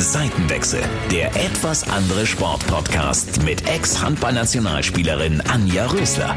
[0.00, 0.80] Seitenwechsel,
[1.10, 6.36] der etwas andere Sportpodcast mit Ex-Handballnationalspielerin Anja Rösler.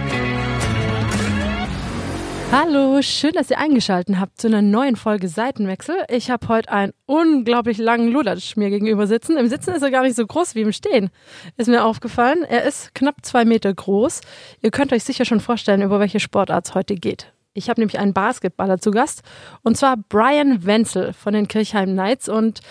[2.52, 5.96] Hallo, schön, dass ihr eingeschaltet habt zu einer neuen Folge Seitenwechsel.
[6.10, 9.38] Ich habe heute einen unglaublich langen Lulatsch mir gegenüber sitzen.
[9.38, 11.12] Im Sitzen ist er gar nicht so groß wie im Stehen.
[11.56, 12.44] Ist mir aufgefallen.
[12.44, 14.22] Er ist knapp zwei Meter groß.
[14.62, 17.32] Ihr könnt euch sicher schon vorstellen, über welche Sportart es heute geht.
[17.54, 19.24] Ich habe nämlich einen Basketballer zu Gast
[19.62, 22.62] und zwar Brian Wenzel von den Kirchheim Knights und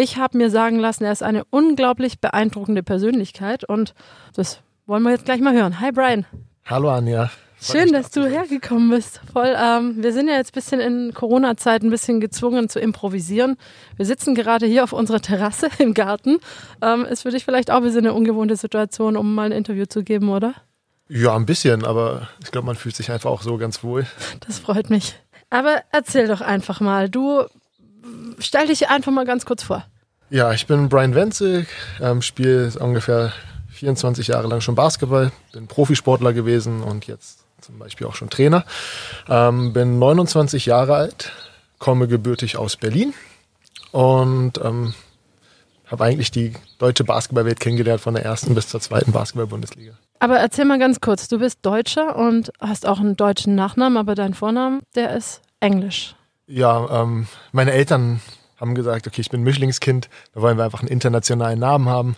[0.00, 3.94] ich habe mir sagen lassen, er ist eine unglaublich beeindruckende Persönlichkeit und
[4.34, 5.78] das wollen wir jetzt gleich mal hören.
[5.78, 6.24] Hi Brian.
[6.64, 7.30] Hallo Anja.
[7.60, 9.20] Schön, dass du hergekommen bist.
[9.30, 9.54] Voll.
[9.54, 13.56] Ähm, wir sind ja jetzt ein bisschen in Corona-Zeit ein bisschen gezwungen zu improvisieren.
[13.96, 16.38] Wir sitzen gerade hier auf unserer Terrasse im Garten.
[16.80, 19.84] Ähm, ist für dich vielleicht auch ein bisschen eine ungewohnte Situation, um mal ein Interview
[19.84, 20.54] zu geben, oder?
[21.08, 24.06] Ja, ein bisschen, aber ich glaube, man fühlt sich einfach auch so ganz wohl.
[24.46, 25.16] Das freut mich.
[25.50, 27.10] Aber erzähl doch einfach mal.
[27.10, 27.44] Du
[28.38, 29.84] stell dich einfach mal ganz kurz vor.
[30.30, 31.66] Ja, ich bin Brian Wenzel,
[32.00, 33.32] ähm, spiele ungefähr
[33.72, 38.64] 24 Jahre lang schon Basketball, bin Profisportler gewesen und jetzt zum Beispiel auch schon Trainer.
[39.28, 41.32] Ähm, bin 29 Jahre alt,
[41.78, 43.14] komme gebürtig aus Berlin
[43.92, 44.94] und ähm,
[45.90, 49.92] habe eigentlich die deutsche Basketballwelt kennengelernt von der ersten bis zur zweiten Basketball-Bundesliga.
[50.20, 54.14] Aber erzähl mal ganz kurz, du bist Deutscher und hast auch einen deutschen Nachnamen, aber
[54.14, 56.14] dein Vornamen, der ist Englisch.
[56.50, 58.20] Ja, ähm, meine Eltern
[58.60, 62.16] haben gesagt, okay, ich bin Mischlingskind, da wollen wir einfach einen internationalen Namen haben.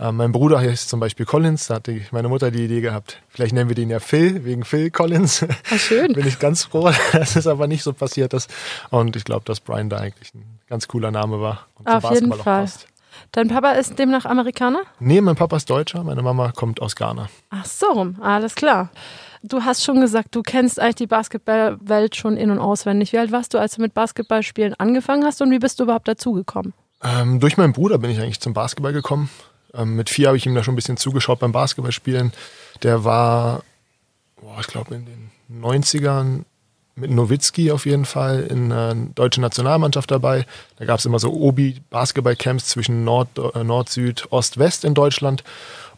[0.00, 3.52] Ähm, mein Bruder heißt zum Beispiel Collins, da hatte meine Mutter die Idee gehabt, vielleicht
[3.52, 5.46] nennen wir den ja Phil, wegen Phil Collins.
[5.70, 6.12] Ach, schön.
[6.14, 8.50] bin ich ganz froh, dass es aber nicht so passiert ist.
[8.90, 11.66] Und ich glaube, dass Brian da eigentlich ein ganz cooler Name war.
[11.74, 12.66] Und Auf jeden Fall.
[13.32, 14.80] Dein Papa ist demnach Amerikaner?
[14.98, 17.28] Nee, mein Papa ist Deutscher, meine Mama kommt aus Ghana.
[17.50, 18.90] Ach so, alles klar.
[19.46, 23.12] Du hast schon gesagt, du kennst eigentlich die Basketballwelt schon in- und auswendig.
[23.12, 26.08] Wie alt warst du, als du mit Basketballspielen angefangen hast und wie bist du überhaupt
[26.08, 26.72] dazugekommen?
[27.02, 29.28] Ähm, durch meinen Bruder bin ich eigentlich zum Basketball gekommen.
[29.74, 32.32] Ähm, mit vier habe ich ihm da schon ein bisschen zugeschaut beim Basketballspielen.
[32.82, 33.64] Der war,
[34.40, 35.30] boah, ich glaube, in den
[35.62, 36.44] 90ern
[36.96, 40.46] mit Nowitzki auf jeden Fall in der deutschen Nationalmannschaft dabei.
[40.78, 45.44] Da gab es immer so Obi-Basketball-Camps zwischen Nord, äh, Nord, Süd, Ost, West in Deutschland.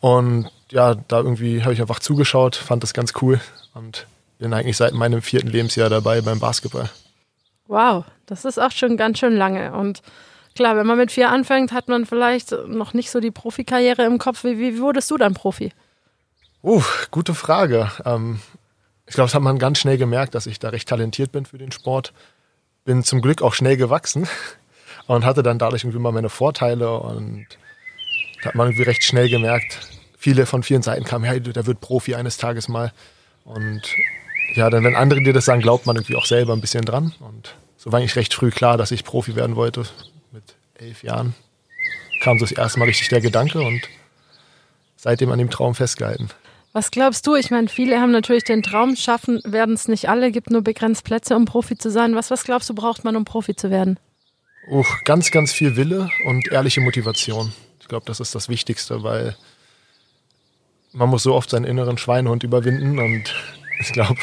[0.01, 3.41] Und ja, da irgendwie habe ich einfach zugeschaut, fand das ganz cool
[3.75, 4.07] und
[4.39, 6.91] bin eigentlich seit meinem vierten Lebensjahr dabei beim Basketball.
[7.69, 9.73] Wow, das ist auch schon ganz schön lange.
[9.73, 10.03] Und
[10.55, 14.19] klar, wenn man mit vier anfängt, hat man vielleicht noch nicht so die Profikarriere im
[14.19, 14.45] Kopf.
[14.45, 15.73] Wie, wie wurdest du dann Profi?
[16.63, 17.91] Uh, gute Frage.
[18.05, 18.41] Ähm,
[19.07, 21.59] ich glaube, das hat man ganz schnell gemerkt, dass ich da recht talentiert bin für
[21.59, 22.13] den Sport.
[22.85, 24.29] Bin zum Glück auch schnell gewachsen
[25.07, 27.47] und hatte dann dadurch irgendwie mal meine Vorteile und
[28.43, 29.96] da hat man irgendwie recht schnell gemerkt,
[30.27, 32.93] viele von vielen Seiten kamen, hey, der wird Profi eines Tages mal.
[33.45, 33.83] Und
[34.57, 37.15] ja, dann, wenn andere dir das sagen, glaubt man irgendwie auch selber ein bisschen dran.
[37.21, 39.85] Und so war eigentlich recht früh klar, dass ich Profi werden wollte.
[40.33, 40.43] Mit
[40.75, 41.37] elf Jahren
[42.23, 43.83] kam so das erste Mal richtig der Gedanke und
[44.97, 46.29] seitdem an dem Traum festgehalten.
[46.73, 47.37] Was glaubst du?
[47.37, 51.05] Ich meine, viele haben natürlich den Traum, schaffen werden es nicht alle, gibt nur begrenzt
[51.05, 52.17] Plätze, um Profi zu sein.
[52.17, 54.01] Was, was glaubst du, braucht man, um Profi zu werden?
[54.69, 57.53] Uh, ganz, ganz viel Wille und ehrliche Motivation.
[57.81, 59.37] Ich glaube, das ist das Wichtigste, weil
[60.97, 63.35] man muss so oft seinen inneren Schweinehund überwinden und
[63.81, 64.17] ich glaube,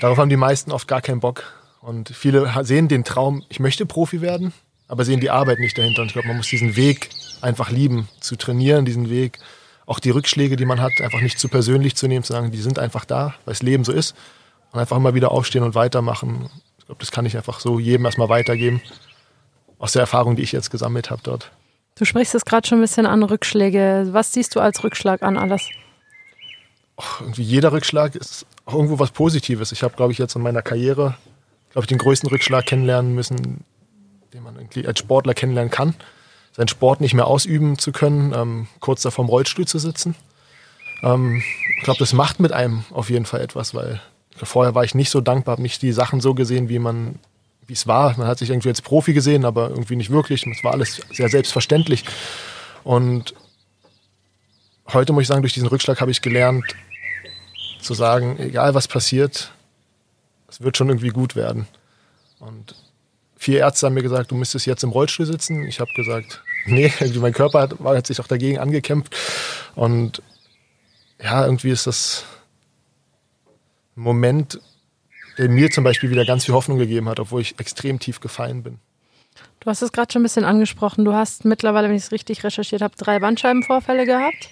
[0.00, 1.44] darauf haben die meisten oft gar keinen Bock.
[1.80, 4.52] Und viele sehen den Traum, ich möchte Profi werden,
[4.88, 6.02] aber sehen die Arbeit nicht dahinter.
[6.02, 9.38] Und ich glaube, man muss diesen Weg einfach lieben, zu trainieren, diesen Weg,
[9.86, 12.60] auch die Rückschläge, die man hat, einfach nicht zu persönlich zu nehmen, zu sagen, die
[12.60, 14.14] sind einfach da, weil das Leben so ist.
[14.72, 16.50] Und einfach immer wieder aufstehen und weitermachen.
[16.78, 18.82] Ich glaube, das kann ich einfach so jedem erstmal weitergeben.
[19.78, 21.52] Aus der Erfahrung, die ich jetzt gesammelt habe dort.
[21.98, 24.08] Du sprichst es gerade schon ein bisschen an, Rückschläge.
[24.12, 25.68] Was siehst du als Rückschlag an alles?
[26.96, 29.72] Och, jeder Rückschlag ist irgendwo was Positives.
[29.72, 31.16] Ich habe, glaube ich, jetzt in meiner Karriere,
[31.72, 33.64] glaube ich, den größten Rückschlag kennenlernen müssen,
[34.32, 35.94] den man als Sportler kennenlernen kann.
[36.52, 40.14] Seinen Sport nicht mehr ausüben zu können, ähm, kurz davor im Rollstuhl zu sitzen.
[41.02, 41.42] Ähm,
[41.78, 44.00] ich glaube, das macht mit einem auf jeden Fall etwas, weil
[44.36, 47.18] vorher war ich nicht so dankbar, habe nicht die Sachen so gesehen, wie man
[47.68, 48.16] wie es war.
[48.18, 50.44] Man hat sich irgendwie als Profi gesehen, aber irgendwie nicht wirklich.
[50.46, 52.04] Es war alles sehr selbstverständlich.
[52.82, 53.34] Und
[54.92, 56.64] heute muss ich sagen, durch diesen Rückschlag habe ich gelernt,
[57.80, 59.52] zu sagen, egal was passiert,
[60.48, 61.68] es wird schon irgendwie gut werden.
[62.40, 62.74] Und
[63.36, 65.64] vier Ärzte haben mir gesagt, du müsstest jetzt im Rollstuhl sitzen.
[65.66, 69.14] Ich habe gesagt, nee, mein Körper hat, hat sich auch dagegen angekämpft.
[69.74, 70.22] Und
[71.22, 72.24] ja, irgendwie ist das
[73.96, 74.60] ein Moment,
[75.38, 78.62] der mir zum Beispiel wieder ganz viel Hoffnung gegeben hat, obwohl ich extrem tief gefallen
[78.62, 78.78] bin.
[79.60, 81.04] Du hast es gerade schon ein bisschen angesprochen.
[81.04, 84.50] Du hast mittlerweile, wenn ich es richtig recherchiert habe, drei Bandscheibenvorfälle gehabt.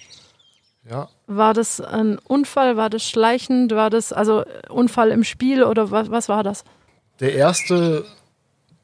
[0.89, 1.09] Ja.
[1.27, 2.77] War das ein Unfall?
[2.77, 3.73] War das schleichend?
[3.73, 6.63] War das also Unfall im Spiel oder was, was war das?
[7.19, 8.05] Der erste,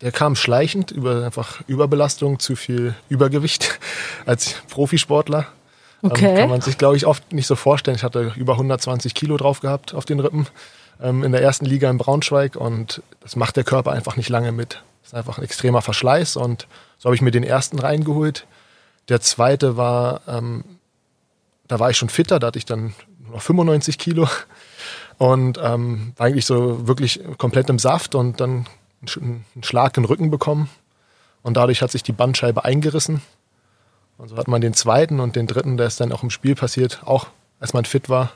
[0.02, 3.80] der kam schleichend über einfach Überbelastung, zu viel Übergewicht
[4.26, 5.40] als Profisportler.
[5.40, 5.48] Ähm,
[6.06, 6.36] Okay.
[6.36, 7.96] kann man sich, glaube ich, oft nicht so vorstellen.
[7.96, 10.48] Ich hatte über 120 Kilo drauf gehabt auf den Rippen ähm,
[11.00, 14.82] in der ersten Liga in Braunschweig und das macht der Körper einfach nicht lange mit.
[15.02, 16.68] Das ist einfach ein extremer Verschleiß und
[16.98, 18.48] so habe ich mir den ersten reingeholt.
[19.10, 20.64] Der zweite war, ähm,
[21.68, 22.94] da war ich schon fitter, da hatte ich dann
[23.24, 24.30] nur noch 95 Kilo
[25.18, 28.66] und ähm, war eigentlich so wirklich komplett im Saft und dann
[29.02, 30.70] einen Sch- einen Schlag den Rücken bekommen
[31.42, 33.22] und dadurch hat sich die Bandscheibe eingerissen.
[34.18, 36.56] Und so hat man den zweiten und den dritten, der ist dann auch im Spiel
[36.56, 37.28] passiert, auch
[37.60, 38.32] als man fit war.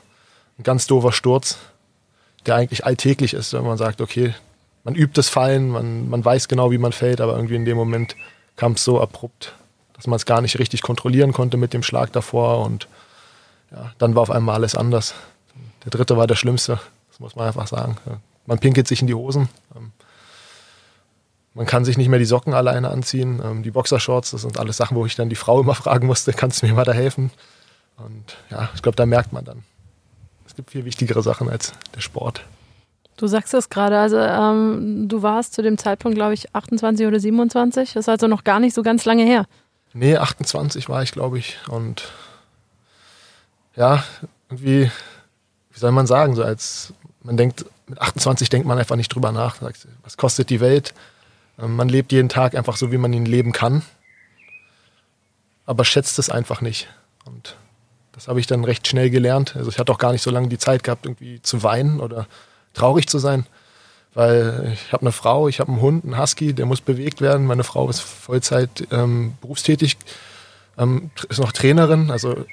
[0.58, 1.56] Ein ganz doofer Sturz,
[2.48, 4.34] der eigentlich alltäglich ist, wenn man sagt, okay,
[4.84, 7.76] man übt das Fallen, man, man weiß genau, wie man fällt, aber irgendwie in dem
[7.76, 8.16] Moment
[8.56, 9.54] kam es so abrupt,
[9.94, 12.88] dass man es gar nicht richtig kontrollieren konnte mit dem Schlag davor und
[13.70, 15.14] ja, dann war auf einmal alles anders.
[15.84, 16.80] Der dritte war der schlimmste,
[17.10, 17.96] das muss man einfach sagen.
[18.46, 19.48] Man pinkelt sich in die Hosen.
[19.76, 19.92] Ähm,
[21.54, 23.42] Man kann sich nicht mehr die Socken alleine anziehen.
[23.44, 26.32] Ähm, Die Boxershorts, das sind alles Sachen, wo ich dann die Frau immer fragen musste,
[26.32, 27.30] kannst du mir mal da helfen?
[27.98, 29.64] Und ja, ich glaube, da merkt man dann.
[30.58, 32.44] Es gibt viel wichtigere Sachen als der Sport.
[33.16, 37.20] Du sagst es gerade, also ähm, du warst zu dem Zeitpunkt, glaube ich, 28 oder
[37.20, 37.92] 27.
[37.92, 39.46] Das ist also noch gar nicht so ganz lange her.
[39.92, 41.58] Nee, 28 war ich, glaube ich.
[41.68, 42.10] Und
[43.76, 44.02] ja,
[44.50, 44.90] irgendwie,
[45.70, 49.30] wie soll man sagen, so als man denkt, mit 28 denkt man einfach nicht drüber
[49.30, 49.60] nach.
[49.60, 50.92] Sagt, Was kostet die Welt?
[51.60, 53.82] Ähm, Man lebt jeden Tag einfach so, wie man ihn leben kann.
[55.66, 56.88] Aber schätzt es einfach nicht.
[57.24, 57.54] Und
[58.18, 59.54] das habe ich dann recht schnell gelernt.
[59.54, 62.26] Also ich hatte auch gar nicht so lange die Zeit gehabt, irgendwie zu weinen oder
[62.74, 63.46] traurig zu sein.
[64.12, 67.46] Weil ich habe eine Frau, ich habe einen Hund, einen Husky, der muss bewegt werden.
[67.46, 69.98] Meine Frau ist Vollzeit ähm, berufstätig,
[70.76, 72.10] ähm, ist noch Trainerin.
[72.10, 72.44] Also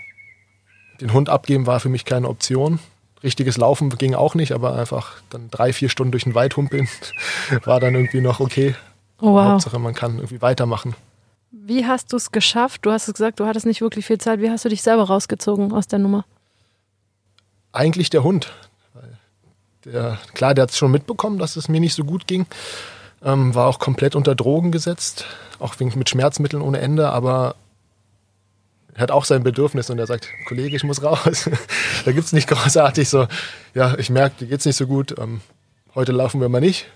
[1.01, 2.77] den Hund abgeben war für mich keine Option.
[3.23, 6.87] Richtiges Laufen ging auch nicht, aber einfach dann drei, vier Stunden durch den Wald humpeln
[7.63, 8.75] war dann irgendwie noch okay.
[9.19, 9.45] Oh, wow.
[9.45, 10.93] Hauptsache, man kann irgendwie weitermachen.
[11.57, 12.85] Wie hast du es geschafft?
[12.85, 14.41] Du hast es gesagt, du hattest nicht wirklich viel Zeit.
[14.41, 16.25] Wie hast du dich selber rausgezogen aus der Nummer?
[17.71, 18.51] Eigentlich der Hund.
[19.85, 22.45] Der, klar, der hat es schon mitbekommen, dass es mir nicht so gut ging.
[23.23, 25.25] Ähm, war auch komplett unter Drogen gesetzt,
[25.59, 27.55] auch mit Schmerzmitteln ohne Ende, aber
[28.93, 31.49] er hat auch sein Bedürfnis und er sagt, Kollege, ich muss raus.
[32.05, 33.27] da gibt's nicht großartig so,
[33.73, 35.41] ja, ich merke, dir geht's nicht so gut, ähm,
[35.93, 36.87] heute laufen wir mal nicht.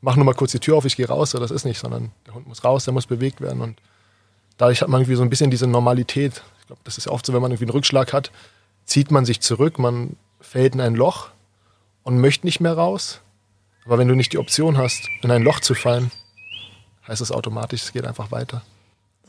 [0.00, 2.12] Mach nur mal kurz die Tür auf, ich gehe raus, so, das ist nicht, sondern
[2.26, 3.80] der Hund muss raus, der muss bewegt werden und
[4.56, 6.42] dadurch hat man irgendwie so ein bisschen diese Normalität.
[6.60, 8.30] Ich glaube, das ist ja oft so, wenn man irgendwie einen Rückschlag hat,
[8.84, 11.28] zieht man sich zurück, man fällt in ein Loch
[12.04, 13.20] und möchte nicht mehr raus.
[13.84, 16.10] Aber wenn du nicht die Option hast, in ein Loch zu fallen,
[17.08, 18.62] heißt es automatisch, es geht einfach weiter.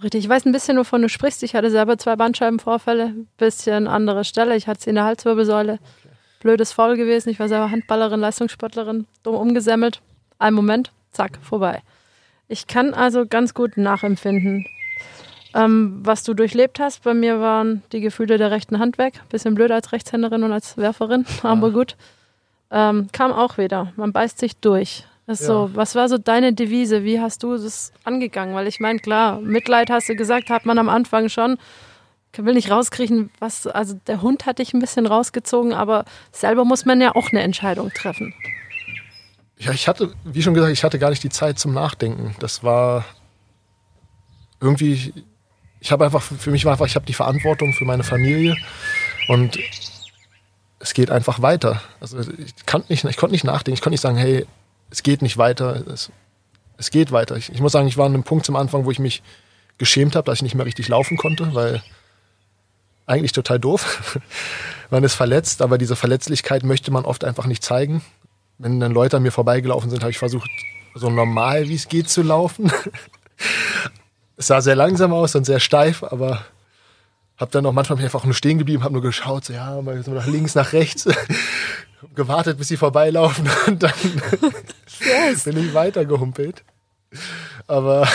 [0.03, 1.43] Richtig, ich weiß ein bisschen, wovon du sprichst.
[1.43, 4.55] Ich hatte selber zwei Bandscheibenvorfälle, bisschen andere Stelle.
[4.55, 5.79] Ich hatte sie in der Halswirbelsäule.
[6.39, 7.29] Blödes Foul gewesen.
[7.29, 10.01] Ich war selber Handballerin, Leistungssportlerin, dumm umgesammelt.
[10.39, 11.81] Ein Moment, zack, vorbei.
[12.47, 14.65] Ich kann also ganz gut nachempfinden,
[15.53, 17.03] ähm, was du durchlebt hast.
[17.03, 19.21] Bei mir waren die Gefühle der rechten Hand weg.
[19.29, 21.95] Bisschen blöd als Rechtshänderin und als Werferin, aber gut.
[22.71, 23.93] Ähm, kam auch wieder.
[23.95, 25.05] Man beißt sich durch.
[25.27, 25.47] Ist Ja.
[25.47, 27.03] so, was war so deine Devise?
[27.03, 28.55] Wie hast du das angegangen?
[28.55, 31.57] Weil ich meine, klar, Mitleid hast du gesagt, hat man am Anfang schon.
[32.33, 36.63] Ich will nicht rauskriegen, was, also der Hund hat dich ein bisschen rausgezogen, aber selber
[36.63, 38.33] muss man ja auch eine Entscheidung treffen.
[39.59, 42.33] Ja, ich hatte, wie schon gesagt, ich hatte gar nicht die Zeit zum Nachdenken.
[42.39, 43.03] Das war
[44.61, 45.13] irgendwie,
[45.81, 48.55] ich habe einfach, für mich war einfach, ich habe die Verantwortung für meine Familie
[49.27, 49.59] und
[50.79, 51.81] es geht einfach weiter.
[51.99, 54.45] Also ich, kann nicht, ich konnte nicht nachdenken, ich konnte nicht sagen, hey,
[54.91, 56.09] es geht nicht weiter, es,
[56.77, 57.35] es geht weiter.
[57.35, 59.21] Ich, ich muss sagen, ich war an einem Punkt zum Anfang, wo ich mich
[59.77, 61.83] geschämt habe, dass ich nicht mehr richtig laufen konnte, weil
[63.05, 64.19] eigentlich total doof.
[64.89, 68.01] man ist verletzt, aber diese Verletzlichkeit möchte man oft einfach nicht zeigen.
[68.59, 70.49] Wenn dann Leute an mir vorbeigelaufen sind, habe ich versucht,
[70.93, 72.71] so normal wie es geht zu laufen.
[74.35, 76.45] es sah sehr langsam aus und sehr steif, aber
[77.37, 79.81] habe dann auch manchmal bin ich einfach nur stehen geblieben, habe nur geschaut, so, ja,
[79.81, 81.07] mal nach links, nach rechts,
[82.15, 83.93] gewartet, bis sie vorbeilaufen und dann
[85.45, 86.63] bin ich weitergehumpelt.
[87.65, 88.07] Aber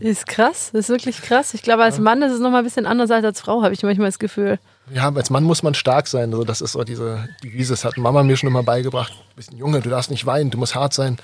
[0.00, 1.54] Ist krass, ist wirklich krass.
[1.54, 3.82] Ich glaube, als Mann ist es nochmal ein bisschen anders als als Frau, habe ich
[3.82, 4.58] manchmal das Gefühl.
[4.92, 6.32] Ja, als Mann muss man stark sein.
[6.32, 9.12] Also das ist so diese Devise, das hat Mama mir schon immer beigebracht.
[9.12, 11.18] Du bist ein Junge, du darfst nicht weinen, du musst hart sein.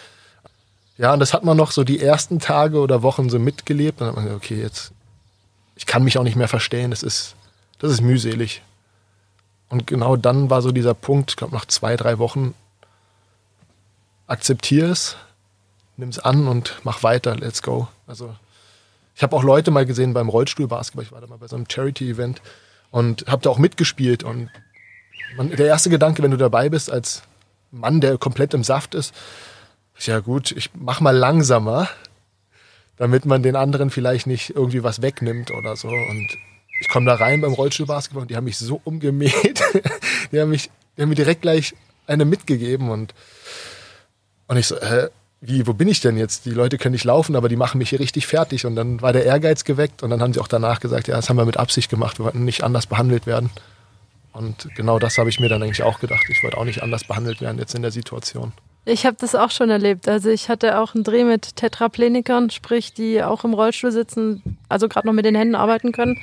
[0.99, 4.00] Ja, und das hat man noch so die ersten Tage oder Wochen so mitgelebt.
[4.00, 4.92] Dann hat man gesagt, okay, jetzt,
[5.76, 7.37] ich kann mich auch nicht mehr verstehen, das ist,
[7.78, 8.62] das ist mühselig.
[9.69, 12.54] Und genau dann war so dieser Punkt, ich glaube nach zwei, drei Wochen,
[14.26, 15.16] akzeptiere es,
[15.97, 17.88] nimm es an und mach weiter, let's go.
[18.07, 18.35] Also
[19.14, 21.66] ich habe auch Leute mal gesehen beim Rollstuhlbasketball, ich war da mal bei so einem
[21.69, 22.42] Charity-Event
[22.92, 24.22] und habe da auch mitgespielt.
[24.22, 24.49] Und
[25.37, 27.22] man, der erste Gedanke, wenn du dabei bist als
[27.72, 29.12] Mann, der komplett im Saft ist,
[29.99, 31.88] Ja gut, ich mach mal langsamer,
[32.96, 35.88] damit man den anderen vielleicht nicht irgendwie was wegnimmt oder so.
[35.88, 36.28] Und
[36.80, 39.62] ich komme da rein beim Rollstuhlbasketball und die haben mich so umgemäht.
[40.32, 41.75] die haben mich, die haben mir direkt gleich
[42.06, 43.14] eine mitgegeben und,
[44.49, 45.08] und ich so, hä,
[45.44, 46.46] wie, wo bin ich denn jetzt?
[46.46, 48.64] Die Leute können nicht laufen, aber die machen mich hier richtig fertig.
[48.64, 51.28] Und dann war der Ehrgeiz geweckt und dann haben sie auch danach gesagt, ja, das
[51.28, 53.50] haben wir mit Absicht gemacht, wir wollten nicht anders behandelt werden.
[54.32, 56.25] Und genau das habe ich mir dann eigentlich auch gedacht.
[56.30, 58.52] Ich wollte auch nicht anders behandelt werden jetzt in der Situation.
[58.84, 60.08] Ich habe das auch schon erlebt.
[60.08, 64.88] Also ich hatte auch einen Dreh mit Tetraplenikern, sprich die auch im Rollstuhl sitzen, also
[64.88, 66.18] gerade noch mit den Händen arbeiten können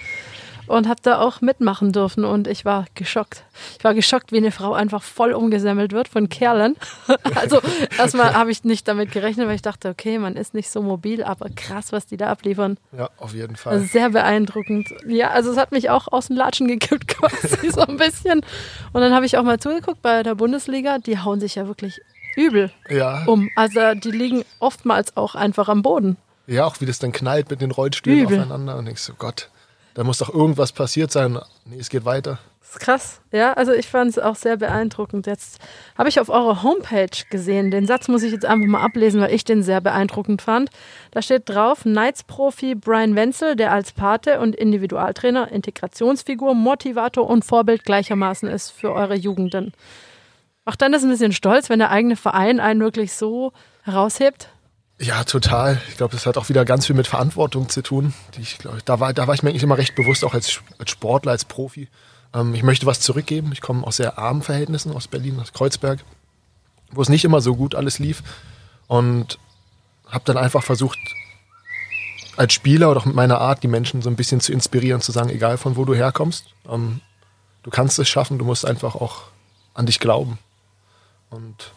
[0.70, 3.44] und habe da auch mitmachen dürfen und ich war geschockt.
[3.78, 6.76] Ich war geschockt, wie eine Frau einfach voll umgesammelt wird von Kerlen.
[7.36, 7.60] also
[7.98, 11.24] erstmal habe ich nicht damit gerechnet, weil ich dachte, okay, man ist nicht so mobil,
[11.24, 12.78] aber krass, was die da abliefern.
[12.96, 13.74] Ja, auf jeden Fall.
[13.74, 14.90] Also sehr beeindruckend.
[15.08, 18.42] Ja, also es hat mich auch aus dem Latschen gekippt quasi so ein bisschen.
[18.94, 22.00] Und dann habe ich auch mal zugeguckt bei der Bundesliga, die hauen sich ja wirklich
[22.36, 23.24] übel ja.
[23.26, 23.50] um.
[23.56, 26.18] Also die liegen oftmals auch einfach am Boden.
[26.46, 28.40] Ja, auch wie das dann knallt mit den Rollstühlen Übel.
[28.40, 29.50] aufeinander und denkst so, Gott,
[29.94, 31.40] da muss doch irgendwas passiert sein.
[31.66, 32.40] Nee, es geht weiter.
[32.60, 33.22] Das ist krass.
[33.32, 35.26] Ja, also ich fand es auch sehr beeindruckend.
[35.26, 35.60] Jetzt
[35.98, 39.34] habe ich auf eurer Homepage gesehen, den Satz muss ich jetzt einfach mal ablesen, weil
[39.34, 40.70] ich den sehr beeindruckend fand.
[41.10, 47.86] Da steht drauf, Knights-Profi Brian Wenzel, der als Pate und Individualtrainer, Integrationsfigur, Motivator und Vorbild
[47.86, 49.74] gleichermaßen ist für eure Jugenden.
[50.64, 54.50] Macht dann das ein bisschen stolz, wenn der eigene Verein einen wirklich so heraushebt?
[55.02, 55.82] Ja, total.
[55.88, 58.14] Ich glaube, das hat auch wieder ganz viel mit Verantwortung zu tun.
[58.38, 60.92] Ich, glaub, da, war, da war ich mir eigentlich immer recht bewusst, auch als, als
[60.92, 61.88] Sportler, als Profi.
[62.34, 63.52] Ähm, ich möchte was zurückgeben.
[63.54, 66.04] Ich komme aus sehr armen Verhältnissen, aus Berlin, aus Kreuzberg,
[66.92, 68.24] wo es nicht immer so gut alles lief.
[68.88, 69.40] Und
[70.06, 71.00] habe dann einfach versucht,
[72.36, 75.14] als Spieler oder auch mit meiner Art, die Menschen so ein bisschen zu inspirieren, zu
[75.14, 77.00] sagen, egal von wo du herkommst, ähm,
[77.64, 79.24] du kannst es schaffen, du musst einfach auch
[79.74, 80.40] an dich glauben.
[81.30, 81.72] Und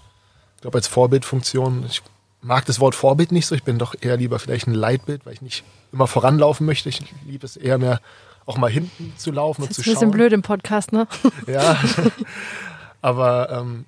[0.57, 2.03] ich glaube, als Vorbildfunktion, ich
[2.43, 5.33] mag das Wort Vorbild nicht so, ich bin doch eher lieber vielleicht ein Leitbild, weil
[5.35, 6.89] ich nicht immer voranlaufen möchte.
[6.89, 8.01] Ich liebe es eher mehr,
[8.47, 9.95] auch mal hinten zu laufen Das und zu ist ein schauen.
[9.95, 11.07] bisschen blöd im Podcast, ne?
[11.47, 11.77] Ja,
[13.03, 13.85] aber ähm,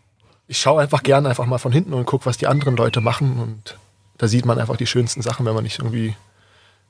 [0.46, 3.38] ich schaue einfach gerne einfach mal von hinten und gucke, was die anderen Leute machen.
[3.40, 3.76] Und
[4.18, 6.14] da sieht man einfach die schönsten Sachen, wenn man nicht irgendwie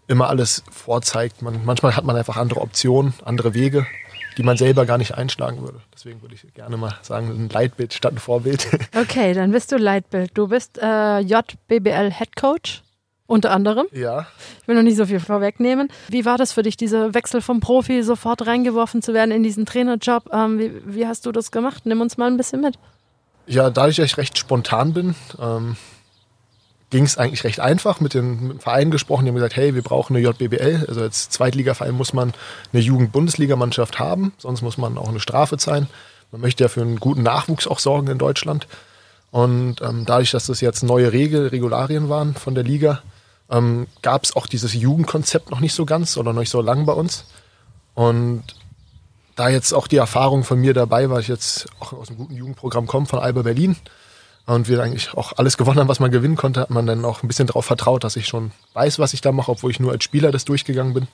[0.07, 1.41] immer alles vorzeigt.
[1.43, 3.87] Man, manchmal hat man einfach andere Optionen, andere Wege,
[4.37, 5.81] die man selber gar nicht einschlagen würde.
[5.95, 8.67] Deswegen würde ich gerne mal sagen, ein Leitbild statt ein Vorbild.
[8.97, 10.31] Okay, dann bist du Leitbild.
[10.35, 12.83] Du bist äh, JBBL Head Coach,
[13.27, 13.87] unter anderem.
[13.93, 14.27] ja.
[14.63, 15.89] Ich will noch nicht so viel vorwegnehmen.
[16.09, 19.67] Wie war das für dich, dieser Wechsel vom Profi sofort reingeworfen zu werden in diesen
[19.67, 20.31] Trainerjob?
[20.33, 21.85] Ähm, wie, wie hast du das gemacht?
[21.87, 22.79] Nimm uns mal ein bisschen mit.
[23.47, 25.77] Ja, dadurch, dass ich recht spontan bin, ähm,
[26.95, 27.99] ging es eigentlich recht einfach.
[27.99, 30.85] Mit, den, mit dem Verein gesprochen, die haben gesagt, hey, wir brauchen eine JBBL.
[30.87, 32.33] Also als Zweitligaverein muss man
[32.73, 35.89] eine Jugend-Bundesligamannschaft haben, sonst muss man auch eine Strafe zahlen.
[36.31, 38.69] Man möchte ja für einen guten Nachwuchs auch sorgen in Deutschland.
[39.33, 43.03] Und ähm, dadurch, dass das jetzt neue Regel, Regularien waren von der Liga,
[43.51, 46.87] ähm, gab es auch dieses Jugendkonzept noch nicht so ganz oder noch nicht so lang
[46.87, 47.25] bei uns.
[47.95, 48.45] Und
[49.35, 52.37] da jetzt auch die Erfahrung von mir dabei war, ich jetzt auch aus einem guten
[52.37, 53.75] Jugendprogramm komme von Alba Berlin
[54.47, 57.23] und wir eigentlich auch alles gewonnen haben, was man gewinnen konnte, hat man dann auch
[57.23, 59.93] ein bisschen darauf vertraut, dass ich schon weiß, was ich da mache, obwohl ich nur
[59.93, 61.09] als Spieler das durchgegangen bin.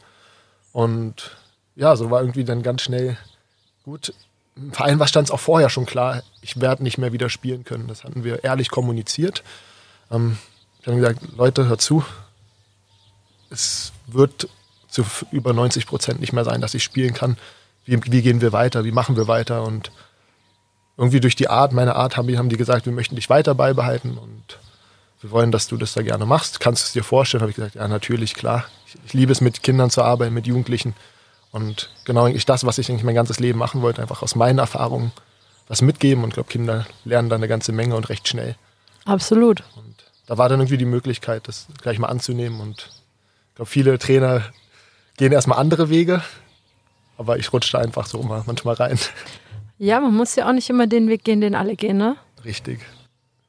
[0.73, 1.37] Und
[1.77, 3.17] ja, so war irgendwie dann ganz schnell
[3.85, 4.13] gut.
[4.57, 7.65] Im Verein war stand es auch vorher schon klar, ich werde nicht mehr wieder spielen
[7.65, 7.87] können.
[7.87, 9.45] Das hatten wir ehrlich kommuniziert.
[10.11, 10.37] Ähm,
[10.81, 12.05] ich habe gesagt, Leute, hört zu,
[13.51, 14.49] es wird
[14.89, 17.37] zu über 90 Prozent nicht mehr sein, dass ich spielen kann.
[17.85, 18.85] Wie, wie gehen wir weiter?
[18.85, 19.63] Wie machen wir weiter?
[19.63, 19.93] Und
[21.01, 23.55] irgendwie durch die Art, meine Art, haben die, haben die gesagt, wir möchten dich weiter
[23.55, 24.59] beibehalten und
[25.23, 26.61] wir wollen, dass du das da gerne machst.
[26.61, 27.41] Kannst du es dir vorstellen?
[27.41, 28.67] Habe ich gesagt, ja, natürlich, klar.
[28.87, 30.95] Ich, ich liebe es, mit Kindern zu arbeiten, mit Jugendlichen.
[31.53, 34.59] Und genau eigentlich das, was ich eigentlich mein ganzes Leben machen wollte, einfach aus meinen
[34.59, 35.11] Erfahrungen
[35.69, 36.23] was mitgeben.
[36.23, 38.57] Und ich glaube, Kinder lernen da eine ganze Menge und recht schnell.
[39.07, 39.65] Absolut.
[39.77, 42.61] Und da war dann irgendwie die Möglichkeit, das gleich mal anzunehmen.
[42.61, 42.91] Und
[43.49, 44.43] ich glaube, viele Trainer
[45.17, 46.23] gehen erstmal andere Wege.
[47.17, 48.99] Aber ich rutschte einfach so mal manchmal rein.
[49.83, 52.17] Ja, man muss ja auch nicht immer den Weg gehen, den alle gehen, ne?
[52.45, 52.81] Richtig.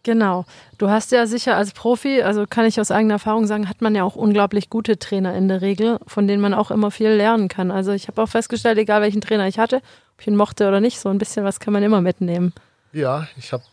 [0.03, 0.45] Genau.
[0.77, 3.95] Du hast ja sicher als Profi, also kann ich aus eigener Erfahrung sagen, hat man
[3.95, 7.49] ja auch unglaublich gute Trainer in der Regel, von denen man auch immer viel lernen
[7.49, 7.69] kann.
[7.69, 9.81] Also ich habe auch festgestellt, egal welchen Trainer ich hatte,
[10.13, 12.53] ob ich ihn mochte oder nicht, so ein bisschen was kann man immer mitnehmen.
[12.93, 13.65] Ja, ich habe,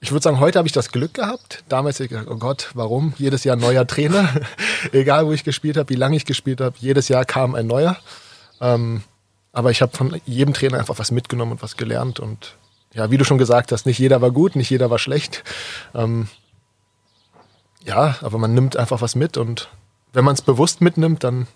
[0.00, 1.64] ich würde sagen, heute habe ich das Glück gehabt.
[1.68, 3.12] Damals oh Gott, warum?
[3.18, 4.26] Jedes Jahr ein neuer Trainer.
[4.92, 7.98] Egal, wo ich gespielt habe, wie lange ich gespielt habe, jedes Jahr kam ein neuer.
[8.62, 9.02] Ähm,
[9.54, 12.20] aber ich habe von jedem Trainer einfach was mitgenommen und was gelernt.
[12.20, 12.56] Und
[12.92, 15.42] ja, wie du schon gesagt hast, nicht jeder war gut, nicht jeder war schlecht.
[15.94, 16.28] Ähm,
[17.84, 19.68] ja, aber man nimmt einfach was mit und
[20.12, 21.46] wenn man es bewusst mitnimmt, dann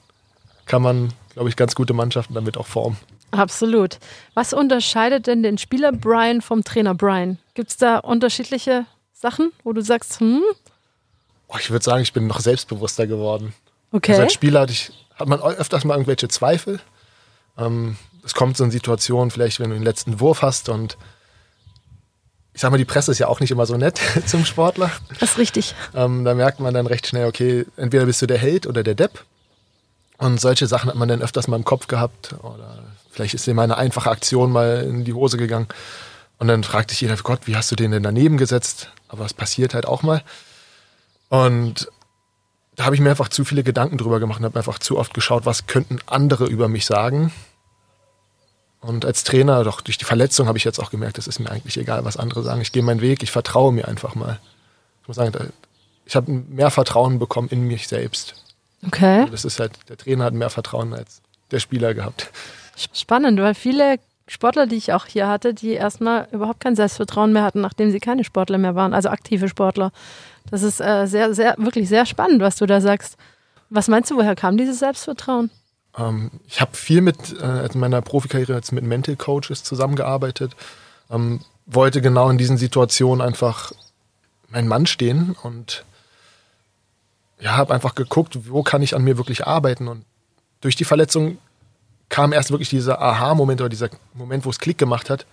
[0.67, 2.97] kann man, glaube ich, ganz gute Mannschaften damit auch formen.
[3.31, 3.99] Absolut.
[4.35, 7.39] Was unterscheidet denn den Spieler Brian vom Trainer Brian?
[7.55, 10.43] Gibt es da unterschiedliche Sachen, wo du sagst, hm,
[11.51, 13.55] Oh, ich würde sagen, ich bin noch selbstbewusster geworden.
[13.91, 14.13] okay.
[14.13, 16.79] Also als Spieler hatte ich, hat man öfters mal irgendwelche Zweifel.
[17.59, 20.97] Ähm, es kommt so in Situationen, vielleicht wenn du den letzten Wurf hast und
[22.53, 24.91] ich sag mal, die Presse ist ja auch nicht immer so nett zum Sportler.
[25.21, 25.75] das ist richtig.
[25.95, 28.97] Ähm, da merkt man dann recht schnell, okay, entweder bist du der Held oder der
[28.97, 29.25] Depp.
[30.19, 32.35] Und solche Sachen hat man dann öfters mal im Kopf gehabt.
[32.43, 35.69] Oder vielleicht ist dir mal eine einfache Aktion mal in die Hose gegangen.
[36.39, 38.91] Und dann fragt sich jeder, Gott, wie hast du den denn daneben gesetzt?
[39.07, 40.23] Aber es passiert halt auch mal.
[41.29, 41.89] Und
[42.75, 45.15] da habe ich mir einfach zu viele Gedanken drüber gemacht und habe einfach zu oft
[45.15, 47.33] geschaut, was könnten andere über mich sagen.
[48.81, 51.51] Und als Trainer, doch durch die Verletzung habe ich jetzt auch gemerkt, es ist mir
[51.51, 52.61] eigentlich egal, was andere sagen.
[52.61, 54.39] Ich gehe meinen Weg, ich vertraue mir einfach mal.
[55.03, 55.53] Ich muss sagen,
[56.05, 58.35] ich habe mehr Vertrauen bekommen in mich selbst.
[58.87, 59.27] Okay.
[59.31, 61.21] Das ist halt, der Trainer hat mehr Vertrauen als
[61.51, 62.31] der Spieler gehabt.
[62.93, 67.43] Spannend, weil viele Sportler, die ich auch hier hatte, die erstmal überhaupt kein Selbstvertrauen mehr
[67.43, 69.91] hatten, nachdem sie keine Sportler mehr waren, also aktive Sportler.
[70.51, 73.17] Das ist äh, sehr, sehr, wirklich sehr spannend, was du da sagst.
[73.71, 75.51] Was meinst du, woher kam dieses Selbstvertrauen?
[75.99, 80.55] Ähm, ich habe viel mit äh, in meiner Profikarriere jetzt mit Mental Coaches zusammengearbeitet.
[81.11, 83.73] Ähm, wollte genau in diesen Situationen einfach
[84.49, 85.85] mein Mann stehen und
[87.41, 89.89] ja, habe einfach geguckt, wo kann ich an mir wirklich arbeiten.
[89.89, 90.05] Und
[90.61, 91.39] durch die Verletzung
[92.09, 95.27] kam erst wirklich dieser Aha-Moment oder dieser Moment, wo es Klick gemacht hat.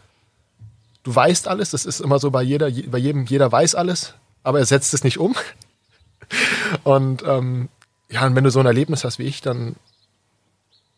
[1.04, 4.60] Du weißt alles, das ist immer so bei jeder, bei jedem, jeder weiß alles, aber
[4.60, 5.36] er setzt es nicht um.
[6.84, 7.70] Und ähm,
[8.10, 9.76] ja, und wenn du so ein Erlebnis hast wie ich, dann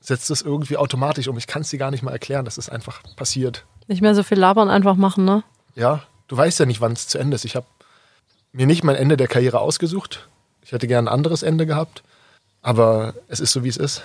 [0.07, 1.37] setzt es irgendwie automatisch um.
[1.37, 3.65] Ich kann es dir gar nicht mal erklären, das ist einfach passiert.
[3.87, 5.43] Nicht mehr so viel labern, einfach machen, ne?
[5.75, 7.43] Ja, du weißt ja nicht, wann es zu Ende ist.
[7.43, 7.65] Ich habe
[8.53, 10.29] mir nicht mein Ende der Karriere ausgesucht.
[10.61, 12.03] Ich hätte gern ein anderes Ende gehabt,
[12.61, 14.01] aber es ist so, wie es ist.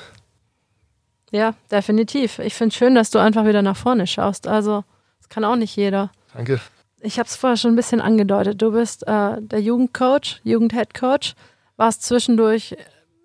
[1.31, 2.41] Ja, definitiv.
[2.41, 4.49] Ich finde schön, dass du einfach wieder nach vorne schaust.
[4.49, 4.85] Also,
[5.21, 6.11] das kann auch nicht jeder.
[6.35, 6.61] Danke.
[7.01, 8.61] Ich habe es vorher schon ein bisschen angedeutet.
[8.61, 11.35] Du bist äh, der Jugendcoach, Jugendheadcoach,
[11.77, 12.77] warst zwischendurch,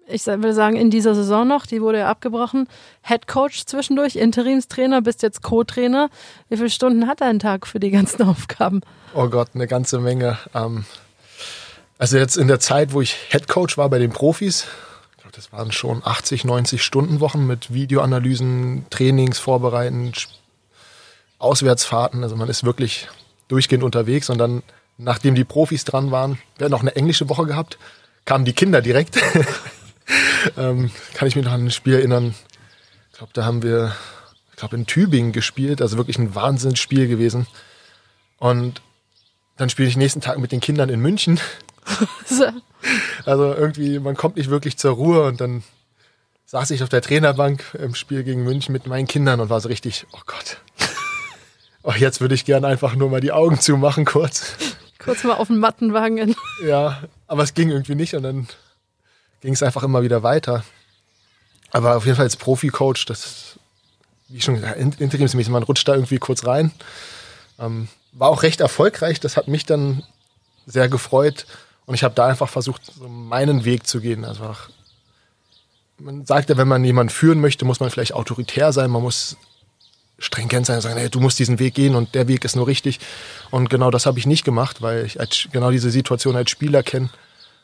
[0.08, 2.68] ich will sagen, in dieser Saison noch, die wurde ja abgebrochen,
[3.02, 6.10] Headcoach zwischendurch, Interimstrainer, bist jetzt Co-Trainer.
[6.50, 8.82] Wie viele Stunden hat dein Tag für die ganzen Aufgaben?
[9.14, 10.38] Oh Gott, eine ganze Menge.
[10.54, 10.86] Ähm,
[11.98, 14.68] also jetzt in der Zeit, wo ich Head Coach war bei den Profis,
[15.34, 20.12] das waren schon 80, 90 Stunden Wochen mit Videoanalysen, Trainings vorbereiten,
[21.38, 22.24] Auswärtsfahrten.
[22.24, 23.08] Also man ist wirklich
[23.48, 24.64] durchgehend unterwegs und dann,
[24.98, 27.78] nachdem die Profis dran waren, wir hatten auch eine englische Woche gehabt,
[28.26, 29.20] kamen die Kinder direkt.
[30.58, 32.36] ähm, kann ich mich noch an ein Spiel erinnern.
[33.12, 33.96] Ich glaube, da haben wir,
[34.52, 37.48] ich glaube, in Tübingen gespielt, also wirklich ein Wahnsinnsspiel gewesen.
[38.38, 38.82] Und
[39.58, 41.40] dann spiele ich nächsten Tag mit den Kindern in München.
[43.26, 45.64] Also irgendwie, man kommt nicht wirklich zur Ruhe und dann
[46.46, 49.68] saß ich auf der Trainerbank im Spiel gegen München mit meinen Kindern und war so
[49.68, 50.58] richtig, oh Gott.
[51.84, 54.56] Oh, jetzt würde ich gerne einfach nur mal die Augen zumachen kurz.
[55.00, 56.36] Kurz mal auf den Mattenwagen.
[56.66, 58.48] Ja, aber es ging irgendwie nicht und dann
[59.42, 60.64] ging es einfach immer wieder weiter.
[61.72, 63.60] Aber auf jeden Fall als Profi-Coach, das,
[64.30, 66.72] wie schon gesagt, in- interimsmäßig, man rutscht da irgendwie kurz rein.
[67.60, 70.04] Ähm, war auch recht erfolgreich, das hat mich dann
[70.66, 71.46] sehr gefreut
[71.86, 74.26] und ich habe da einfach versucht, so meinen Weg zu gehen.
[74.26, 74.60] Also auch,
[75.98, 79.38] man sagt ja, wenn man jemanden führen möchte, muss man vielleicht autoritär sein, man muss
[80.20, 82.68] stringent sein und sagen, hey, du musst diesen Weg gehen und der Weg ist nur
[82.68, 83.00] richtig.
[83.52, 86.82] Und genau das habe ich nicht gemacht, weil ich als, genau diese Situation als Spieler
[86.82, 87.10] kenne.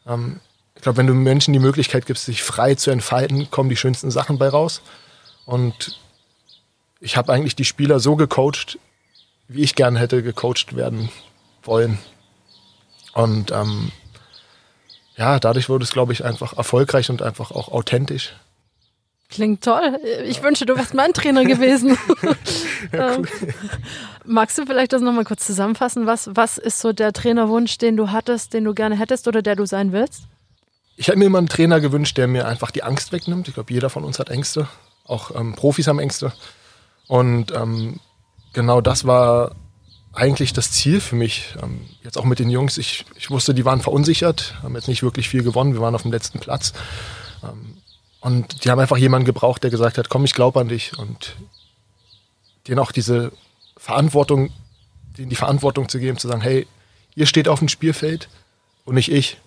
[0.05, 0.39] Ähm,
[0.83, 4.37] glaube, wenn du Menschen die Möglichkeit gibst, sich frei zu entfalten, kommen die schönsten Sachen
[4.37, 4.81] bei raus.
[5.45, 5.99] Und
[6.99, 8.77] ich habe eigentlich die Spieler so gecoacht,
[9.47, 11.09] wie ich gerne hätte gecoacht werden
[11.63, 11.97] wollen.
[13.13, 13.91] Und ähm,
[15.17, 18.33] ja, dadurch wurde es, glaube ich, einfach erfolgreich und einfach auch authentisch.
[19.29, 19.99] Klingt toll.
[20.25, 21.97] Ich wünsche, du wärst mein Trainer gewesen.
[22.91, 23.25] Ähm,
[24.25, 26.05] Magst du vielleicht das nochmal kurz zusammenfassen?
[26.05, 29.55] Was, was ist so der Trainerwunsch, den du hattest, den du gerne hättest oder der
[29.55, 30.23] du sein willst?
[30.95, 33.47] Ich hätte mir immer einen Trainer gewünscht, der mir einfach die Angst wegnimmt.
[33.47, 34.67] Ich glaube, jeder von uns hat Ängste.
[35.05, 36.33] Auch ähm, Profis haben Ängste.
[37.07, 37.99] Und ähm,
[38.53, 39.55] genau das war
[40.13, 41.55] eigentlich das Ziel für mich.
[41.61, 42.77] Ähm, jetzt auch mit den Jungs.
[42.77, 45.73] Ich, ich wusste, die waren verunsichert, haben jetzt nicht wirklich viel gewonnen.
[45.73, 46.73] Wir waren auf dem letzten Platz.
[47.43, 47.77] Ähm,
[48.21, 50.97] und die haben einfach jemanden gebraucht, der gesagt hat, komm, ich glaube an dich.
[50.97, 51.35] Und
[52.67, 53.31] denen auch diese
[53.75, 54.51] Verantwortung,
[55.17, 56.67] denen die Verantwortung zu geben, zu sagen, hey,
[57.15, 58.29] ihr steht auf dem Spielfeld
[58.85, 59.37] und nicht ich.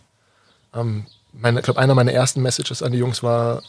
[0.75, 1.07] Ähm,
[1.41, 3.63] meine, ich glaube, einer meiner ersten Messages an die Jungs war,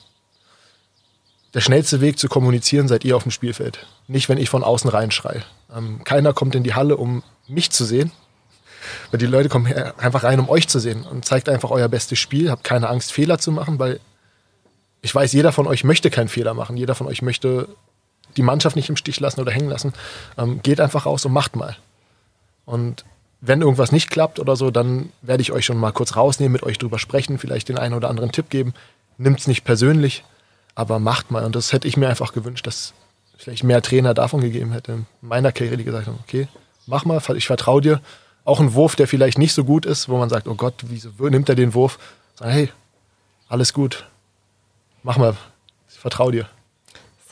[1.53, 3.87] der schnellste Weg zu kommunizieren seid ihr auf dem Spielfeld.
[4.07, 5.43] Nicht, wenn ich von außen reinschreie.
[5.75, 8.11] Ähm, keiner kommt in die Halle, um mich zu sehen.
[9.11, 11.03] Weil die Leute kommen einfach rein, um euch zu sehen.
[11.03, 12.51] Und zeigt einfach euer bestes Spiel.
[12.51, 13.99] Habt keine Angst, Fehler zu machen, weil
[15.01, 16.77] ich weiß, jeder von euch möchte keinen Fehler machen.
[16.77, 17.69] Jeder von euch möchte
[18.35, 19.93] die Mannschaft nicht im Stich lassen oder hängen lassen.
[20.37, 21.77] Ähm, geht einfach raus und macht mal.
[22.65, 23.05] Und
[23.41, 26.63] wenn irgendwas nicht klappt oder so, dann werde ich euch schon mal kurz rausnehmen, mit
[26.63, 28.73] euch drüber sprechen, vielleicht den einen oder anderen Tipp geben.
[29.17, 30.23] Nimmt es nicht persönlich,
[30.75, 31.45] aber macht mal.
[31.45, 32.93] Und das hätte ich mir einfach gewünscht, dass
[33.37, 36.47] vielleicht mehr Trainer davon gegeben hätte in meiner Karriere, die gesagt haben, okay,
[36.87, 38.01] mach mal, ich vertraue dir.
[38.43, 41.09] Auch ein Wurf, der vielleicht nicht so gut ist, wo man sagt, oh Gott, wieso
[41.19, 41.99] nimmt er den Wurf?
[42.35, 42.69] Sag, hey,
[43.49, 44.07] alles gut,
[45.03, 45.35] mach mal,
[45.89, 46.49] ich vertraue dir.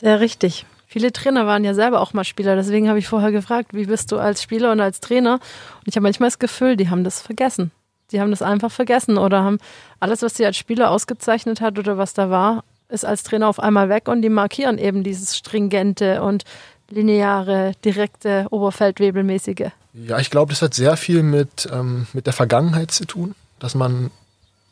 [0.00, 0.66] Sehr richtig.
[0.96, 4.12] Viele Trainer waren ja selber auch mal Spieler, deswegen habe ich vorher gefragt, wie bist
[4.12, 5.34] du als Spieler und als Trainer?
[5.34, 7.70] Und ich habe manchmal das Gefühl, die haben das vergessen.
[8.12, 9.58] Die haben das einfach vergessen oder haben
[10.00, 13.60] alles, was sie als Spieler ausgezeichnet hat oder was da war, ist als Trainer auf
[13.60, 16.44] einmal weg und die markieren eben dieses stringente und
[16.88, 19.72] lineare, direkte, oberfeldwebelmäßige.
[19.92, 23.74] Ja, ich glaube, das hat sehr viel mit, ähm, mit der Vergangenheit zu tun, dass
[23.74, 24.10] man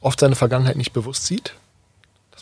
[0.01, 1.53] oft seine Vergangenheit nicht bewusst sieht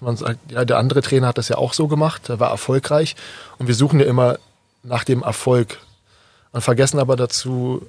[0.03, 3.17] man sagt, ja, der andere Trainer hat das ja auch so gemacht, er war erfolgreich
[3.59, 4.39] und wir suchen ja immer
[4.83, 5.79] nach dem Erfolg
[6.53, 7.87] und vergessen aber dazu,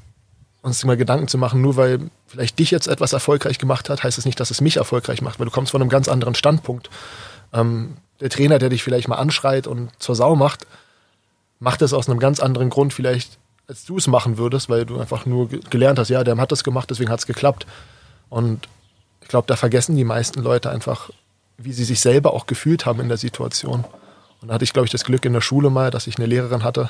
[0.61, 4.17] uns immer Gedanken zu machen, nur weil vielleicht dich jetzt etwas erfolgreich gemacht hat, heißt
[4.17, 6.35] es das nicht, dass es mich erfolgreich macht, weil du kommst von einem ganz anderen
[6.35, 6.89] Standpunkt.
[7.51, 10.65] Ähm, der Trainer, der dich vielleicht mal anschreit und zur Sau macht,
[11.59, 14.99] macht es aus einem ganz anderen Grund vielleicht, als du es machen würdest, weil du
[14.99, 17.65] einfach nur gelernt hast, ja, der hat das gemacht, deswegen hat es geklappt.
[18.29, 18.67] Und
[19.21, 21.09] ich glaube, da vergessen die meisten Leute einfach,
[21.57, 23.85] wie sie sich selber auch gefühlt haben in der Situation.
[24.41, 26.25] Und da hatte ich, glaube ich, das Glück in der Schule mal, dass ich eine
[26.25, 26.89] Lehrerin hatte,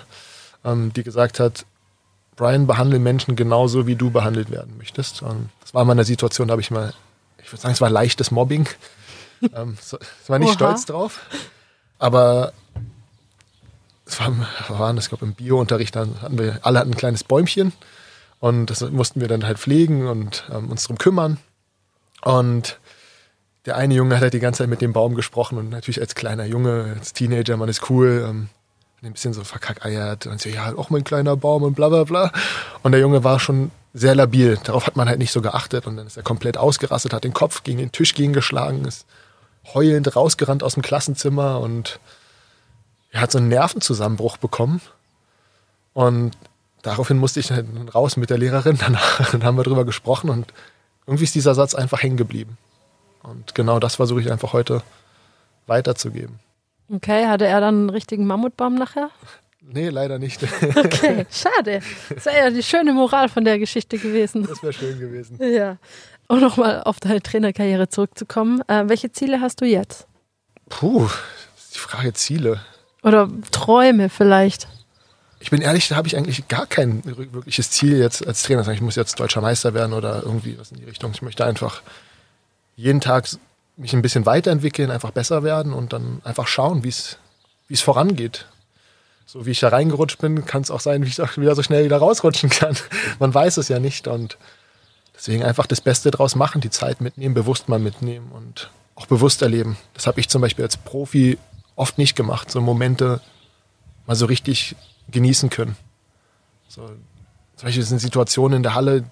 [0.66, 1.66] ähm, die gesagt hat,
[2.36, 5.22] Brian, behandle Menschen genauso, wie du behandelt werden möchtest.
[5.22, 6.94] Und das war mal eine Situation, da habe ich mal,
[7.44, 8.68] ich würde sagen, es war leichtes Mobbing.
[9.56, 10.56] ähm, so, ich war nicht Oha.
[10.56, 11.20] stolz drauf.
[12.00, 12.54] Aber
[14.06, 14.34] es war,
[14.70, 17.72] waren das, glaube im Biounterricht, dann hatten wir, alle hatten ein kleines Bäumchen
[18.40, 21.38] und das mussten wir dann halt pflegen und ähm, uns darum kümmern.
[22.24, 22.80] Und
[23.66, 26.16] der eine Junge hat halt die ganze Zeit mit dem Baum gesprochen und natürlich als
[26.16, 28.50] kleiner Junge, als Teenager, man ist cool, ähm,
[29.02, 32.32] ein bisschen so verkackeiert und so, ja, auch mein kleiner Baum und bla bla bla.
[32.84, 34.58] Und der Junge war schon sehr labil.
[34.64, 37.34] Darauf hat man halt nicht so geachtet und dann ist er komplett ausgerastet, hat den
[37.34, 39.06] Kopf gegen den Tisch gegengeschlagen, ist
[39.74, 42.00] heulend rausgerannt aus dem Klassenzimmer und
[43.12, 44.82] er hat so einen Nervenzusammenbruch bekommen.
[45.94, 46.32] Und
[46.82, 48.78] daraufhin musste ich dann raus mit der Lehrerin.
[48.80, 50.54] Danach dann haben wir drüber gesprochen und
[51.06, 52.58] irgendwie ist dieser Satz einfach hängen geblieben.
[53.24, 54.84] Und genau das versuche ich einfach heute
[55.68, 56.40] weiterzugeben.
[56.94, 59.10] Okay, hatte er dann einen richtigen Mammutbaum nachher?
[59.62, 60.42] Nee, leider nicht.
[60.76, 61.82] Okay, schade.
[62.14, 64.46] Das wäre ja die schöne Moral von der Geschichte gewesen.
[64.48, 65.40] Das wäre schön gewesen.
[65.42, 65.78] Ja.
[66.28, 68.62] Um nochmal auf deine Trainerkarriere zurückzukommen.
[68.68, 70.08] Äh, welche Ziele hast du jetzt?
[70.70, 71.08] Puh,
[71.74, 72.62] die Frage Ziele.
[73.04, 74.68] Oder Träume vielleicht.
[75.40, 78.66] Ich bin ehrlich, da habe ich eigentlich gar kein wirkliches Ziel jetzt als Trainer.
[78.70, 81.12] Ich muss jetzt deutscher Meister werden oder irgendwie was in die Richtung.
[81.14, 81.82] Ich möchte einfach
[82.76, 83.28] jeden Tag
[83.78, 88.48] mich ein bisschen weiterentwickeln, einfach besser werden und dann einfach schauen, wie es vorangeht.
[89.26, 91.64] So wie ich da reingerutscht bin, kann es auch sein, wie ich auch wieder so
[91.64, 92.76] schnell wieder rausrutschen kann.
[93.20, 94.38] Man weiß es ja nicht und
[95.16, 99.42] deswegen einfach das Beste draus machen, die Zeit mitnehmen, bewusst mal mitnehmen und auch bewusst
[99.42, 99.78] erleben.
[99.94, 101.38] Das habe ich zum Beispiel als Profi
[101.76, 103.22] oft nicht gemacht, so Momente
[104.06, 104.76] mal so richtig
[105.10, 105.76] genießen können.
[106.68, 106.86] So,
[107.56, 109.06] zum Beispiel sind Situationen in der Halle,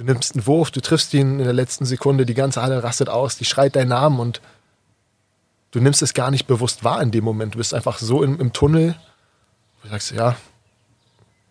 [0.00, 3.10] Du nimmst einen Wurf, du triffst ihn in der letzten Sekunde, die ganze Halle rastet
[3.10, 4.40] aus, die schreit deinen Namen und
[5.72, 7.52] du nimmst es gar nicht bewusst wahr in dem Moment.
[7.52, 10.36] Du bist einfach so im, im Tunnel, wo du sagst, ja,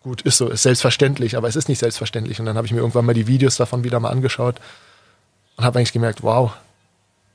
[0.02, 2.40] gut, ist so, ist selbstverständlich, aber es ist nicht selbstverständlich.
[2.40, 4.56] Und dann habe ich mir irgendwann mal die Videos davon wieder mal angeschaut
[5.56, 6.52] und habe eigentlich gemerkt, wow,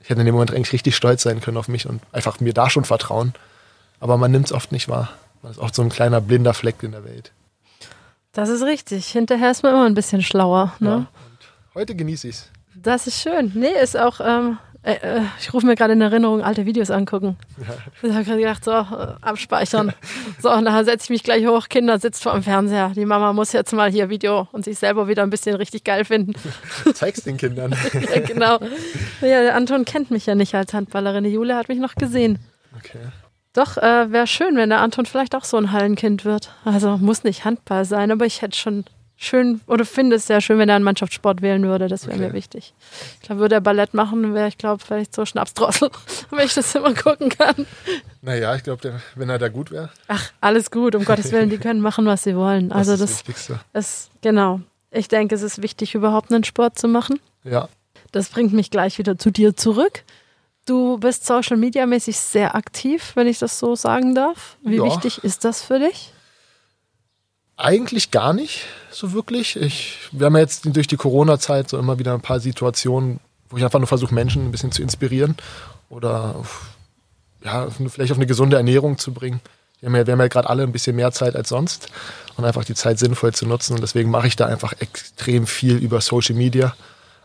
[0.01, 2.53] ich hätte in dem Moment eigentlich richtig stolz sein können auf mich und einfach mir
[2.53, 3.33] da schon vertrauen.
[4.01, 5.13] Aber man nimmt es oft nicht wahr.
[5.43, 7.31] Man ist oft so ein kleiner blinder Fleck in der Welt.
[8.35, 9.07] Das ist richtig.
[9.07, 10.75] Hinterher ist man immer ein bisschen schlauer.
[10.79, 11.07] Ne?
[11.09, 12.51] Ja, heute genieße ich es.
[12.75, 13.53] Das ist schön.
[13.55, 17.37] Nee, ist auch, ähm, äh, äh ich rufe mir gerade in Erinnerung, alte Videos angucken.
[17.57, 17.75] Ja.
[18.03, 19.93] Ich habe gerade gedacht, so, äh, abspeichern.
[20.41, 22.91] so, und dann setze ich mich gleich hoch, Kinder sitzt vor dem Fernseher.
[22.93, 26.03] Die Mama muss jetzt mal hier Video und sich selber wieder ein bisschen richtig geil
[26.03, 26.33] finden.
[26.93, 27.73] Zeig's den Kindern.
[28.13, 28.59] ja, genau.
[29.21, 31.23] Ja, der Anton kennt mich ja nicht als Handballerin.
[31.23, 32.39] Die Jule hat mich noch gesehen.
[32.77, 32.99] Okay.
[33.55, 36.51] Doch, äh, wäre schön, wenn der Anton vielleicht auch so ein Hallenkind wird.
[36.65, 38.83] Also muss nicht Handball sein, aber ich hätte schon
[39.15, 41.87] schön oder finde es sehr schön, wenn er einen Mannschaftssport wählen würde.
[41.87, 42.27] Das wäre okay.
[42.27, 42.73] mir wichtig.
[43.21, 45.89] Ich glaube, würde er Ballett machen, wäre ich glaube vielleicht so Schnapsdrossel,
[46.31, 47.65] wenn ich das immer gucken kann.
[48.21, 49.89] Naja, ich glaube, wenn er da gut wäre.
[50.09, 52.73] Ach, alles gut, um Gottes Willen, die können machen, was sie wollen.
[52.73, 53.59] Also das ist das, das Wichtigste.
[53.73, 54.59] Ist, genau.
[54.91, 57.19] Ich denke, es ist wichtig, überhaupt einen Sport zu machen.
[57.45, 57.69] Ja.
[58.11, 60.03] Das bringt mich gleich wieder zu dir zurück.
[60.65, 64.57] Du bist Social Media mäßig sehr aktiv, wenn ich das so sagen darf.
[64.63, 64.83] Wie ja.
[64.83, 66.11] wichtig ist das für dich?
[67.55, 69.55] Eigentlich gar nicht so wirklich.
[69.55, 73.63] Ich, wir haben jetzt durch die Corona-Zeit so immer wieder ein paar Situationen, wo ich
[73.63, 75.37] einfach nur versuche, Menschen ein bisschen zu inspirieren
[75.89, 76.69] oder auf,
[77.43, 79.41] ja, vielleicht auf eine gesunde Ernährung zu bringen,
[79.81, 81.89] Wir haben ja, ja gerade alle ein bisschen mehr Zeit als sonst
[82.37, 83.75] und einfach die Zeit sinnvoll zu nutzen.
[83.75, 86.75] Und deswegen mache ich da einfach extrem viel über Social Media.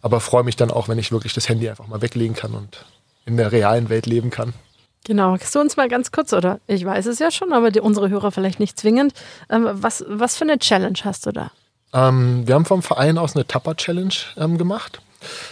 [0.03, 2.85] Aber freue mich dann auch, wenn ich wirklich das Handy einfach mal weglegen kann und
[3.27, 4.53] in der realen Welt leben kann.
[5.05, 7.81] Genau, kannst du uns mal ganz kurz, oder ich weiß es ja schon, aber die,
[7.81, 9.15] unsere Hörer vielleicht nicht zwingend,
[9.49, 11.51] ähm, was, was für eine Challenge hast du da?
[11.93, 15.01] Ähm, wir haben vom Verein aus eine Tapper-Challenge ähm, gemacht.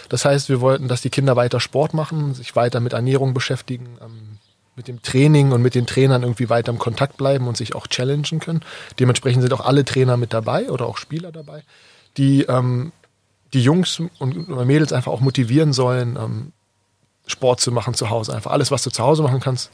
[0.07, 3.97] Das heißt, wir wollten, dass die Kinder weiter Sport machen, sich weiter mit Ernährung beschäftigen,
[4.01, 4.37] ähm,
[4.75, 7.87] mit dem Training und mit den Trainern irgendwie weiter im Kontakt bleiben und sich auch
[7.87, 8.61] challengen können.
[8.99, 11.63] Dementsprechend sind auch alle Trainer mit dabei oder auch Spieler dabei,
[12.17, 12.93] die ähm,
[13.53, 16.53] die Jungs und Mädels einfach auch motivieren sollen, ähm,
[17.29, 18.33] Sport zu machen zu Hause.
[18.33, 19.71] Einfach alles, was du zu Hause machen kannst,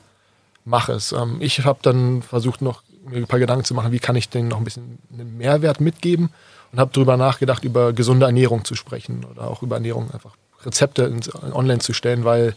[0.65, 1.11] mach es.
[1.11, 4.29] Ähm, ich habe dann versucht, noch mir ein paar Gedanken zu machen, wie kann ich
[4.29, 6.29] denen noch ein bisschen einen Mehrwert mitgeben
[6.71, 11.03] und habe darüber nachgedacht, über gesunde Ernährung zu sprechen oder auch über Ernährung einfach Rezepte
[11.03, 12.55] ins, online zu stellen, weil,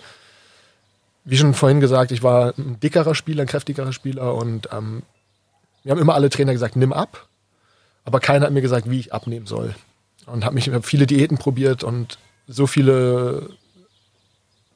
[1.24, 5.02] wie schon vorhin gesagt, ich war ein dickerer Spieler, ein kräftigerer Spieler und ähm,
[5.84, 7.28] mir haben immer alle Trainer gesagt, nimm ab,
[8.04, 9.74] aber keiner hat mir gesagt, wie ich abnehmen soll.
[10.26, 13.50] Und habe mich hab viele Diäten probiert und so viele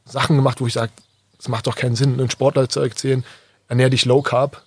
[0.05, 0.93] Sachen gemacht, wo ich sage,
[1.39, 3.25] es macht doch keinen Sinn, einen Sportler zu erzählen,
[3.69, 4.63] ernähr dich low carb,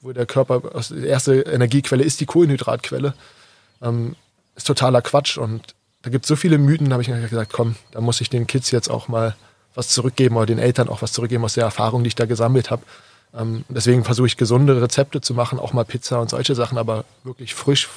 [0.00, 3.14] wo der Körper, die erste Energiequelle ist die Kohlenhydratquelle,
[3.82, 4.16] ähm,
[4.56, 5.38] ist totaler Quatsch.
[5.38, 8.46] Und da gibt es so viele Mythen, habe ich gesagt, komm, da muss ich den
[8.46, 9.36] Kids jetzt auch mal
[9.74, 12.70] was zurückgeben oder den Eltern auch was zurückgeben aus der Erfahrung, die ich da gesammelt
[12.70, 12.82] habe.
[13.34, 17.04] Ähm, deswegen versuche ich gesunde Rezepte zu machen, auch mal Pizza und solche Sachen, aber
[17.22, 17.88] wirklich frisch,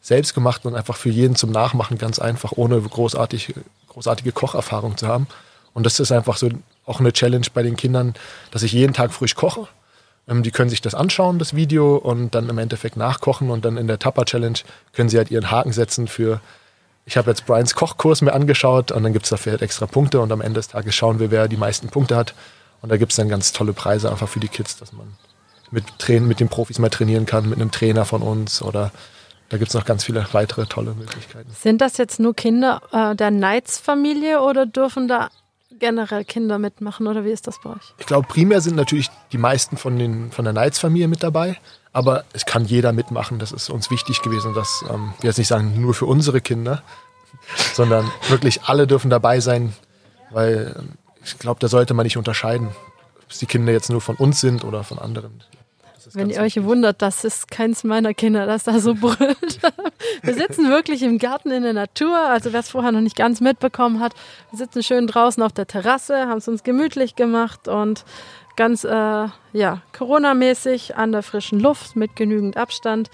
[0.00, 3.54] selbst gemacht und einfach für jeden zum Nachmachen ganz einfach, ohne großartig,
[3.88, 5.26] großartige Kocherfahrung zu haben.
[5.74, 6.48] Und das ist einfach so
[6.86, 8.14] auch eine Challenge bei den Kindern,
[8.50, 9.68] dass ich jeden Tag frisch koche.
[10.28, 13.50] Ähm, die können sich das anschauen, das Video, und dann im Endeffekt nachkochen.
[13.50, 14.58] Und dann in der Tupper Challenge
[14.92, 16.40] können sie halt ihren Haken setzen für,
[17.04, 20.20] ich habe jetzt Brians Kochkurs mir angeschaut und dann gibt es dafür halt extra Punkte.
[20.20, 22.34] Und am Ende des Tages schauen wir, wer die meisten Punkte hat.
[22.80, 25.06] Und da gibt es dann ganz tolle Preise einfach für die Kids, dass man
[25.70, 28.92] mit, Train mit den Profis mal trainieren kann, mit einem Trainer von uns oder
[29.48, 31.50] da gibt es noch ganz viele weitere tolle Möglichkeiten.
[31.52, 35.28] Sind das jetzt nur Kinder äh, der Knights-Familie oder dürfen da
[35.78, 37.94] generell Kinder mitmachen oder wie ist das bei euch?
[37.98, 41.58] Ich glaube, primär sind natürlich die meisten von, den, von der Knights-Familie mit dabei,
[41.92, 43.38] aber es kann jeder mitmachen.
[43.38, 46.82] Das ist uns wichtig gewesen, dass ähm, wir jetzt nicht sagen, nur für unsere Kinder,
[47.74, 49.74] sondern wirklich alle dürfen dabei sein,
[50.30, 50.92] weil ähm,
[51.24, 52.68] ich glaube, da sollte man nicht unterscheiden,
[53.24, 55.42] ob die Kinder jetzt nur von uns sind oder von anderen.
[56.14, 59.60] Wenn ihr euch wundert, das ist keins meiner Kinder, das da so brüllt.
[60.22, 62.16] Wir sitzen wirklich im Garten in der Natur.
[62.16, 64.14] Also wer es vorher noch nicht ganz mitbekommen hat,
[64.50, 68.04] wir sitzen schön draußen auf der Terrasse, haben es uns gemütlich gemacht und
[68.56, 73.10] ganz äh, ja Corona-mäßig an der frischen Luft mit genügend Abstand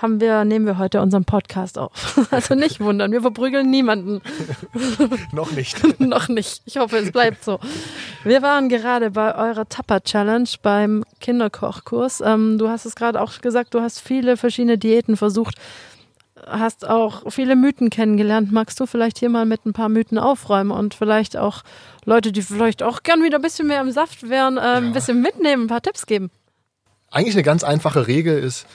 [0.00, 1.90] haben wir, nehmen wir heute unseren Podcast auf.
[2.30, 4.20] Also nicht wundern, wir verprügeln niemanden.
[5.32, 6.00] Noch nicht.
[6.00, 6.62] Noch nicht.
[6.66, 7.58] Ich hoffe, es bleibt so.
[8.22, 12.20] Wir waren gerade bei eurer Tapper Challenge beim Kinderkochkurs.
[12.20, 15.56] Ähm, du hast es gerade auch gesagt, du hast viele verschiedene Diäten versucht,
[16.46, 18.52] hast auch viele Mythen kennengelernt.
[18.52, 21.62] Magst du vielleicht hier mal mit ein paar Mythen aufräumen und vielleicht auch
[22.04, 24.74] Leute, die vielleicht auch gern wieder ein bisschen mehr im Saft wären, äh, ja.
[24.74, 26.30] ein bisschen mitnehmen, ein paar Tipps geben?
[27.10, 28.66] Eigentlich eine ganz einfache Regel ist,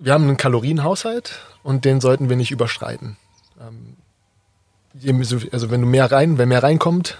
[0.00, 3.16] wir haben einen Kalorienhaushalt und den sollten wir nicht überschreiten.
[3.60, 3.96] Ähm,
[5.52, 7.18] also wenn du mehr rein, wenn mehr reinkommt,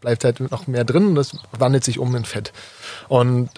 [0.00, 2.52] bleibt halt noch mehr drin und das wandelt sich um in Fett.
[3.08, 3.48] Und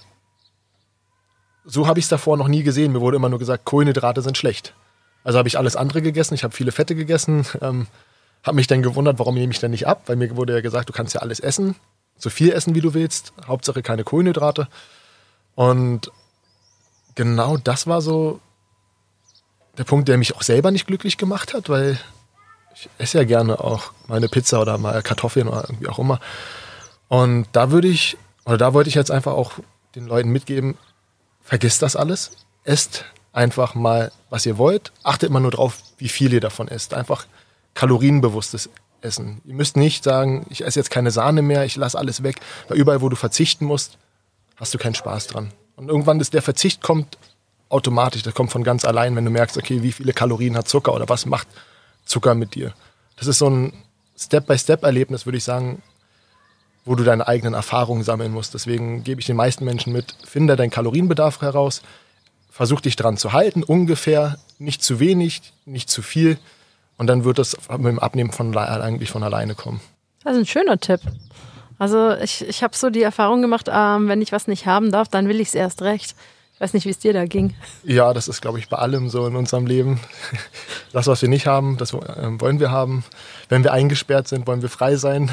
[1.64, 2.92] so habe ich es davor noch nie gesehen.
[2.92, 4.72] Mir wurde immer nur gesagt, Kohlenhydrate sind schlecht.
[5.24, 6.34] Also habe ich alles andere gegessen.
[6.34, 7.44] Ich habe viele Fette gegessen.
[7.60, 7.86] Ähm,
[8.44, 10.04] habe mich dann gewundert, warum nehme ich denn nicht ab?
[10.06, 11.74] Weil mir wurde ja gesagt, du kannst ja alles essen,
[12.16, 13.34] so viel essen, wie du willst.
[13.46, 14.68] Hauptsache keine Kohlenhydrate.
[15.54, 16.10] Und
[17.18, 18.38] genau das war so
[19.76, 21.98] der Punkt, der mich auch selber nicht glücklich gemacht hat, weil
[22.72, 26.20] ich esse ja gerne auch mal eine Pizza oder mal Kartoffeln oder irgendwie auch immer.
[27.08, 29.54] Und da würde ich, oder da wollte ich jetzt einfach auch
[29.96, 30.78] den Leuten mitgeben,
[31.42, 32.30] vergisst das alles,
[32.62, 36.94] esst einfach mal, was ihr wollt, achtet immer nur drauf, wie viel ihr davon esst.
[36.94, 37.26] Einfach
[37.74, 39.42] kalorienbewusstes Essen.
[39.44, 42.78] Ihr müsst nicht sagen, ich esse jetzt keine Sahne mehr, ich lasse alles weg, weil
[42.78, 43.98] überall, wo du verzichten musst,
[44.54, 45.52] hast du keinen Spaß dran.
[45.78, 47.18] Und irgendwann ist der Verzicht kommt
[47.68, 50.92] automatisch, das kommt von ganz allein, wenn du merkst, okay, wie viele Kalorien hat Zucker
[50.92, 51.46] oder was macht
[52.04, 52.74] Zucker mit dir.
[53.16, 53.72] Das ist so ein
[54.16, 55.80] Step-by-Step-Erlebnis, würde ich sagen,
[56.84, 58.54] wo du deine eigenen Erfahrungen sammeln musst.
[58.54, 61.82] Deswegen gebe ich den meisten Menschen mit, finde deinen Kalorienbedarf heraus,
[62.50, 66.38] versuch dich dran zu halten, ungefähr, nicht zu wenig, nicht zu viel.
[66.96, 69.80] Und dann wird das mit dem Abnehmen von, eigentlich von alleine kommen.
[70.24, 71.00] Das ist ein schöner Tipp.
[71.78, 75.08] Also ich, ich habe so die Erfahrung gemacht, ähm, wenn ich was nicht haben darf,
[75.08, 76.14] dann will ich es erst recht.
[76.58, 77.54] Ich weiß nicht, wie es dir da ging.
[77.84, 80.00] Ja, das ist, glaube ich, bei allem so in unserem Leben.
[80.90, 83.04] Das, was wir nicht haben, das ähm, wollen wir haben.
[83.50, 85.30] Wenn wir eingesperrt sind, wollen wir frei sein.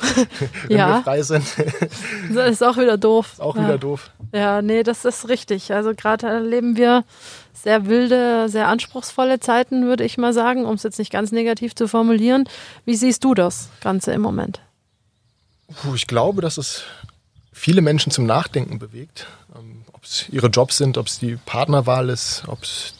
[0.66, 0.96] Wenn ja.
[0.96, 1.44] wir frei sind.
[2.34, 3.34] Das ist auch wieder doof.
[3.34, 3.62] Ist auch ja.
[3.62, 4.10] wieder doof.
[4.32, 5.72] Ja, nee, das ist richtig.
[5.72, 7.04] Also gerade erleben wir
[7.52, 11.76] sehr wilde, sehr anspruchsvolle Zeiten, würde ich mal sagen, um es jetzt nicht ganz negativ
[11.76, 12.48] zu formulieren.
[12.84, 14.60] Wie siehst du das Ganze im Moment?
[15.94, 16.84] Ich glaube, dass es
[17.52, 19.26] viele Menschen zum Nachdenken bewegt.
[19.54, 22.94] Ähm, ob es ihre Jobs sind, ob es die Partnerwahl ist, ob es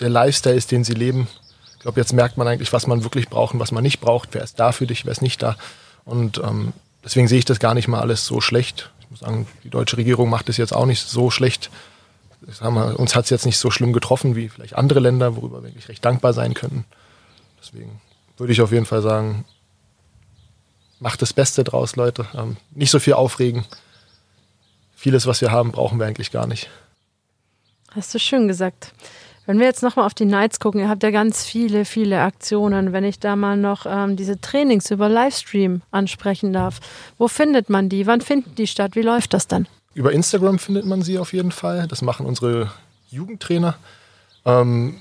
[0.00, 1.28] der Lifestyle ist, den sie leben.
[1.74, 4.30] Ich glaube, jetzt merkt man eigentlich, was man wirklich braucht und was man nicht braucht.
[4.32, 5.56] Wer ist da für dich, wer ist nicht da.
[6.04, 6.72] Und ähm,
[7.04, 8.90] deswegen sehe ich das gar nicht mal alles so schlecht.
[9.00, 11.70] Ich muss sagen, die deutsche Regierung macht es jetzt auch nicht so schlecht.
[12.40, 15.68] Wir, uns hat es jetzt nicht so schlimm getroffen wie vielleicht andere Länder, worüber wir
[15.68, 16.84] wirklich recht dankbar sein könnten.
[17.60, 18.00] Deswegen
[18.36, 19.44] würde ich auf jeden Fall sagen,
[21.00, 22.26] macht das Beste draus, Leute.
[22.34, 23.64] Ähm, nicht so viel aufregen.
[24.94, 26.70] Vieles, was wir haben, brauchen wir eigentlich gar nicht.
[27.90, 28.92] Hast du schön gesagt.
[29.46, 32.92] Wenn wir jetzt nochmal auf die Nights gucken, ihr habt ja ganz viele, viele Aktionen.
[32.92, 36.80] Wenn ich da mal noch ähm, diese Trainings über Livestream ansprechen darf,
[37.16, 38.06] wo findet man die?
[38.08, 38.96] Wann finden die statt?
[38.96, 39.68] Wie läuft das dann?
[39.94, 41.86] Über Instagram findet man sie auf jeden Fall.
[41.86, 42.72] Das machen unsere
[43.10, 43.76] Jugendtrainer.
[44.44, 45.00] Ähm,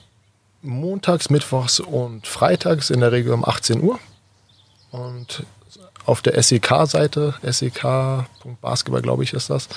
[0.61, 3.99] montags, mittwochs und freitags in der Regel um 18 Uhr.
[4.91, 5.43] Und
[6.05, 9.69] auf der SEK-Seite, sek.basketball, glaube ich, ist das.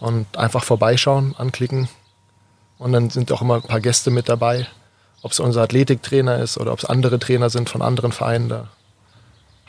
[0.00, 1.88] Und einfach vorbeischauen, anklicken,
[2.78, 4.66] und dann sind auch immer ein paar Gäste mit dabei.
[5.22, 8.48] Ob es unser Athletiktrainer ist oder ob es andere Trainer sind von anderen Vereinen.
[8.48, 8.68] Da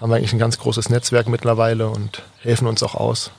[0.02, 3.32] haben wir eigentlich ein ganz großes Netzwerk mittlerweile und helfen uns auch aus.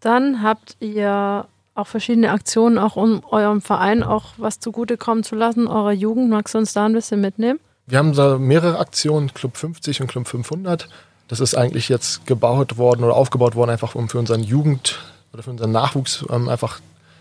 [0.00, 5.68] Dann habt ihr auch verschiedene Aktionen, auch um eurem Verein auch was zugutekommen zu lassen,
[5.68, 6.28] eurer Jugend.
[6.28, 7.60] Magst du uns da ein bisschen mitnehmen?
[7.86, 10.88] Wir haben da mehrere Aktionen, Club 50 und Club 500.
[11.28, 14.98] Das ist eigentlich jetzt gebaut worden oder aufgebaut worden, einfach um für unseren Jugend
[15.32, 16.80] oder für unseren Nachwuchs ähm, einfach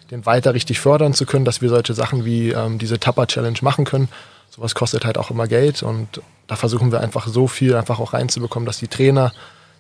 [0.10, 3.58] den weiter richtig fördern zu können, dass wir solche Sachen wie ähm, diese Tapper Challenge
[3.62, 4.10] machen können.
[4.50, 8.12] Sowas kostet halt auch immer Geld und da versuchen wir einfach so viel einfach auch
[8.12, 9.32] reinzubekommen, dass die Trainer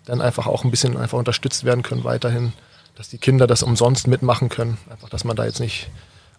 [0.06, 2.54] dann einfach auch ein bisschen einfach unterstützt werden können weiterhin,
[2.96, 4.78] dass die Kinder das umsonst mitmachen können.
[4.90, 5.90] Einfach, dass man da jetzt nicht,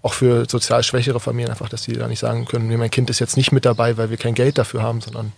[0.01, 3.11] auch für sozial schwächere Familien, einfach, dass die da nicht sagen können, nee, mein Kind
[3.11, 5.33] ist jetzt nicht mit dabei, weil wir kein Geld dafür haben, sondern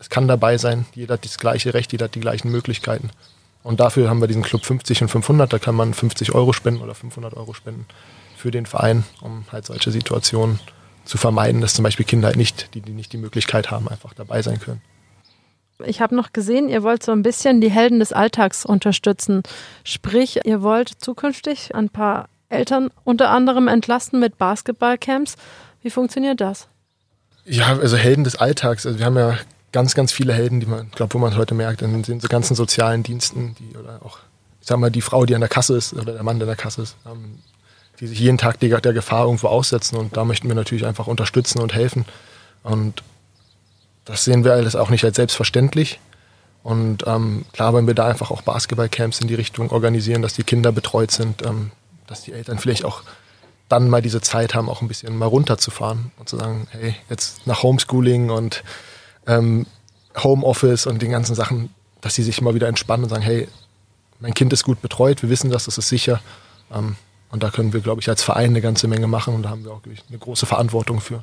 [0.00, 3.10] es kann dabei sein, jeder hat das gleiche Recht, jeder hat die gleichen Möglichkeiten.
[3.62, 5.52] Und dafür haben wir diesen Club 50 und 500.
[5.52, 7.84] Da kann man 50 Euro spenden oder 500 Euro spenden
[8.34, 10.58] für den Verein, um halt solche Situationen
[11.04, 14.14] zu vermeiden, dass zum Beispiel Kinder halt nicht, die, die nicht die Möglichkeit haben, einfach
[14.14, 14.80] dabei sein können.
[15.84, 19.42] Ich habe noch gesehen, ihr wollt so ein bisschen die Helden des Alltags unterstützen.
[19.84, 25.36] Sprich, ihr wollt zukünftig ein paar Eltern unter anderem entlasten mit Basketballcamps.
[25.82, 26.68] Wie funktioniert das?
[27.44, 28.86] Ja, also Helden des Alltags.
[28.86, 29.38] Also wir haben ja
[29.72, 33.02] ganz, ganz viele Helden, die man, glaube wo man heute merkt, in den ganzen sozialen
[33.02, 34.18] Diensten, die oder auch,
[34.60, 36.56] ich sag mal, die Frau, die an der Kasse ist oder der Mann, der an
[36.56, 37.38] der Kasse ist, ähm,
[38.00, 41.06] die sich jeden Tag der, der Gefahr irgendwo aussetzen und da möchten wir natürlich einfach
[41.06, 42.06] unterstützen und helfen.
[42.62, 43.02] Und
[44.04, 46.00] das sehen wir alles auch nicht als selbstverständlich.
[46.62, 50.42] Und ähm, klar, wenn wir da einfach auch Basketballcamps in die Richtung organisieren, dass die
[50.42, 51.70] Kinder betreut sind, ähm,
[52.06, 53.02] dass die Eltern vielleicht auch
[53.68, 57.46] dann mal diese Zeit haben, auch ein bisschen mal runterzufahren und zu sagen, hey, jetzt
[57.46, 58.64] nach Homeschooling und
[59.26, 59.66] ähm,
[60.16, 63.48] Homeoffice und den ganzen Sachen, dass sie sich mal wieder entspannen und sagen, hey,
[64.18, 66.20] mein Kind ist gut betreut, wir wissen das, das ist sicher.
[66.72, 66.96] Ähm,
[67.30, 69.64] und da können wir, glaube ich, als Verein eine ganze Menge machen und da haben
[69.64, 71.22] wir auch eine große Verantwortung für.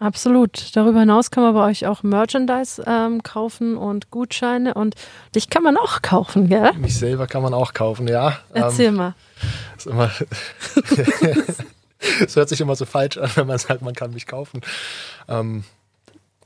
[0.00, 0.76] Absolut.
[0.76, 4.94] Darüber hinaus kann man bei euch auch Merchandise ähm, kaufen und Gutscheine und
[5.34, 6.72] dich kann man auch kaufen, gell?
[6.74, 8.38] Mich selber kann man auch kaufen, ja.
[8.54, 9.14] Erzähl ähm, mal.
[9.76, 10.10] Ist immer
[12.20, 14.60] Es hört sich immer so falsch an, wenn man sagt, man kann mich kaufen.
[15.28, 15.64] Ähm,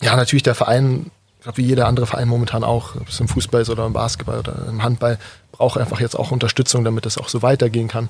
[0.03, 3.29] ja, natürlich der Verein, ich glaube, wie jeder andere Verein momentan auch, ob es im
[3.29, 5.19] Fußball ist oder im Basketball oder im Handball,
[5.53, 8.09] braucht einfach jetzt auch Unterstützung, damit es auch so weitergehen kann.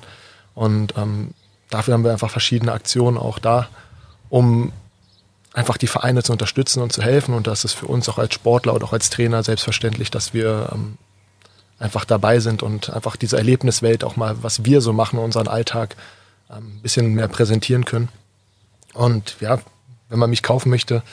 [0.55, 1.33] Und ähm,
[1.69, 3.69] dafür haben wir einfach verschiedene Aktionen auch da,
[4.29, 4.71] um
[5.53, 7.33] einfach die Vereine zu unterstützen und zu helfen.
[7.35, 10.69] Und das ist für uns auch als Sportler und auch als Trainer selbstverständlich, dass wir
[10.73, 10.97] ähm,
[11.79, 15.95] einfach dabei sind und einfach diese Erlebniswelt auch mal, was wir so machen, unseren Alltag,
[16.49, 18.09] ähm, ein bisschen mehr präsentieren können.
[18.93, 19.59] Und ja,
[20.09, 21.03] wenn man mich kaufen möchte,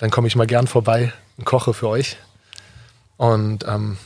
[0.00, 2.16] dann komme ich mal gern vorbei und koche für euch.
[3.16, 3.98] Und ähm,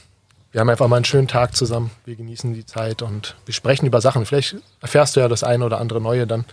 [0.51, 1.91] wir haben einfach mal einen schönen Tag zusammen.
[2.05, 4.27] Wir genießen die Zeit und wir sprechen über Sachen.
[4.27, 6.45] Vielleicht erfährst du ja das eine oder andere Neue dann,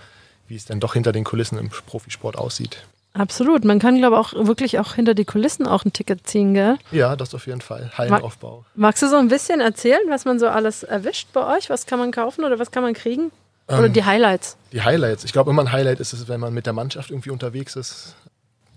[0.48, 2.84] wie es denn doch hinter den Kulissen im Profisport aussieht.
[3.14, 3.66] Absolut.
[3.66, 6.78] Man kann, glaube ich, auch wirklich auch hinter die Kulissen auch ein Ticket ziehen, gell?
[6.92, 7.92] Ja, das auf jeden Fall.
[7.98, 8.64] Hallenaufbau.
[8.76, 11.70] Magst du so ein bisschen erzählen, was man so alles erwischt bei euch?
[11.70, 13.32] Was kann man kaufen oder was kann man kriegen?
[13.68, 14.58] Oder ähm, die Highlights?
[14.72, 15.24] Die Highlights.
[15.26, 18.16] Ich glaube, immer ein Highlight ist es, wenn man mit der Mannschaft irgendwie unterwegs ist.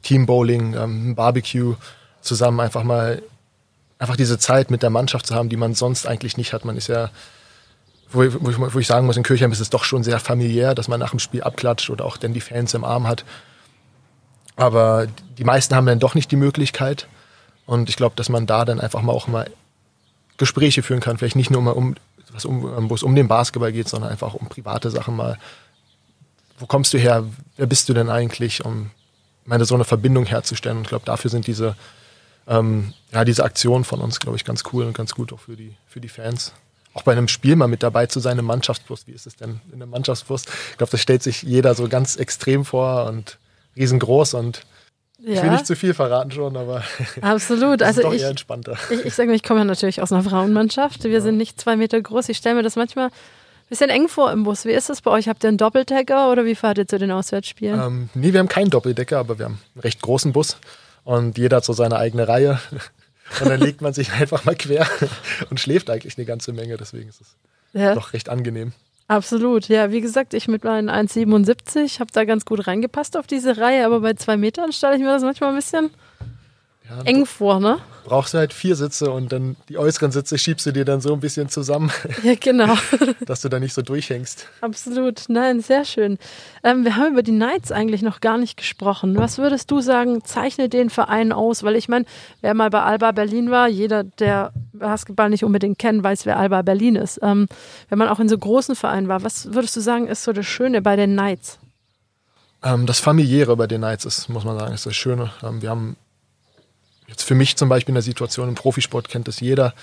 [0.04, 1.74] Teambowling, ähm, Barbecue
[2.20, 3.22] zusammen einfach mal
[3.98, 6.64] einfach diese Zeit mit der Mannschaft zu haben, die man sonst eigentlich nicht hat.
[6.64, 7.10] Man ist ja,
[8.10, 10.74] wo, wo, ich, wo ich sagen muss, in Kirchheim ist es doch schon sehr familiär,
[10.74, 13.24] dass man nach dem Spiel abklatscht oder auch dann die Fans im Arm hat.
[14.56, 15.06] Aber
[15.38, 17.08] die meisten haben dann doch nicht die Möglichkeit.
[17.66, 19.50] Und ich glaube, dass man da dann einfach mal auch mal
[20.36, 21.18] Gespräche führen kann.
[21.18, 21.94] Vielleicht nicht nur mal um
[22.34, 25.38] was um, wo es um den Basketball geht, sondern einfach um private Sachen mal.
[26.58, 27.24] Wo kommst du her?
[27.56, 28.64] Wer bist du denn eigentlich?
[28.64, 28.90] Um
[29.44, 30.78] meine so eine Verbindung herzustellen.
[30.78, 31.76] Und ich glaube, dafür sind diese,
[32.46, 35.56] ähm, ja, diese Aktionen von uns, glaube ich, ganz cool und ganz gut auch für
[35.56, 36.52] die, für die Fans.
[36.94, 39.06] Auch bei einem Spiel mal mit dabei zu sein im Mannschaftsbus.
[39.06, 40.44] Wie ist es denn in einem Mannschaftsbus?
[40.70, 43.38] Ich glaube, das stellt sich jeder so ganz extrem vor und
[43.76, 44.64] riesengroß und
[45.26, 45.36] ja.
[45.36, 46.82] Ich will nicht zu viel verraten schon, aber
[47.22, 47.80] absolut.
[47.80, 48.76] das also ist doch ich, eher entspannter.
[48.90, 51.04] Ich, ich sage mal, ich komme ja natürlich aus einer Frauenmannschaft.
[51.04, 51.20] Wir ja.
[51.22, 52.28] sind nicht zwei Meter groß.
[52.28, 53.10] Ich stelle mir das manchmal
[53.74, 54.64] bisschen eng vor im Bus.
[54.64, 55.28] Wie ist das bei euch?
[55.28, 57.80] Habt ihr einen Doppeldecker oder wie fahrt ihr zu den Auswärtsspielen?
[57.80, 60.58] Ähm, nee, wir haben keinen Doppeldecker, aber wir haben einen recht großen Bus
[61.02, 62.60] und jeder hat so seine eigene Reihe.
[63.40, 64.86] Und dann legt man sich einfach mal quer
[65.48, 66.76] und schläft eigentlich eine ganze Menge.
[66.76, 67.36] Deswegen ist es
[67.72, 67.94] ja.
[67.94, 68.74] doch recht angenehm.
[69.08, 69.90] Absolut, ja.
[69.90, 74.00] Wie gesagt, ich mit meinen 1,77 habe da ganz gut reingepasst auf diese Reihe, aber
[74.00, 75.90] bei zwei Metern stelle ich mir das manchmal ein bisschen
[76.88, 77.78] ja, eng vor, ne?
[78.04, 81.14] Brauchst du halt vier Sitze und dann die äußeren Sitze schiebst du dir dann so
[81.14, 81.90] ein bisschen zusammen.
[82.22, 82.74] Ja, genau.
[83.26, 84.46] dass du da nicht so durchhängst.
[84.60, 86.18] Absolut, nein, sehr schön.
[86.62, 89.16] Ähm, wir haben über die Knights eigentlich noch gar nicht gesprochen.
[89.16, 91.62] Was würdest du sagen, zeichnet den Verein aus?
[91.62, 92.04] Weil ich meine,
[92.42, 96.62] wer mal bei Alba Berlin war, jeder, der Basketball nicht unbedingt kennt, weiß, wer Alba
[96.62, 97.18] Berlin ist.
[97.22, 97.48] Ähm,
[97.88, 100.46] wenn man auch in so großen Vereinen war, was würdest du sagen, ist so das
[100.46, 101.58] Schöne bei den Knights?
[102.62, 105.30] Ähm, das Familiäre bei den Knights ist, muss man sagen, ist das Schöne.
[105.42, 105.96] Ähm, wir haben
[107.06, 109.74] Jetzt für mich zum Beispiel in der Situation im Profisport kennt das jeder.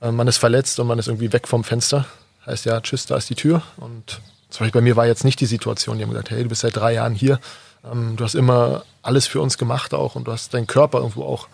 [0.00, 2.06] Äh, man ist verletzt und man ist irgendwie weg vom Fenster.
[2.46, 3.62] Heißt ja, tschüss, da ist die Tür.
[3.76, 5.98] Und zum Beispiel bei mir war jetzt nicht die Situation.
[5.98, 7.40] Die haben gesagt, hey, du bist seit drei Jahren hier.
[7.84, 11.24] Ähm, du hast immer alles für uns gemacht auch und du hast deinen Körper irgendwo
[11.24, 11.48] auch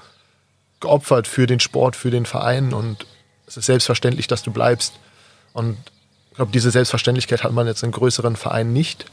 [0.80, 3.07] geopfert für den Sport, für den Verein und
[3.46, 4.94] es ist selbstverständlich, dass du bleibst.
[5.53, 5.76] Und
[6.30, 9.07] ich glaube, diese Selbstverständlichkeit hat man jetzt in größeren Vereinen nicht.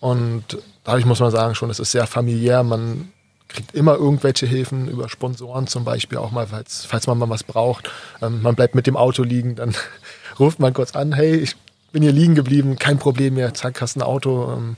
[0.00, 2.62] Und dadurch muss man sagen, schon, es ist sehr familiär.
[2.62, 3.12] Man
[3.48, 7.44] kriegt immer irgendwelche Hilfen über Sponsoren zum Beispiel auch mal, falls, falls man mal was
[7.44, 7.90] braucht.
[8.20, 9.74] Ähm, man bleibt mit dem Auto liegen, dann
[10.38, 11.56] ruft man kurz an, hey, ich
[11.92, 14.76] bin hier liegen geblieben, kein Problem mehr, zack, hast ein Auto, ähm,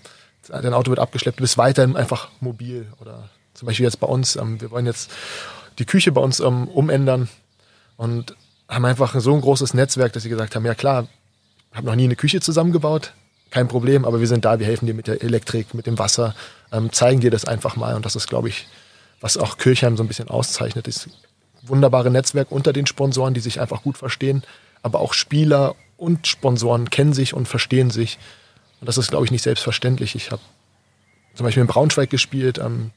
[0.49, 2.87] dein Auto wird abgeschleppt, du bist weiterhin einfach mobil.
[3.01, 5.11] Oder zum Beispiel jetzt bei uns, ähm, wir wollen jetzt
[5.79, 7.29] die Küche bei uns ähm, umändern
[7.97, 8.37] und
[8.69, 11.07] haben einfach so ein großes Netzwerk, dass sie gesagt haben, ja klar,
[11.71, 13.13] ich habe noch nie eine Küche zusammengebaut,
[13.51, 16.35] kein Problem, aber wir sind da, wir helfen dir mit der Elektrik, mit dem Wasser,
[16.73, 17.95] ähm, zeigen dir das einfach mal.
[17.95, 18.67] Und das ist, glaube ich,
[19.21, 21.09] was auch Kirchheim so ein bisschen auszeichnet, ist
[21.63, 24.43] wunderbare Netzwerk unter den Sponsoren, die sich einfach gut verstehen,
[24.83, 28.19] aber auch Spieler und Sponsoren kennen sich und verstehen sich.
[28.81, 30.15] Und das ist, glaube ich, nicht selbstverständlich.
[30.15, 30.41] Ich habe
[31.35, 32.93] zum Beispiel in Braunschweig gespielt, ähm,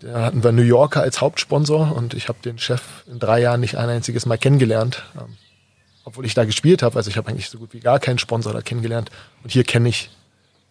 [0.00, 3.60] da hatten wir New Yorker als Hauptsponsor und ich habe den Chef in drei Jahren
[3.60, 5.04] nicht ein einziges Mal kennengelernt.
[5.18, 5.36] Ähm,
[6.04, 6.96] obwohl ich da gespielt habe.
[6.96, 9.10] Also ich habe eigentlich so gut wie gar keinen Sponsor da kennengelernt.
[9.42, 10.10] Und hier kenne ich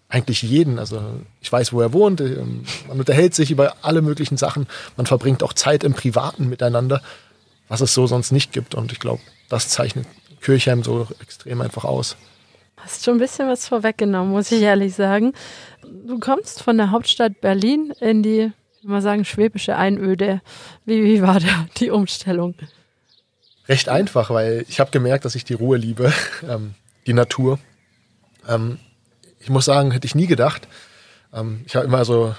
[0.10, 0.80] eigentlich jeden.
[0.80, 1.02] Also
[1.42, 2.20] ich weiß, wo er wohnt.
[2.22, 4.68] Ähm, man unterhält sich über alle möglichen Sachen.
[4.98, 7.02] Man verbringt auch Zeit im Privaten miteinander,
[7.68, 8.76] was es so sonst nicht gibt.
[8.76, 10.08] Und ich glaube, das zeichnet
[10.42, 12.18] Kirchheim so extrem einfach aus.
[12.78, 15.34] Hast schon ein bisschen was vorweggenommen, muss ich ehrlich sagen.
[15.84, 18.52] Du kommst von der Hauptstadt Berlin in die,
[18.82, 20.42] ich mal sagen, schwäbische Einöde.
[20.86, 22.56] Wie, wie war da die Umstellung?
[23.70, 26.12] recht einfach, weil ich habe gemerkt, dass ich die Ruhe liebe,
[26.50, 26.74] ähm,
[27.06, 27.60] die Natur.
[28.48, 28.80] Ähm,
[29.40, 30.68] ich muss sagen, hätte ich nie gedacht.
[31.34, 32.36] Ähm, ich habe immer so,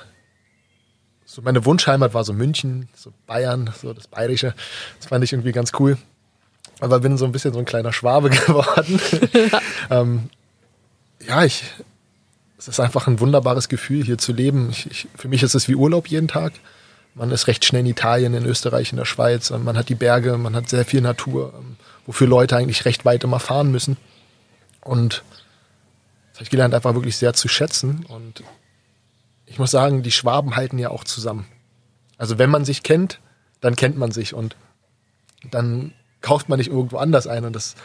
[1.24, 4.54] so meine Wunschheimat war so München, so Bayern, so das Bayerische.
[4.98, 5.96] Das fand ich irgendwie ganz cool.
[6.80, 9.00] Aber bin so ein bisschen so ein kleiner Schwabe geworden.
[9.32, 10.30] ja, ähm,
[11.26, 11.62] ja ich,
[12.58, 14.70] es ist einfach ein wunderbares Gefühl, hier zu leben.
[14.70, 16.52] Ich, ich, für mich ist es wie Urlaub jeden Tag.
[17.14, 19.50] Man ist recht schnell in Italien, in Österreich, in der Schweiz.
[19.50, 21.76] Man hat die Berge, man hat sehr viel Natur, ähm,
[22.06, 23.96] wofür Leute eigentlich recht weit immer fahren müssen.
[24.82, 25.22] Und
[26.40, 28.04] habe ich gelernt, einfach wirklich sehr zu schätzen.
[28.08, 28.42] Und
[29.46, 31.46] ich muss sagen, die Schwaben halten ja auch zusammen.
[32.18, 33.20] Also wenn man sich kennt,
[33.60, 34.56] dann kennt man sich und
[35.50, 37.44] dann kauft man nicht irgendwo anders ein.
[37.44, 37.76] Und das,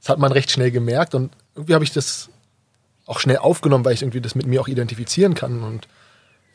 [0.00, 1.14] das hat man recht schnell gemerkt.
[1.14, 2.30] Und irgendwie habe ich das
[3.06, 5.62] auch schnell aufgenommen, weil ich irgendwie das mit mir auch identifizieren kann.
[5.62, 5.88] Und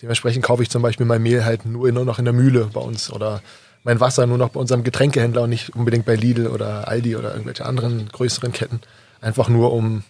[0.01, 2.79] Dementsprechend kaufe ich zum Beispiel mein Mehl halt nur, nur noch in der Mühle bei
[2.79, 3.41] uns oder
[3.83, 7.31] mein Wasser nur noch bei unserem Getränkehändler und nicht unbedingt bei Lidl oder Aldi oder
[7.31, 8.81] irgendwelche anderen größeren Ketten.
[9.21, 10.03] Einfach nur um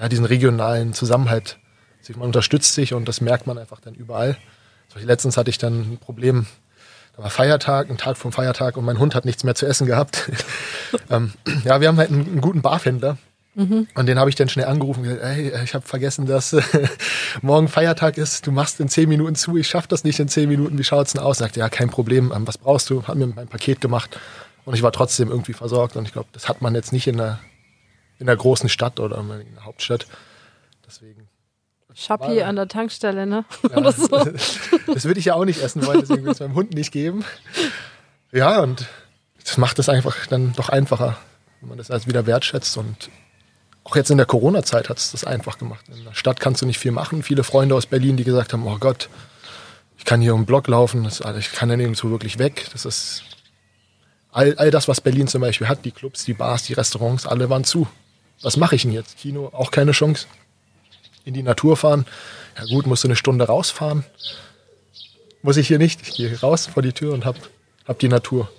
[0.00, 1.58] ja, diesen regionalen Zusammenhalt.
[2.00, 4.36] Also man unterstützt sich und das merkt man einfach dann überall.
[4.96, 6.46] Letztens hatte ich dann ein Problem,
[7.16, 9.86] da war Feiertag, ein Tag vom Feiertag und mein Hund hat nichts mehr zu essen
[9.86, 10.30] gehabt.
[11.10, 11.32] ähm,
[11.64, 13.18] ja, wir haben halt einen, einen guten Barfhändler
[13.54, 13.88] Mhm.
[13.94, 16.62] Und den habe ich dann schnell angerufen und gesagt, ey, ich habe vergessen, dass äh,
[17.42, 20.48] morgen Feiertag ist, du machst in zehn Minuten zu, ich schaffe das nicht in zehn
[20.48, 21.38] Minuten, wie schaut's denn aus?
[21.38, 23.02] Sagte, ja, kein Problem, ähm, was brauchst du?
[23.06, 24.18] Hat mir mein Paket gemacht
[24.64, 27.16] und ich war trotzdem irgendwie versorgt und ich glaube, das hat man jetzt nicht in
[27.16, 27.40] der,
[28.20, 30.06] in der großen Stadt oder in der Hauptstadt.
[30.86, 31.28] Deswegen.
[31.92, 33.44] Schappi an der Tankstelle, ne?
[33.70, 34.08] Ja, Oder so.
[34.86, 36.92] Das würde ich ja auch nicht essen wollen, deswegen will ich es meinem Hund nicht
[36.92, 37.24] geben.
[38.30, 38.86] Ja, und
[39.44, 41.18] das macht es einfach dann doch einfacher
[41.60, 42.76] wenn man das als wieder wertschätzt.
[42.76, 43.10] Und
[43.84, 45.86] auch jetzt in der Corona-Zeit hat es das einfach gemacht.
[45.88, 47.22] In der Stadt kannst du nicht viel machen.
[47.22, 49.08] Viele Freunde aus Berlin, die gesagt haben, oh Gott,
[49.98, 52.66] ich kann hier um den Block laufen, das, ich kann ja nirgendwo wirklich weg.
[52.72, 53.22] Das ist
[54.32, 57.50] all, all das, was Berlin zum Beispiel hat, die Clubs, die Bars, die Restaurants, alle
[57.50, 57.86] waren zu.
[58.42, 59.18] Was mache ich denn jetzt?
[59.18, 60.26] Kino, auch keine Chance.
[61.24, 62.06] In die Natur fahren.
[62.56, 64.04] Ja gut, musst du eine Stunde rausfahren.
[65.42, 66.00] Muss ich hier nicht.
[66.06, 67.36] Ich gehe raus vor die Tür und hab,
[67.86, 68.50] hab die Natur.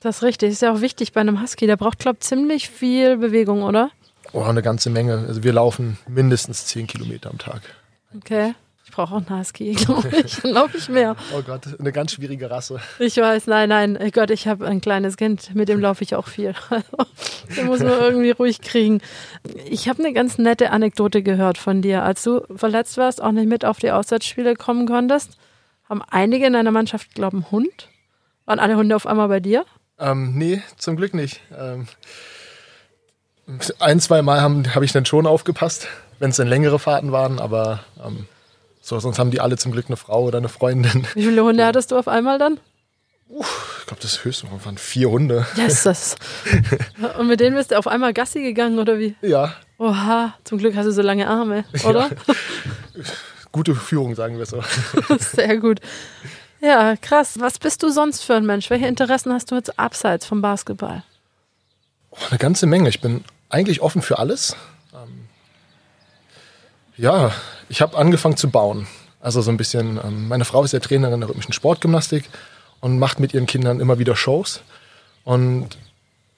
[0.00, 0.50] Das ist richtig.
[0.52, 1.66] Ist ja auch wichtig bei einem Husky.
[1.66, 3.90] Der braucht, glaube ich, ziemlich viel Bewegung, oder?
[4.32, 5.24] Oh, eine ganze Menge.
[5.28, 7.62] Also wir laufen mindestens 10 Kilometer am Tag.
[8.16, 8.54] Okay.
[8.84, 10.36] Ich brauche auch einen Husky, glaube ich.
[10.42, 11.16] glaube ich mehr.
[11.34, 12.80] Oh Gott, eine ganz schwierige Rasse.
[12.98, 13.98] Ich weiß, nein, nein.
[14.00, 15.54] Oh Gott, ich habe ein kleines Kind.
[15.54, 16.54] Mit dem laufe ich auch viel.
[17.56, 19.00] Den muss man irgendwie ruhig kriegen.
[19.66, 22.02] Ich habe eine ganz nette Anekdote gehört von dir.
[22.02, 25.38] Als du verletzt warst, auch nicht mit auf die Auswärtsspiele kommen konntest,
[25.88, 27.88] haben einige in deiner Mannschaft, glaube ich, einen Hund.
[28.46, 29.64] Waren alle Hunde auf einmal bei dir?
[29.98, 31.40] Ähm, nee, zum Glück nicht.
[31.56, 31.86] Ähm,
[33.78, 35.86] ein, zwei Mal habe hab ich dann schon aufgepasst,
[36.18, 38.26] wenn es dann längere Fahrten waren, aber ähm,
[38.84, 41.06] so, sonst haben die alle zum Glück eine Frau oder eine Freundin.
[41.14, 42.58] Wie viele Hunde hattest du auf einmal dann?
[43.30, 45.46] Ich glaube, das höchste waren vier Hunde.
[45.56, 45.86] Yes,
[47.18, 49.14] Und mit denen bist du auf einmal Gassi gegangen, oder wie?
[49.22, 49.54] Ja.
[49.78, 52.10] Oha, zum Glück hast du so lange Arme, oder?
[52.10, 53.04] Ja.
[53.52, 54.62] Gute Führung, sagen wir so.
[55.18, 55.80] Sehr gut.
[56.60, 57.38] Ja, krass.
[57.38, 58.68] Was bist du sonst für ein Mensch?
[58.68, 61.02] Welche Interessen hast du jetzt abseits vom Basketball?
[62.10, 62.88] Oh, eine ganze Menge.
[62.88, 64.56] Ich bin eigentlich offen für alles.
[66.96, 67.32] Ja,
[67.68, 68.86] ich habe angefangen zu bauen.
[69.20, 72.28] Also so ein bisschen, ähm, meine Frau ist ja Trainerin der rhythmischen Sportgymnastik
[72.80, 74.62] und macht mit ihren Kindern immer wieder Shows.
[75.24, 75.78] Und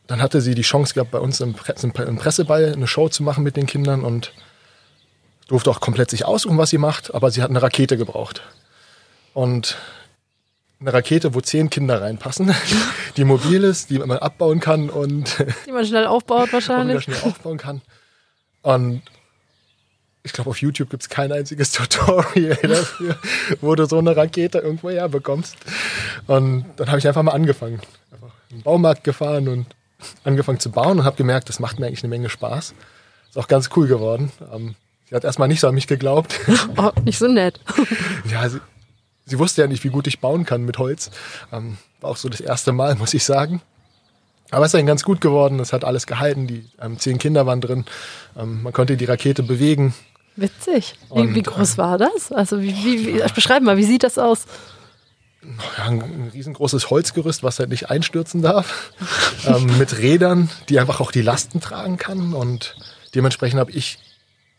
[0.07, 3.23] dann hatte sie die Chance gehabt, bei uns im, Pre im Presseball eine Show zu
[3.23, 4.33] machen mit den Kindern und
[5.49, 8.43] durfte auch komplett sich aussuchen, was sie macht, aber sie hat eine Rakete gebraucht.
[9.33, 9.79] Und
[10.81, 12.55] eine Rakete, wo zehn Kinder reinpassen,
[13.17, 17.05] die mobil ist, die man abbauen kann und die man schnell aufbaut wahrscheinlich.
[17.07, 17.81] Die man schnell aufbauen kann.
[18.61, 19.03] Und
[20.25, 23.17] ich glaube, auf YouTube gibt es kein einziges Tutorial dafür,
[23.61, 25.55] wo du so eine Rakete irgendwo herbekommst.
[26.27, 27.81] Und dann habe ich einfach mal angefangen.
[28.11, 29.67] Einfach in den Baumarkt gefahren und
[30.25, 32.75] angefangen zu bauen und habe gemerkt, das macht mir eigentlich eine Menge Spaß.
[33.29, 34.33] Ist auch ganz cool geworden.
[34.53, 34.75] Ähm,
[35.09, 36.35] sie hat erstmal nicht so an mich geglaubt.
[36.77, 37.61] Oh, nicht so nett.
[38.31, 38.61] ja, sie,
[39.27, 41.11] sie, wusste ja nicht, wie gut ich bauen kann mit Holz.
[41.53, 43.61] Ähm, war auch so das erste Mal, muss ich sagen.
[44.51, 45.61] Aber es ist dann ganz gut geworden.
[45.61, 46.47] Es hat alles gehalten.
[46.47, 47.85] Die ähm, zehn Kinder waren drin.
[48.37, 49.95] Ähm, man konnte die Rakete bewegen.
[50.37, 50.95] Witzig.
[51.09, 52.33] Wie, und, wie groß äh, war das?
[52.33, 54.47] Also wie, wie, wie, beschreib mal, wie sieht das aus?
[55.77, 58.93] Ein riesengroßes Holzgerüst, was halt nicht einstürzen darf,
[59.47, 62.33] ähm, mit Rädern, die einfach auch die Lasten tragen kann.
[62.33, 62.77] Und
[63.15, 63.99] dementsprechend habe ich,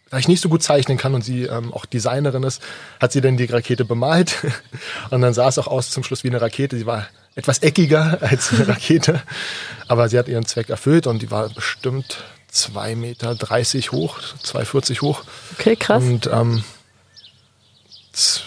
[0.10, 2.62] da ich nicht so gut zeichnen kann und sie ähm, auch Designerin ist,
[3.02, 4.38] hat sie dann die Rakete bemalt.
[5.10, 6.78] Und dann sah es auch aus zum Schluss wie eine Rakete.
[6.78, 9.22] Sie war etwas eckiger als eine Rakete,
[9.88, 12.24] aber sie hat ihren Zweck erfüllt und die war bestimmt
[12.56, 13.36] 2,30 Meter
[13.92, 15.24] hoch, 2,40 hoch.
[15.60, 16.04] Okay, krass.
[16.04, 16.64] Und ähm,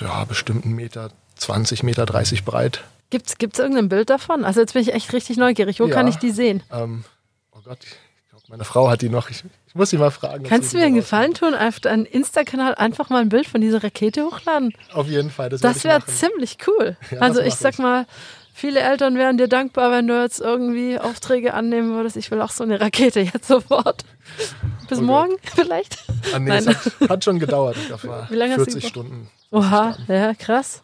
[0.01, 2.85] ja, bestimmt 1 Meter, 20 Meter 30 breit.
[3.11, 4.45] Gibt's, gibt's irgendein Bild davon?
[4.45, 5.81] Also jetzt bin ich echt richtig neugierig.
[5.81, 6.63] Wo ja, kann ich die sehen?
[6.73, 7.05] Ähm,
[7.53, 9.31] oh Gott, ich glaube, meine Frau hat die noch.
[9.31, 10.45] Ich, ich muss sie mal fragen.
[10.45, 13.83] Kannst du mir einen Gefallen tun, auf deinen Insta-Kanal einfach mal ein Bild von dieser
[13.83, 14.73] Rakete hochladen?
[14.93, 15.51] Auf jeden Fall.
[15.51, 16.97] Das, das wäre ziemlich cool.
[17.11, 18.07] Ja, also ich sag mal,
[18.59, 22.17] Viele Eltern wären dir dankbar, wenn du jetzt irgendwie Aufträge annehmen würdest.
[22.17, 24.05] Ich will auch so eine Rakete jetzt sofort.
[24.89, 25.07] Bis okay.
[25.07, 25.99] morgen vielleicht?
[26.35, 26.67] Ah, nee, Nein.
[26.67, 27.77] Hat, hat, schon gedauert.
[28.29, 29.29] Wie lange 40 Stunden.
[29.53, 30.83] Oha, ja, krass.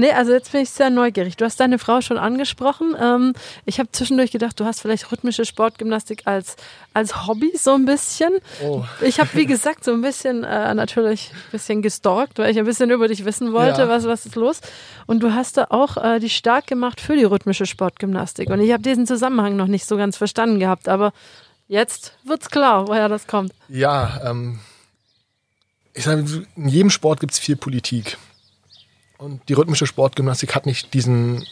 [0.00, 1.36] Nee, also jetzt bin ich sehr neugierig.
[1.36, 2.96] Du hast deine Frau schon angesprochen.
[2.98, 3.34] Ähm,
[3.66, 6.56] ich habe zwischendurch gedacht, du hast vielleicht rhythmische Sportgymnastik als,
[6.94, 8.32] als Hobby so ein bisschen.
[8.64, 8.82] Oh.
[9.02, 12.64] Ich habe, wie gesagt, so ein bisschen äh, natürlich ein bisschen gestalkt, weil ich ein
[12.64, 13.88] bisschen über dich wissen wollte, ja.
[13.90, 14.62] was, was ist los.
[15.06, 18.48] Und du hast da auch äh, dich stark gemacht für die rhythmische Sportgymnastik.
[18.48, 21.12] Und ich habe diesen Zusammenhang noch nicht so ganz verstanden gehabt, aber
[21.68, 23.52] jetzt wird's klar, woher das kommt.
[23.68, 24.60] Ja, ähm,
[25.92, 26.24] ich sage,
[26.56, 28.16] in jedem Sport gibt es viel Politik.
[29.20, 31.42] Und die rhythmische Sportgymnastik hat nicht diesen,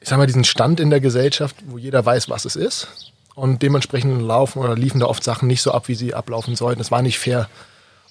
[0.00, 3.10] ich sag mal, diesen Stand in der Gesellschaft, wo jeder weiß, was es ist.
[3.34, 6.80] Und dementsprechend laufen oder liefen da oft Sachen nicht so ab, wie sie ablaufen sollten.
[6.80, 7.48] Es war nicht fair.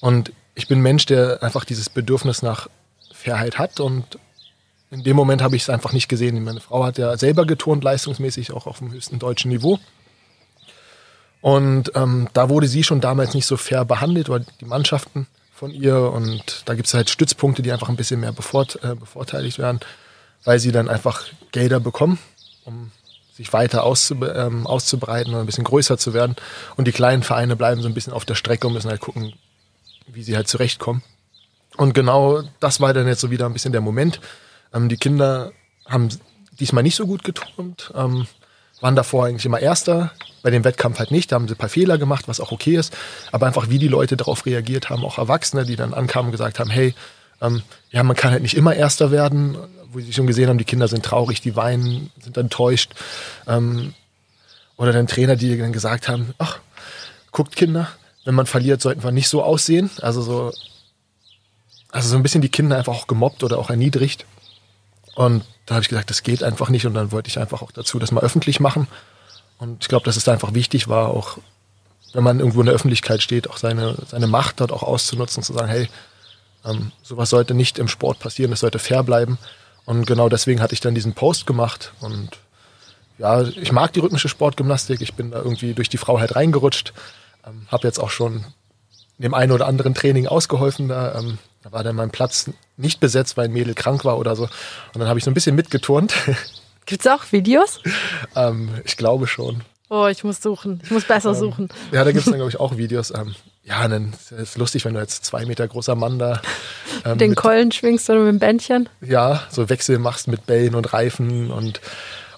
[0.02, 2.68] Und ich bin Mensch, der einfach dieses Bedürfnis nach
[3.14, 3.80] Fairheit hat.
[3.80, 4.20] Und
[4.92, 6.44] in dem Moment habe ich es einfach nicht gesehen.
[6.44, 9.80] Meine Frau hat ja selber geturnt, leistungsmäßig, auch auf dem höchsten deutschen Niveau.
[11.40, 15.26] Und ähm, da wurde sie schon damals nicht so fair behandelt, weil die Mannschaften
[15.64, 18.96] von ihr und da gibt es halt Stützpunkte, die einfach ein bisschen mehr bevort, äh,
[18.96, 19.80] bevorteiligt werden,
[20.44, 22.20] weil sie dann einfach Gelder bekommen,
[22.66, 22.92] um
[23.32, 26.36] sich weiter auszu, ähm, auszubreiten und ein bisschen größer zu werden.
[26.76, 29.36] Und die kleinen Vereine bleiben so ein bisschen auf der Strecke und müssen halt gucken,
[30.08, 31.02] wie sie halt zurechtkommen.
[31.78, 34.20] Und genau das war dann jetzt so wieder ein bisschen der Moment.
[34.74, 35.54] Ähm, die Kinder
[35.86, 36.10] haben
[36.60, 37.90] diesmal nicht so gut geturnt.
[37.96, 38.28] Ähm,
[38.84, 40.12] waren davor eigentlich immer Erster,
[40.42, 42.76] bei dem Wettkampf halt nicht, da haben sie ein paar Fehler gemacht, was auch okay
[42.76, 42.94] ist,
[43.32, 46.60] aber einfach wie die Leute darauf reagiert haben, auch Erwachsene, die dann ankamen und gesagt
[46.60, 46.94] haben, hey,
[47.42, 47.62] ähm,
[47.92, 49.58] ja, man kann halt nicht immer Erster werden,
[49.94, 52.94] wo sie schon gesehen haben, die Kinder sind traurig, die weinen, sind enttäuscht.
[53.48, 53.94] Ähm,
[54.76, 56.60] oder dann Trainer, die dann gesagt haben, ach,
[57.32, 57.88] guckt Kinder,
[58.26, 59.92] wenn man verliert, sollten wir nicht so aussehen.
[60.02, 60.52] Also so,
[61.90, 64.26] also so ein bisschen die Kinder einfach auch gemobbt oder auch erniedrigt.
[65.16, 66.86] Und da habe ich gesagt, das geht einfach nicht.
[66.86, 68.88] Und dann wollte ich einfach auch dazu das mal öffentlich machen.
[69.58, 71.38] Und ich glaube, dass es da einfach wichtig war, auch
[72.14, 75.54] wenn man irgendwo in der Öffentlichkeit steht, auch seine, seine Macht dort auch auszunutzen, zu
[75.54, 75.90] sagen, hey,
[76.66, 79.38] ähm, sowas sollte nicht im Sport passieren, es sollte fair bleiben.
[79.86, 81.94] Und genau deswegen hatte ich dann diesen Post gemacht.
[82.00, 82.38] Und
[83.18, 85.02] ja, ich mag die rhythmische Sportgymnastik.
[85.02, 86.94] Ich bin da irgendwie durch die Frau halt reingerutscht.
[87.46, 88.46] Ähm, habe jetzt auch schon
[89.24, 90.88] dem einen oder anderen Training ausgeholfen.
[90.90, 94.36] Da, ähm, da war dann mein Platz nicht besetzt, weil ein Mädel krank war oder
[94.36, 94.44] so.
[94.44, 96.14] Und dann habe ich so ein bisschen mitgeturnt.
[96.86, 97.80] Gibt es auch Videos?
[98.36, 99.62] ähm, ich glaube schon.
[99.90, 100.82] Oh, ich muss suchen.
[100.84, 101.70] Ich muss besser Ähm, suchen.
[101.92, 103.12] Ja, da gibt es dann, glaube ich, auch Videos.
[103.12, 106.42] Ähm, ja, dann ist es lustig, wenn du als zwei Meter großer Mann da
[107.06, 108.90] ähm, Den mit, Keulen schwingst oder mit dem Bändchen.
[109.02, 111.80] ja, so Wechsel machst mit Bällen und Reifen und,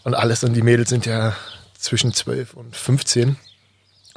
[0.03, 0.43] und alles.
[0.43, 1.35] Und die Mädels sind ja
[1.79, 3.37] zwischen 12 und 15.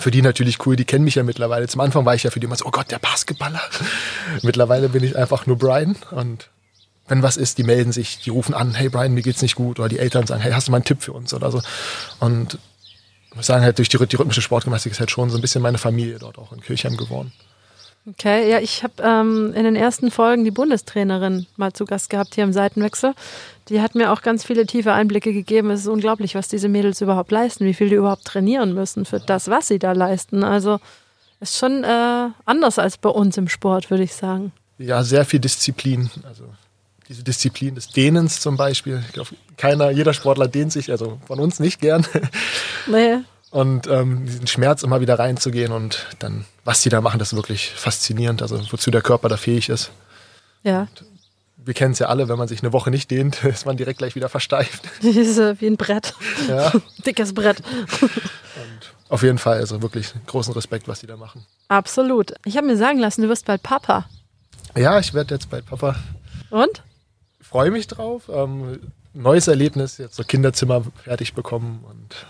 [0.01, 1.67] Für die natürlich cool, die kennen mich ja mittlerweile.
[1.67, 3.61] Zum Anfang war ich ja für die immer so, oh Gott, der Basketballer.
[4.43, 6.51] mittlerweile bin ich einfach nur Brian und
[7.09, 9.81] wenn was ist, die melden sich, die rufen an, hey Brian, mir geht's nicht gut.
[9.81, 11.63] Oder die Eltern sagen, hey, hast du mal einen Tipp für uns oder so.
[12.21, 12.59] Und
[13.31, 15.63] ich muss sagen, halt durch die, die rhythmische Sportgymnastik ist halt schon so ein bisschen
[15.63, 17.33] meine Familie dort auch in Kirchheim geworden.
[18.11, 22.35] Okay, ja, ich habe ähm, in den ersten Folgen die Bundestrainerin mal zu Gast gehabt
[22.35, 23.13] hier im Seitenwechsel.
[23.69, 25.71] Die hat mir auch ganz viele tiefe Einblicke gegeben.
[25.71, 29.21] Es ist unglaublich, was diese Mädels überhaupt leisten, wie viel die überhaupt trainieren müssen für
[29.21, 30.43] das, was sie da leisten.
[30.43, 30.81] Also
[31.41, 34.53] ist schon äh, anders als bei uns im Sport, würde ich sagen.
[34.79, 36.11] Ja, sehr viel Disziplin.
[36.27, 36.45] Also
[37.09, 39.03] diese Disziplin des Dehnens zum Beispiel.
[39.07, 42.07] Ich glaube, keiner, jeder Sportler dehnt sich, also von uns nicht gern.
[42.87, 43.19] Nee.
[43.51, 47.37] Und ähm, diesen Schmerz immer wieder reinzugehen und dann, was die da machen, das ist
[47.37, 48.43] wirklich faszinierend.
[48.43, 49.91] Also wozu der Körper da fähig ist.
[50.63, 50.89] Ja,
[51.57, 53.99] Wir kennen es ja alle, wenn man sich eine Woche nicht dehnt, ist man direkt
[53.99, 54.83] gleich wieder versteift.
[55.03, 56.15] diese wie ein Brett.
[56.49, 56.73] Ja.
[57.07, 57.63] Dickes Brett.
[59.09, 61.47] Auf jeden Fall, also wirklich großen Respekt, was die da machen.
[61.69, 62.35] Absolut.
[62.45, 64.07] Ich habe mir sagen lassen, du wirst bald Papa.
[64.77, 65.97] Ja, ich werde jetzt bei Papa
[66.51, 66.83] Und?
[67.41, 68.29] freue mich drauf.
[68.29, 68.79] Ähm,
[69.15, 72.27] neues Erlebnis, jetzt so Kinderzimmer fertig bekommen und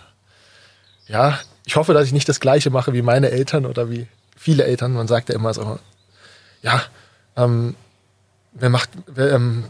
[1.09, 4.07] ja, ich hoffe, dass ich nicht das Gleiche mache wie meine Eltern oder wie
[4.37, 4.93] viele Eltern.
[4.93, 5.79] Man sagt ja immer so,
[6.63, 6.83] ja,
[7.37, 7.75] ähm,
[8.53, 9.65] wer macht, wer, ähm,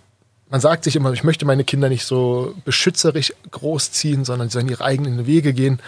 [0.51, 4.69] man sagt sich immer, ich möchte meine Kinder nicht so beschützerisch großziehen, sondern sie sollen
[4.69, 5.81] ihre eigenen Wege gehen.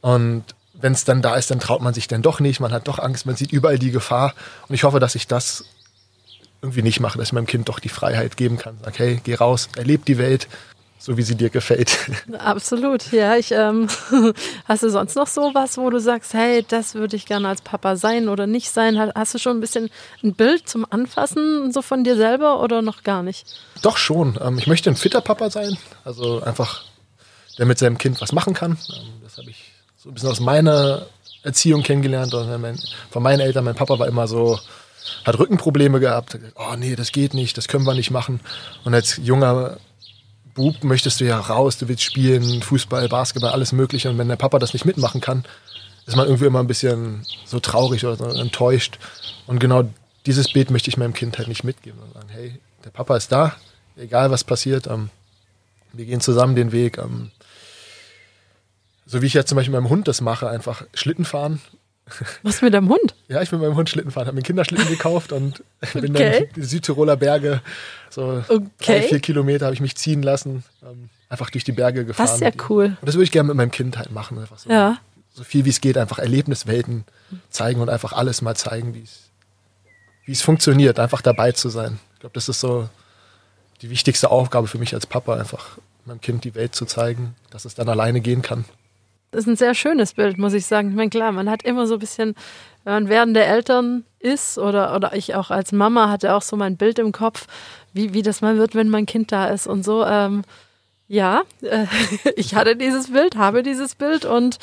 [0.00, 2.60] Und wenn es dann da ist, dann traut man sich dann doch nicht.
[2.60, 4.34] Man hat doch Angst, man sieht überall die Gefahr.
[4.68, 5.64] Und ich hoffe, dass ich das
[6.60, 8.76] irgendwie nicht mache, dass ich meinem Kind doch die Freiheit geben kann.
[8.84, 10.48] Sag, hey, geh raus, erleb die Welt,
[10.98, 12.10] so wie sie dir gefällt.
[12.38, 13.36] Absolut, ja.
[13.36, 13.88] Ich, ähm,
[14.64, 17.96] hast du sonst noch sowas, wo du sagst, hey, das würde ich gerne als Papa
[17.96, 18.98] sein oder nicht sein?
[18.98, 19.90] Ha- Hast du schon ein bisschen
[20.24, 23.46] ein Bild zum Anfassen so von dir selber oder noch gar nicht?
[23.82, 24.38] Doch schon.
[24.42, 25.76] Ähm, ich möchte ein fitter Papa sein.
[26.04, 26.82] Also einfach,
[27.58, 28.72] der mit seinem Kind was machen kann.
[28.72, 31.06] Ähm, das habe ich so ein bisschen aus meiner
[31.42, 32.32] Erziehung kennengelernt.
[33.10, 34.58] Von meinen Eltern, mein Papa war immer so,
[35.24, 36.38] hat Rückenprobleme gehabt.
[36.56, 38.40] Oh nee, das geht nicht, das können wir nicht machen.
[38.84, 39.76] Und als junger
[40.56, 44.10] Bub möchtest du ja raus, du willst spielen, Fußball, Basketball, alles Mögliche.
[44.10, 45.44] Und wenn der Papa das nicht mitmachen kann,
[46.06, 48.98] ist man irgendwie immer ein bisschen so traurig oder so enttäuscht.
[49.46, 49.84] Und genau
[50.24, 52.00] dieses Bild möchte ich meinem Kind halt nicht mitgeben.
[52.00, 53.54] Und sagen, hey, der Papa ist da,
[53.96, 55.10] egal was passiert, ähm,
[55.92, 56.98] wir gehen zusammen den Weg.
[56.98, 57.30] Ähm,
[59.06, 61.60] so wie ich jetzt zum Beispiel meinem Hund das mache, einfach Schlitten fahren.
[62.42, 63.14] Was mit deinem Hund?
[63.28, 65.62] Ja, ich bin mit meinem Hund Schlitten fahren, habe mir einen Kinderschlitten gekauft und
[65.94, 66.40] bin Okay.
[66.40, 67.60] dann die Südtiroler Berge,
[68.10, 68.64] so Okay.
[68.78, 72.26] drei, vier Kilometer habe ich mich ziehen lassen, ähm, einfach durch die Berge gefahren.
[72.26, 72.96] Das ist ja cool.
[73.00, 74.38] Und das würde ich gerne mit meinem Kind halt machen.
[74.38, 74.98] Einfach so, Ja.
[75.34, 77.04] so viel wie es geht, einfach Erlebniswelten
[77.50, 79.22] zeigen und einfach alles mal zeigen, wie es
[80.24, 82.00] wie es funktioniert, einfach dabei zu sein.
[82.14, 82.88] Ich glaube, das ist so
[83.82, 87.64] die wichtigste Aufgabe für mich als Papa, einfach meinem Kind die Welt zu zeigen, dass
[87.64, 88.64] es dann alleine gehen kann.
[89.30, 90.90] Das ist ein sehr schönes Bild, muss ich sagen.
[90.90, 92.34] Ich meine, klar, man hat immer so ein bisschen,
[92.84, 96.76] wenn man werdende Eltern ist oder, oder ich auch als Mama hatte auch so mein
[96.76, 97.46] Bild im Kopf,
[97.92, 100.04] wie, wie das mal wird, wenn mein Kind da ist und so.
[100.04, 100.42] Ähm,
[101.08, 101.86] ja, äh,
[102.36, 104.58] ich hatte dieses Bild, habe dieses Bild und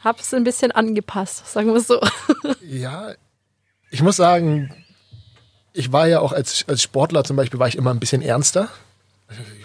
[0.00, 2.00] habe es ein bisschen angepasst, sagen wir es so.
[2.62, 3.12] Ja,
[3.90, 4.74] ich muss sagen,
[5.72, 8.68] ich war ja auch als, als Sportler zum Beispiel, war ich immer ein bisschen ernster.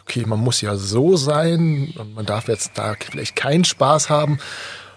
[0.01, 4.39] Okay, man muss ja so sein und man darf jetzt da vielleicht keinen Spaß haben.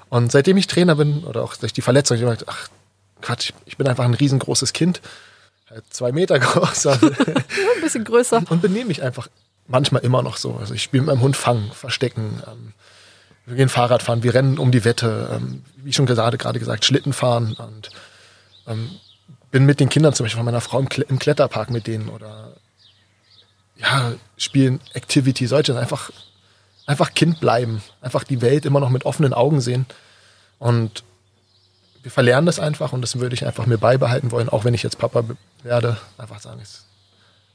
[0.08, 2.68] Und seitdem ich Trainer bin oder auch durch die Verletzung, ich habe gedacht, ach
[3.20, 5.00] Quatsch, ich bin einfach ein riesengroßes Kind,
[5.68, 8.42] halt zwei Meter groß also, ein bisschen größer.
[8.48, 9.28] und benehme mich einfach
[9.66, 10.54] manchmal immer noch so.
[10.54, 12.42] Also ich spiele mit meinem Hund Fangen, Verstecken.
[12.46, 12.72] Ähm,
[13.46, 16.84] wir gehen Fahrrad fahren, wir rennen um die Wette, ähm, wie schon gerade gerade gesagt,
[16.84, 17.90] Schlitten fahren und
[18.66, 18.90] ähm,
[19.50, 22.54] bin mit den Kindern zum Beispiel von meiner Frau im Kletterpark mit denen oder
[23.76, 26.10] ja, spielen Activity, solche einfach,
[26.86, 29.86] einfach Kind bleiben, einfach die Welt immer noch mit offenen Augen sehen
[30.58, 31.04] und
[32.02, 34.82] wir verlernen das einfach und das würde ich einfach mir beibehalten wollen, auch wenn ich
[34.82, 35.24] jetzt Papa
[35.62, 36.84] werde, einfach sagen, es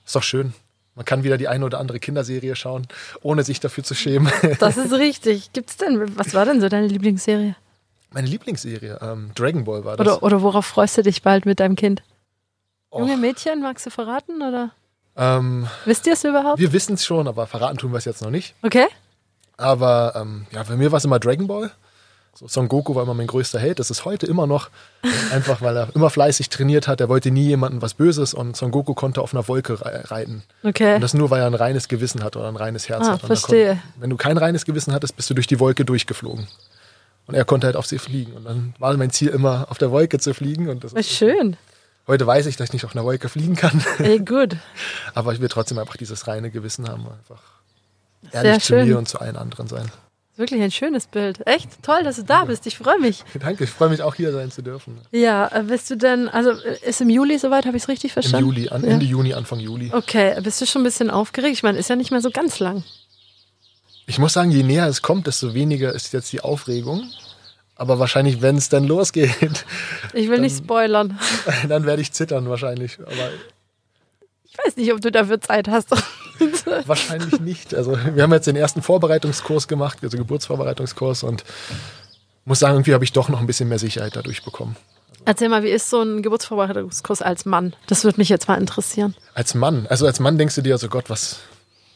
[0.05, 0.53] ist doch schön.
[0.95, 2.87] Man kann wieder die eine oder andere Kinderserie schauen,
[3.21, 4.33] ohne sich dafür zu schämen.
[4.59, 5.53] Das ist richtig.
[5.53, 7.55] Gibt's denn, was war denn so deine Lieblingsserie?
[8.09, 10.07] Meine Lieblingsserie, ähm, Dragon Ball war das.
[10.07, 12.01] Oder, oder worauf freust du dich bald mit deinem Kind?
[12.89, 14.41] Och, Junge Mädchen, magst du verraten?
[14.41, 14.71] Oder
[15.19, 16.59] ähm, wisst ihr es überhaupt?
[16.59, 18.55] wir wissen es schon, aber verraten tun wir es jetzt noch nicht.
[18.63, 18.87] Okay.
[19.57, 21.71] Aber ähm, ja, bei mir war es immer Dragon Ball.
[22.33, 23.79] So, Son Goku war immer mein größter Held.
[23.79, 24.69] Das ist heute immer noch.
[25.33, 27.01] Einfach weil er immer fleißig trainiert hat.
[27.01, 30.43] Er wollte nie jemandem was Böses und Son Goku konnte auf einer Wolke rei- reiten.
[30.63, 30.95] Okay.
[30.95, 33.23] Und das nur, weil er ein reines Gewissen hat oder ein reines Herz Ah, hat.
[33.23, 33.67] Und er verstehe.
[33.67, 36.47] Konnte, wenn du kein reines Gewissen hattest, bist du durch die Wolke durchgeflogen.
[37.27, 38.31] Und er konnte halt auf sie fliegen.
[38.33, 40.69] Und dann war mein Ziel immer, auf der Wolke zu fliegen.
[40.69, 41.57] Und das ist, schön.
[42.09, 43.81] Heute weiß ich, dass ich nicht auf einer Wolke fliegen kann.
[43.99, 44.57] Ey, gut.
[45.13, 47.07] Aber ich will trotzdem einfach dieses reine Gewissen haben.
[47.07, 47.41] Einfach
[48.31, 48.87] Sehr ehrlich zu schön.
[48.89, 49.89] mir und zu allen anderen sein.
[50.35, 51.45] Wirklich ein schönes Bild.
[51.45, 52.65] Echt toll, dass du da bist.
[52.65, 53.23] Ich freue mich.
[53.39, 54.97] Danke, ich freue mich auch hier sein zu dürfen.
[55.11, 58.11] Ja, äh, bist du denn, also äh, ist im Juli soweit, habe ich es richtig
[58.11, 58.47] Im verstanden?
[58.47, 58.89] Juli, an, Ja.
[58.91, 59.91] Ende Juni, Anfang Juli.
[59.93, 61.53] Okay, bist du schon ein bisschen aufgeregt?
[61.53, 62.83] Ich meine, ist ja nicht mehr so ganz lang.
[64.07, 67.11] Ich muss sagen, je näher es kommt, desto weniger ist jetzt die Aufregung.
[67.79, 69.65] Aber wahrscheinlich, wenn es dann losgeht,
[70.13, 71.17] Ich will nicht spoilern.
[71.69, 72.99] dann werde ich zittern wahrscheinlich.
[72.99, 73.29] Aber
[74.43, 75.89] Ich weiß nicht, ob du dafür Zeit hast.
[76.85, 77.73] wahrscheinlich nicht.
[77.73, 81.45] Also wir haben jetzt den ersten Vorbereitungskurs gemacht, also Geburtsvorbereitungskurs und
[82.43, 84.75] muss sagen, irgendwie habe ich doch noch ein bisschen mehr Sicherheit dadurch bekommen.
[85.23, 87.73] Erzähl mal, wie ist so ein Geburtsvorbereitungskurs als Mann?
[87.87, 89.15] Das würde mich jetzt mal interessieren.
[89.35, 91.37] Als Mann, also als Mann denkst du dir, also Gott, was,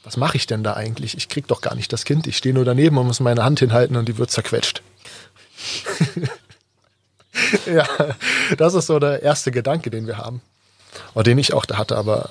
[0.06, 1.18] was mache ich denn da eigentlich?
[1.18, 2.26] Ich krieg doch gar nicht das Kind.
[2.28, 4.82] Ich stehe nur daneben und muss meine Hand hinhalten und die wird zerquetscht.
[7.66, 7.88] ja,
[8.58, 10.42] das ist so der erste Gedanke, den wir haben.
[11.14, 12.30] Oder den ich auch da hatte, aber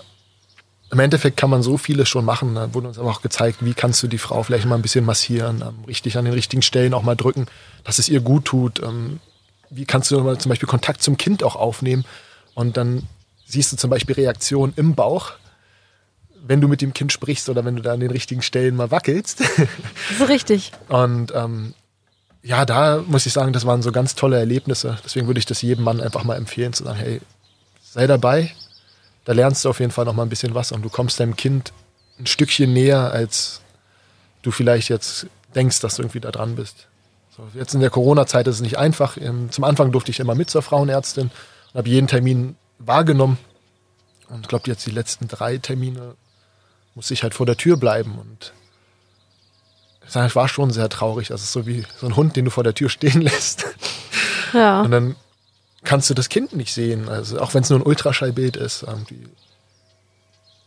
[0.90, 2.54] im Endeffekt kann man so vieles schon machen.
[2.54, 5.04] Da wurde uns aber auch gezeigt, wie kannst du die Frau vielleicht mal ein bisschen
[5.04, 7.46] massieren, ähm, richtig an den richtigen Stellen auch mal drücken,
[7.82, 8.82] dass es ihr gut tut.
[8.82, 9.18] Ähm,
[9.70, 12.04] wie kannst du mal zum Beispiel Kontakt zum Kind auch aufnehmen
[12.54, 13.08] und dann
[13.46, 15.32] siehst du zum Beispiel Reaktionen im Bauch,
[16.44, 18.90] wenn du mit dem Kind sprichst oder wenn du da an den richtigen Stellen mal
[18.90, 19.40] wackelst.
[19.40, 20.72] Das ist richtig.
[20.88, 21.74] Und ähm,
[22.42, 24.98] ja, da muss ich sagen, das waren so ganz tolle Erlebnisse.
[25.04, 27.20] Deswegen würde ich das jedem Mann einfach mal empfehlen, zu sagen, hey,
[27.82, 28.52] sei dabei.
[29.24, 31.36] Da lernst du auf jeden Fall noch mal ein bisschen was und du kommst deinem
[31.36, 31.72] Kind
[32.18, 33.60] ein Stückchen näher, als
[34.42, 36.88] du vielleicht jetzt denkst, dass du irgendwie da dran bist.
[37.36, 39.16] So, jetzt in der Corona-Zeit ist es nicht einfach.
[39.16, 41.30] Ähm, Zum Anfang durfte ich immer mit zur Frauenärztin
[41.72, 43.38] und habe jeden Termin wahrgenommen.
[44.28, 46.14] Und ich glaube, jetzt die letzten drei Termine
[46.94, 48.52] musste ich halt vor der Tür bleiben und
[50.14, 51.28] es war schon sehr traurig.
[51.28, 53.66] Das ist so wie so ein Hund, den du vor der Tür stehen lässt.
[54.52, 54.82] Ja.
[54.82, 55.16] Und dann
[55.84, 57.08] kannst du das Kind nicht sehen.
[57.08, 58.82] Also auch wenn es nur ein Ultraschallbild ist.
[58.82, 59.26] Irgendwie.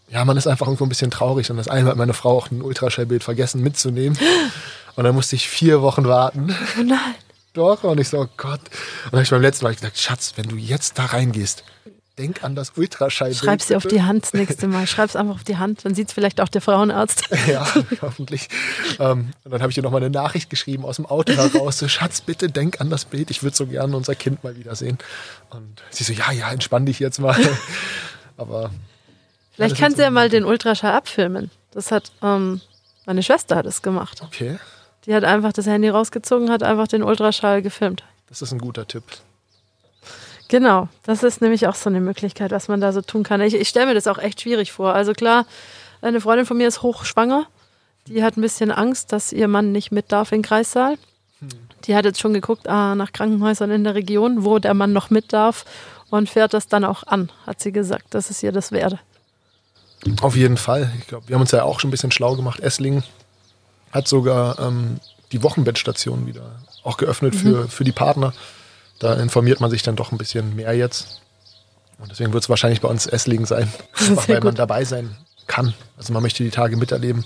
[0.10, 1.50] Ja, man ist einfach irgendwo ein bisschen traurig.
[1.52, 4.18] Und das eine hat meine Frau auch ein Ultraschallbild vergessen mitzunehmen.
[4.96, 6.56] Und dann musste ich vier Wochen warten.
[6.80, 7.16] Oh nein.
[7.54, 7.84] Doch.
[7.84, 8.62] Und ich so, oh Gott.
[8.62, 11.64] Und dann habe ich beim letzten Mal gesagt, Schatz, wenn du jetzt da reingehst,
[12.18, 13.38] denk an das Ultraschallbild.
[13.44, 14.88] Schreib sie auf die Hand das nächste Mal.
[14.88, 15.84] Schreib's einfach auf die Hand.
[15.86, 17.24] Dann sieht's vielleicht auch der Frauenarzt.
[17.48, 17.68] Ja,
[18.02, 18.48] hoffentlich.
[19.00, 21.78] Ähm, und dann habe ich ihr nochmal eine Nachricht geschrieben aus dem Auto heraus.
[21.80, 23.30] So, Schatz, bitte denk an das Bild.
[23.32, 24.98] Ich würde so gerne unser Kind mal wiedersehen.
[25.50, 27.36] Und sie so, ja, ja, entspann dich jetzt mal.
[28.38, 28.72] Aber
[29.54, 31.52] Vielleicht das kann ist sie ja mal den Ultraschall abfilmen.
[31.72, 32.62] Das hat, ähm,
[33.06, 34.22] meine Schwester hat es gemacht.
[34.24, 34.58] okay,
[35.06, 38.04] Die hat einfach das Handy rausgezogen, hat einfach den Ultraschall gefilmt.
[38.28, 39.04] das ist ein guter Tipp.
[40.48, 43.42] Genau, das ist nämlich auch so eine Möglichkeit, was man da so tun kann.
[43.42, 44.94] Ich, ich stelle mir das auch echt schwierig vor.
[44.94, 45.46] Also klar,
[46.02, 47.48] eine Freundin von mir ist hochschwanger.
[48.08, 50.98] Die hat ein bisschen Angst, dass ihr Mann nicht mit darf in den Kreissaal.
[51.86, 55.10] Die hat jetzt schon geguckt ah, nach Krankenhäusern in der Region, wo der Mann noch
[55.10, 55.66] mit darf
[56.12, 59.00] und fährt das dann auch an, hat sie gesagt, dass es ihr das werde.
[60.22, 60.92] Auf jeden Fall.
[61.00, 62.60] Ich glaube, wir haben uns ja auch schon ein bisschen schlau gemacht.
[62.60, 63.04] Esslingen
[63.92, 65.00] hat sogar ähm,
[65.32, 67.40] die Wochenbettstation wieder auch geöffnet Mhm.
[67.40, 68.34] für, für die Partner.
[69.00, 71.22] Da informiert man sich dann doch ein bisschen mehr jetzt.
[72.00, 73.72] Und deswegen wird es wahrscheinlich bei uns Esslingen sein,
[74.28, 74.60] weil man gut.
[74.60, 75.16] dabei sein
[75.48, 75.74] kann.
[75.98, 77.26] Also man möchte die Tage miterleben.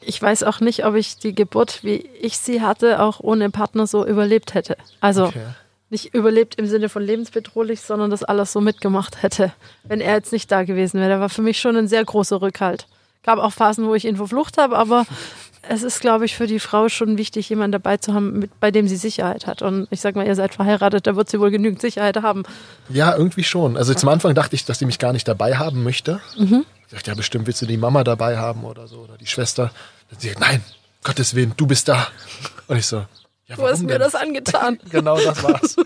[0.00, 3.86] Ich weiß auch nicht, ob ich die Geburt, wie ich sie hatte, auch ohne Partner
[3.86, 4.76] so überlebt hätte.
[5.00, 5.42] Also Okay.
[5.90, 9.52] nicht überlebt im Sinne von lebensbedrohlich, sondern das alles so mitgemacht hätte,
[9.84, 11.08] wenn er jetzt nicht da gewesen wäre.
[11.08, 12.86] Der war für mich schon ein sehr großer Rückhalt.
[13.24, 15.06] Gab auch Phasen, wo ich ihn verflucht habe, aber
[15.68, 18.70] es ist, glaube ich, für die Frau schon wichtig, jemanden dabei zu haben, mit, bei
[18.70, 19.62] dem sie Sicherheit hat.
[19.62, 22.44] Und ich sag mal, ihr seid verheiratet, da wird sie wohl genügend Sicherheit haben.
[22.88, 23.76] Ja, irgendwie schon.
[23.76, 26.20] Also zum Anfang dachte ich, dass die mich gar nicht dabei haben möchte.
[26.36, 29.70] Ich dachte, ja, bestimmt willst du die Mama dabei haben oder so oder die Schwester.
[30.10, 30.62] Dann sie sagt, nein,
[31.02, 32.06] Gottes Willen, du bist da.
[32.68, 33.04] Und ich so,
[33.46, 34.00] ja, Du hast mir denn?
[34.00, 34.78] das angetan.
[34.90, 35.76] Genau das war's.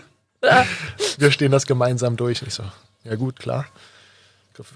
[0.43, 0.65] Ja.
[1.17, 2.41] Wir stehen das gemeinsam durch.
[2.41, 2.63] Und ich so,
[3.03, 3.65] ja gut, klar.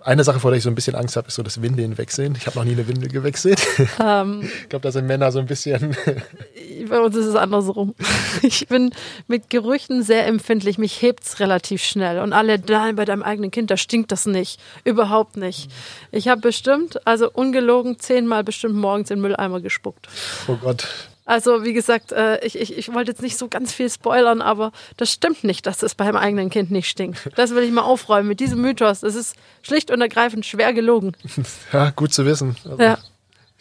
[0.01, 2.35] Eine Sache, vor der ich so ein bisschen Angst habe, ist so das Windeln wechseln.
[2.37, 3.61] Ich habe noch nie eine Windel gewechselt.
[3.99, 5.95] Ähm, Ich glaube, da sind Männer so ein bisschen.
[6.89, 7.93] bei uns ist es andersrum.
[8.41, 8.91] Ich bin
[9.27, 10.77] mit Gerüchen sehr empfindlich.
[10.77, 12.19] Mich hebt's relativ schnell.
[12.19, 14.59] Und alle, nein, bei deinem eigenen Kind, da stinkt das nicht.
[14.83, 15.69] Überhaupt nicht.
[16.11, 20.07] Ich habe bestimmt, also ungelogen, zehnmal bestimmt morgens in den Mülleimer gespuckt.
[20.47, 20.87] Oh Gott.
[21.25, 24.71] Also, wie gesagt, äh, ich, ich, ich wollte jetzt nicht so ganz viel spoilern, aber
[24.95, 27.29] das stimmt nicht, dass es beim eigenen Kind nicht stinkt.
[27.35, 28.99] Das will ich mal aufräumen mit diesem Mythos.
[28.99, 31.13] Das ist schlicht und ergreifend schwer gelogen.
[31.73, 32.55] Ja, gut zu wissen.
[32.65, 32.97] Also, Ja.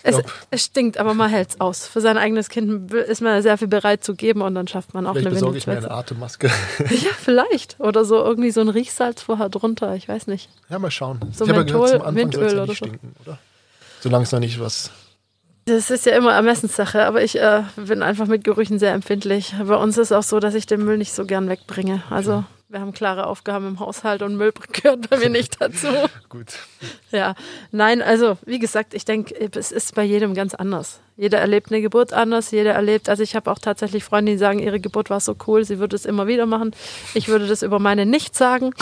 [0.07, 0.19] Es,
[0.51, 1.87] es stinkt, aber man hält's aus.
[1.87, 5.07] Für sein eigenes Kind ist man sehr viel bereit zu geben und dann schafft man
[5.07, 5.91] auch Vielleicht eine besorge ich mir eine.
[5.91, 6.49] Atemmaske.
[6.91, 7.81] Ja, vielleicht.
[7.81, 9.95] Oder so irgendwie so ein Riechsalz vorher drunter.
[9.95, 10.51] Ich weiß nicht.
[10.69, 11.21] Ja, mal schauen.
[11.33, 12.75] So ich habe ja Menthol, gehört, zum Anfang es Windöl ja oder so.
[12.75, 13.39] stinken, oder?
[14.01, 14.91] Solange es noch nicht was.
[15.67, 19.55] Das ist ja immer Ermessenssache, aber ich äh, bin einfach mit Gerüchen sehr empfindlich.
[19.65, 22.03] Bei uns ist auch so, dass ich den Müll nicht so gern wegbringe.
[22.11, 22.45] Also
[22.75, 25.87] wir haben klare Aufgaben im Haushalt und Müll gehört bei mir nicht dazu.
[26.29, 26.55] Gut.
[27.13, 27.35] Ja,
[27.71, 31.01] nein, also wie gesagt, ich denke, es ist bei jedem ganz anders.
[31.17, 34.59] Jeder erlebt eine Geburt anders, jeder erlebt, also ich habe auch tatsächlich Freunde, die sagen,
[34.59, 36.75] ihre Geburt war so cool, sie würde es immer wieder machen.
[37.15, 38.73] Ich würde das über meine nicht sagen.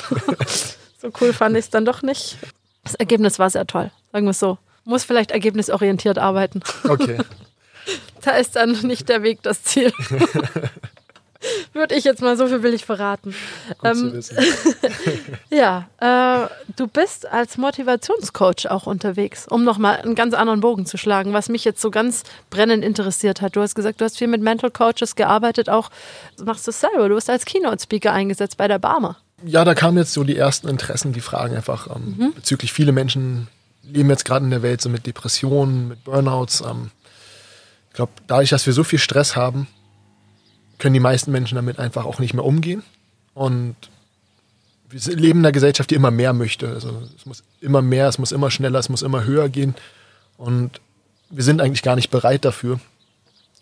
[0.99, 2.39] so cool fand ich es dann doch nicht.
[2.85, 4.59] Das Ergebnis war sehr toll, sagen wir es so.
[4.85, 6.61] Muss vielleicht ergebnisorientiert arbeiten.
[6.89, 7.19] Okay.
[8.25, 9.93] Da ist dann nicht der Weg das Ziel.
[11.73, 13.35] Würde ich jetzt mal so viel will ich verraten.
[13.83, 14.21] Ähm.
[15.51, 20.97] Ja, äh, du bist als Motivationscoach auch unterwegs, um nochmal einen ganz anderen Bogen zu
[20.97, 23.55] schlagen, was mich jetzt so ganz brennend interessiert hat.
[23.55, 25.91] Du hast gesagt, du hast viel mit Mental Coaches gearbeitet, auch
[26.43, 27.09] machst du es selber.
[27.09, 29.19] Du bist als Keynote-Speaker eingesetzt bei der Barmer.
[29.45, 33.49] Ja, da kamen jetzt so die ersten Interessen, die Fragen einfach ähm, bezüglich viele Menschen
[33.83, 36.61] leben jetzt gerade in der Welt so mit Depressionen, mit Burnouts.
[36.61, 36.91] Ähm,
[37.89, 39.67] ich glaube, dadurch, dass wir so viel Stress haben,
[40.79, 42.83] können die meisten Menschen damit einfach auch nicht mehr umgehen.
[43.35, 43.77] Und
[44.89, 46.69] wir leben in einer Gesellschaft, die immer mehr möchte.
[46.69, 49.75] Also es muss immer mehr, es muss immer schneller, es muss immer höher gehen.
[50.37, 50.81] Und
[51.31, 52.81] wir sind eigentlich gar nicht bereit dafür.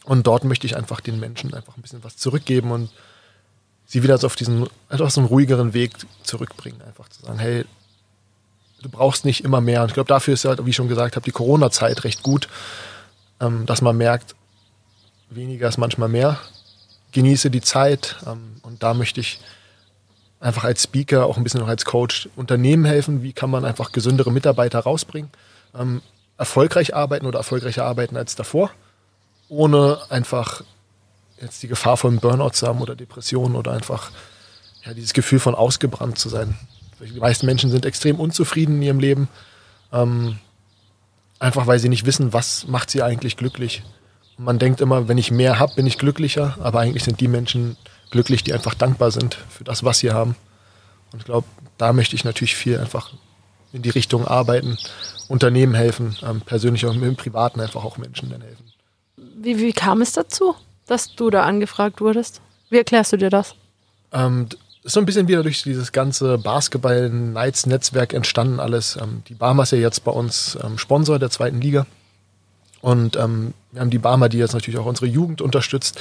[0.05, 2.91] Und dort möchte ich einfach den Menschen einfach ein bisschen was zurückgeben und
[3.87, 5.93] sie wieder so auf diesen, also einen ruhigeren Weg
[6.23, 6.81] zurückbringen.
[6.83, 7.65] Einfach zu sagen, hey,
[8.83, 9.83] du brauchst nicht immer mehr.
[9.83, 12.49] Und ich glaube, dafür ist halt, wie ich schon gesagt habe, die Corona-Zeit recht gut,
[13.41, 14.35] ähm, dass man merkt,
[15.31, 16.39] weniger ist manchmal mehr.
[17.13, 18.17] Genieße die Zeit.
[18.27, 19.41] Ähm, und da möchte ich
[20.41, 23.23] einfach als Speaker, auch ein bisschen noch als Coach Unternehmen helfen.
[23.23, 25.31] Wie kann man einfach gesündere Mitarbeiter rausbringen?
[25.79, 26.03] Ähm,
[26.39, 28.71] erfolgreich arbeiten oder erfolgreicher arbeiten als davor,
[29.49, 30.63] ohne einfach
[31.41, 34.11] jetzt die Gefahr von Burnout zu haben oder Depressionen oder einfach
[34.85, 36.57] ja, dieses Gefühl von ausgebrannt zu sein.
[37.01, 39.29] Die meisten Menschen sind extrem unzufrieden in ihrem Leben,
[39.93, 40.39] ähm,
[41.39, 43.83] einfach weil sie nicht wissen, was macht sie eigentlich glücklich.
[44.37, 47.29] Und man denkt immer, wenn ich mehr habe, bin ich glücklicher, aber eigentlich sind die
[47.29, 47.77] Menschen
[48.11, 50.37] glücklich, die einfach dankbar sind für das, was sie haben.
[51.13, 51.47] Und ich glaube,
[51.79, 53.13] da möchte ich natürlich viel einfach
[53.73, 54.79] in die Richtung arbeiten,
[55.29, 58.65] Unternehmen helfen, ähm, persönlich auch im Privaten einfach auch Menschen dann helfen.
[59.17, 60.55] Wie, wie kam es dazu,
[60.87, 62.41] dass du da angefragt wurdest?
[62.69, 63.55] Wie erklärst du dir das?
[64.13, 64.49] Ähm,
[64.83, 68.97] ist so ein bisschen wieder durch dieses ganze Basketball-Nights-Netzwerk entstanden alles.
[68.97, 71.87] Ähm, die Barmer ist ja jetzt bei uns ähm, Sponsor der zweiten Liga.
[72.81, 76.01] Und ähm, wir haben die Barmer, die jetzt natürlich auch unsere Jugend unterstützt,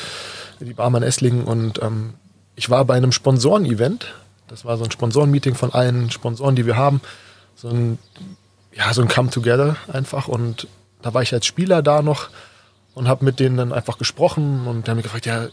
[0.61, 1.43] die Barmer in Esslingen.
[1.43, 2.13] Und ähm,
[2.55, 4.13] ich war bei einem Sponsoren-Event.
[4.47, 7.01] Das war so ein Sponsoren-Meeting von allen Sponsoren, die wir haben.
[7.55, 7.99] So ein,
[8.73, 10.30] ja, so ein Come-Together einfach.
[10.30, 10.67] Und
[11.01, 12.30] da war ich als Spieler da noch
[12.93, 15.47] und habe mit denen dann einfach gesprochen und die haben mich gefragt, ja,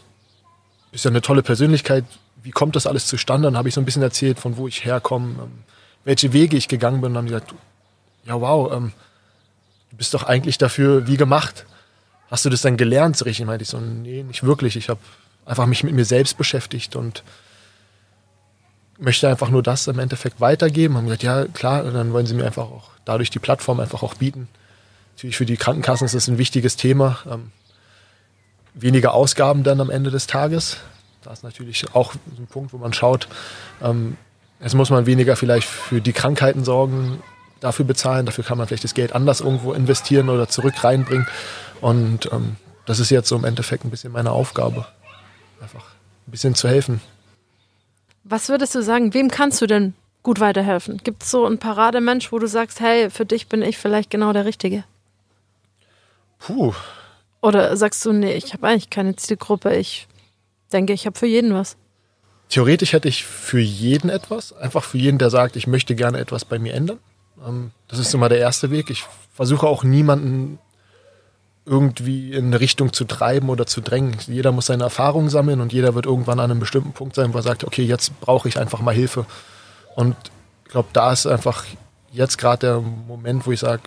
[0.90, 2.04] bist ja eine tolle Persönlichkeit.
[2.46, 3.48] Wie kommt das alles zustande?
[3.48, 5.64] Dann habe ich so ein bisschen erzählt, von wo ich herkomme, ähm,
[6.04, 7.08] welche Wege ich gegangen bin.
[7.08, 7.54] Und dann haben die gesagt,
[8.24, 8.92] ja wow, ähm,
[9.90, 11.66] du bist doch eigentlich dafür wie gemacht.
[12.30, 13.16] Hast du das dann gelernt?
[13.16, 14.76] So richtig meinte ich so, nee, nicht wirklich.
[14.76, 15.00] Ich habe
[15.44, 17.24] einfach mich mit mir selbst beschäftigt und
[18.96, 20.96] möchte einfach nur das im Endeffekt weitergeben.
[20.96, 24.04] Haben gesagt, ja klar, und dann wollen sie mir einfach auch dadurch die Plattform einfach
[24.04, 24.46] auch bieten.
[25.16, 27.18] Natürlich für die Krankenkassen ist das ein wichtiges Thema.
[27.28, 27.50] Ähm,
[28.74, 30.76] weniger Ausgaben dann am Ende des Tages.
[31.26, 33.26] Da ist natürlich auch ein Punkt, wo man schaut,
[33.82, 34.16] ähm,
[34.60, 37.20] jetzt muss man weniger vielleicht für die Krankheiten sorgen,
[37.58, 41.26] dafür bezahlen, dafür kann man vielleicht das Geld anders irgendwo investieren oder zurück reinbringen.
[41.80, 42.54] Und ähm,
[42.84, 44.86] das ist jetzt so im Endeffekt ein bisschen meine Aufgabe,
[45.60, 45.82] einfach
[46.28, 47.00] ein bisschen zu helfen.
[48.22, 51.00] Was würdest du sagen, wem kannst du denn gut weiterhelfen?
[51.02, 54.32] Gibt es so einen Parademensch, wo du sagst, hey, für dich bin ich vielleicht genau
[54.32, 54.84] der Richtige?
[56.38, 56.72] Puh,
[57.40, 60.06] Oder sagst du, nee, ich habe eigentlich keine Zielgruppe, ich
[60.72, 61.76] denke, ich habe für jeden was?
[62.48, 66.44] theoretisch hätte ich für jeden etwas, einfach für jeden, der sagt, ich möchte gerne etwas
[66.44, 66.98] bei mir ändern.
[67.46, 68.90] Ähm, das ist immer der erste Weg.
[68.90, 69.04] Ich
[69.34, 70.58] versuche auch niemanden
[71.64, 74.16] irgendwie in eine Richtung zu treiben oder zu drängen.
[74.28, 77.38] Jeder muss seine Erfahrungen sammeln und jeder wird irgendwann an einem bestimmten Punkt sein, wo
[77.38, 79.26] er sagt, okay, jetzt brauche ich einfach mal Hilfe.
[79.96, 80.14] Und
[80.64, 81.64] ich glaube, da ist einfach
[82.12, 83.82] jetzt gerade der Moment, wo ich sage,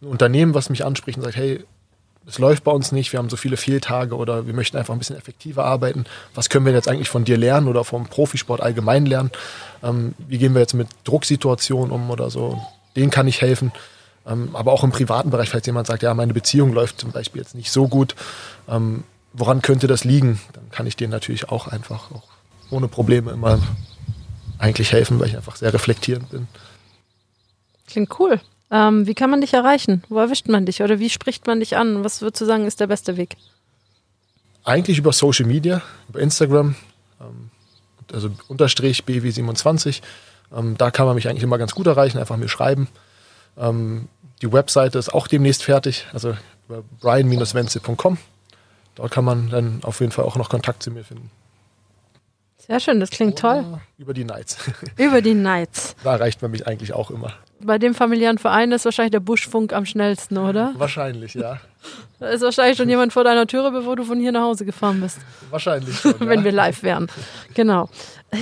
[0.00, 1.62] ein Unternehmen, was mich anspricht und sagt, hey,
[2.26, 4.98] es läuft bei uns nicht, wir haben so viele Fehltage oder wir möchten einfach ein
[4.98, 6.04] bisschen effektiver arbeiten.
[6.34, 9.30] Was können wir jetzt eigentlich von dir lernen oder vom Profisport allgemein lernen?
[9.82, 12.60] Ähm, wie gehen wir jetzt mit Drucksituationen um oder so?
[12.94, 13.72] Denen kann ich helfen.
[14.26, 17.40] Ähm, aber auch im privaten Bereich, falls jemand sagt, ja, meine Beziehung läuft zum Beispiel
[17.40, 18.14] jetzt nicht so gut,
[18.68, 20.40] ähm, woran könnte das liegen?
[20.52, 22.24] Dann kann ich denen natürlich auch einfach auch
[22.70, 23.58] ohne Probleme immer
[24.58, 26.48] eigentlich helfen, weil ich einfach sehr reflektierend bin.
[27.88, 28.40] Klingt cool.
[28.70, 30.04] Ähm, wie kann man dich erreichen?
[30.08, 32.04] Wo erwischt man dich oder wie spricht man dich an?
[32.04, 33.36] Was würdest du sagen, ist der beste Weg?
[34.64, 36.76] Eigentlich über Social Media, über Instagram,
[37.20, 37.50] ähm,
[38.12, 40.02] also unterstrich BW27.
[40.56, 42.88] Ähm, da kann man mich eigentlich immer ganz gut erreichen, einfach mir schreiben.
[43.56, 44.08] Ähm,
[44.42, 46.36] die Webseite ist auch demnächst fertig, also
[46.68, 48.18] über brian-wenzel.com.
[48.94, 51.30] Dort kann man dann auf jeden Fall auch noch Kontakt zu mir finden.
[52.58, 53.64] Sehr schön, das klingt toll.
[53.98, 54.58] Über die Nights.
[54.96, 55.96] Über die Nights.
[56.04, 57.32] Da erreicht man mich eigentlich auch immer.
[57.62, 60.72] Bei dem familiären Verein ist wahrscheinlich der Buschfunk am schnellsten, oder?
[60.76, 61.60] Wahrscheinlich, ja.
[62.18, 65.00] Da ist wahrscheinlich schon jemand vor deiner Türe, bevor du von hier nach Hause gefahren
[65.00, 65.18] bist.
[65.50, 66.44] Wahrscheinlich schon, Wenn ja.
[66.44, 67.08] wir live wären.
[67.54, 67.88] Genau.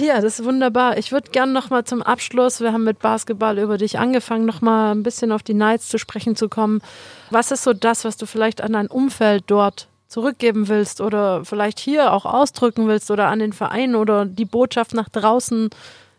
[0.01, 0.99] Ja, das ist wunderbar.
[0.99, 5.03] Ich würde gerne nochmal zum Abschluss, wir haben mit Basketball über dich angefangen, nochmal ein
[5.03, 6.83] bisschen auf die Nights zu sprechen zu kommen.
[7.31, 11.79] Was ist so das, was du vielleicht an dein Umfeld dort zurückgeben willst oder vielleicht
[11.79, 15.71] hier auch ausdrücken willst oder an den Verein oder die Botschaft nach draußen?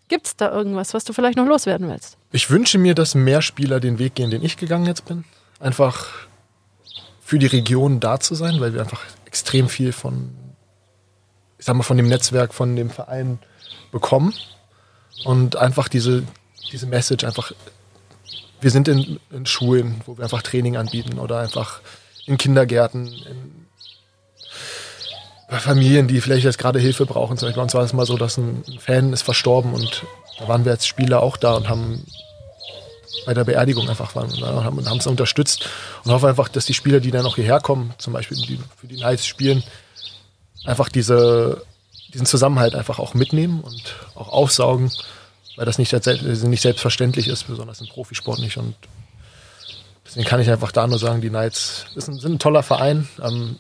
[0.10, 2.18] Gibt es da irgendwas, was du vielleicht noch loswerden willst?
[2.32, 5.24] Ich wünsche mir, dass mehr Spieler den Weg gehen, den ich gegangen jetzt bin.
[5.60, 6.08] Einfach
[7.22, 10.32] für die Region da zu sein, weil wir einfach extrem viel von,
[11.60, 13.38] ich sag mal, von dem Netzwerk, von dem Verein
[13.92, 14.34] bekommen.
[15.26, 16.24] Und einfach diese,
[16.72, 17.52] diese Message einfach,
[18.62, 21.82] wir sind in, in Schulen, wo wir einfach Training anbieten oder einfach
[22.26, 23.59] in Kindergärten, in
[25.50, 27.38] bei Familien, die vielleicht jetzt gerade Hilfe brauchen.
[27.38, 30.06] Zum Beispiel bei uns war es mal so, dass ein Fan ist verstorben und
[30.38, 32.06] da waren wir als Spieler auch da und haben
[33.26, 35.68] bei der Beerdigung einfach waren und haben es unterstützt
[36.04, 38.88] und hoffe einfach, dass die Spieler, die dann noch hierher kommen, zum Beispiel die, für
[38.88, 39.64] die Knights spielen,
[40.66, 41.64] einfach diese,
[42.14, 44.92] diesen Zusammenhalt einfach auch mitnehmen und auch aufsaugen,
[45.58, 48.58] weil das nicht, nicht selbstverständlich ist, besonders im Profisport nicht.
[48.58, 48.76] Und
[50.06, 53.08] deswegen kann ich einfach da nur sagen, die Knights sind, sind ein toller Verein.
[53.22, 53.58] Ähm,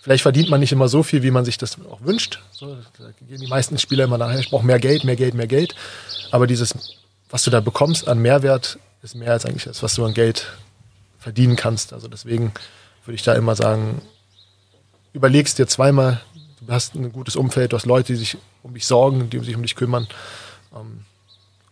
[0.00, 2.40] Vielleicht verdient man nicht immer so viel, wie man sich das auch wünscht.
[2.52, 5.46] So, da gehen die meisten Spieler immer nachher, ich brauche mehr Geld, mehr Geld, mehr
[5.46, 5.74] Geld.
[6.30, 6.74] Aber dieses,
[7.28, 10.46] was du da bekommst an Mehrwert, ist mehr als eigentlich das, was du an Geld
[11.18, 11.92] verdienen kannst.
[11.92, 12.52] Also deswegen
[13.04, 14.00] würde ich da immer sagen,
[15.12, 16.20] überlegst dir zweimal,
[16.60, 19.54] du hast ein gutes Umfeld, du hast Leute, die sich um dich sorgen, die sich
[19.54, 20.08] um dich kümmern.
[20.74, 21.04] Ähm,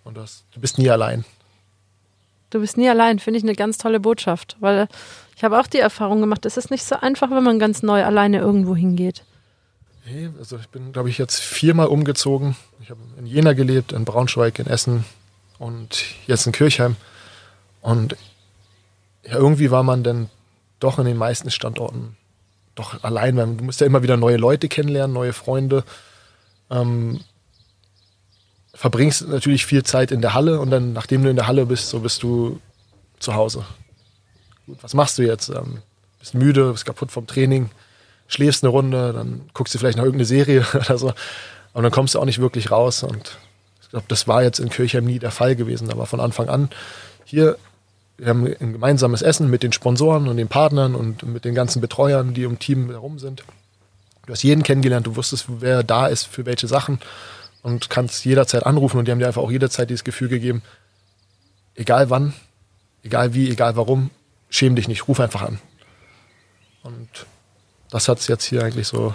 [0.04, 1.24] und du, hast, du bist nie allein.
[2.50, 4.88] Du bist nie allein, finde ich eine ganz tolle Botschaft, weil
[5.38, 8.04] ich habe auch die Erfahrung gemacht, es ist nicht so einfach, wenn man ganz neu
[8.04, 9.22] alleine irgendwo hingeht.
[10.04, 12.56] Nee, also ich bin, glaube ich, jetzt viermal umgezogen.
[12.82, 15.04] Ich habe in Jena gelebt, in Braunschweig, in Essen
[15.60, 16.96] und jetzt in Kirchheim.
[17.82, 18.16] Und
[19.24, 20.28] ja, irgendwie war man dann
[20.80, 22.16] doch in den meisten Standorten
[22.74, 25.84] doch allein, weil du musst ja immer wieder neue Leute kennenlernen, neue Freunde.
[26.68, 27.20] Ähm,
[28.74, 31.90] verbringst natürlich viel Zeit in der Halle und dann, nachdem du in der Halle bist,
[31.90, 32.58] so bist du
[33.20, 33.64] zu Hause.
[34.68, 35.48] Gut, was machst du jetzt?
[35.48, 35.78] Ähm,
[36.18, 37.70] bist müde, bist kaputt vom Training,
[38.26, 41.12] schläfst eine Runde, dann guckst du vielleicht noch irgendeine Serie oder so.
[41.72, 43.02] Aber dann kommst du auch nicht wirklich raus.
[43.02, 43.38] Und
[43.82, 45.90] ich glaube, das war jetzt in Kirchheim nie der Fall gewesen.
[45.90, 46.68] Aber von Anfang an
[47.24, 47.56] hier,
[48.18, 51.80] wir haben ein gemeinsames Essen mit den Sponsoren und den Partnern und mit den ganzen
[51.80, 53.44] Betreuern, die im Team herum sind.
[54.26, 57.00] Du hast jeden kennengelernt, du wusstest, wer da ist für welche Sachen
[57.62, 60.62] und kannst jederzeit anrufen und die haben dir einfach auch jederzeit dieses Gefühl gegeben,
[61.74, 62.34] egal wann,
[63.02, 64.10] egal wie, egal warum,
[64.48, 65.58] schäm dich nicht, ruf einfach an.
[66.82, 67.08] Und
[67.90, 69.14] das hat es jetzt hier eigentlich so.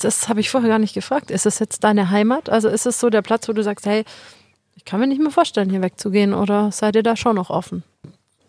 [0.00, 1.30] Das habe ich vorher gar nicht gefragt.
[1.30, 2.48] Ist es jetzt deine Heimat?
[2.48, 4.04] Also ist es so der Platz, wo du sagst, hey,
[4.74, 7.82] ich kann mir nicht mehr vorstellen, hier wegzugehen oder seid ihr da schon noch offen?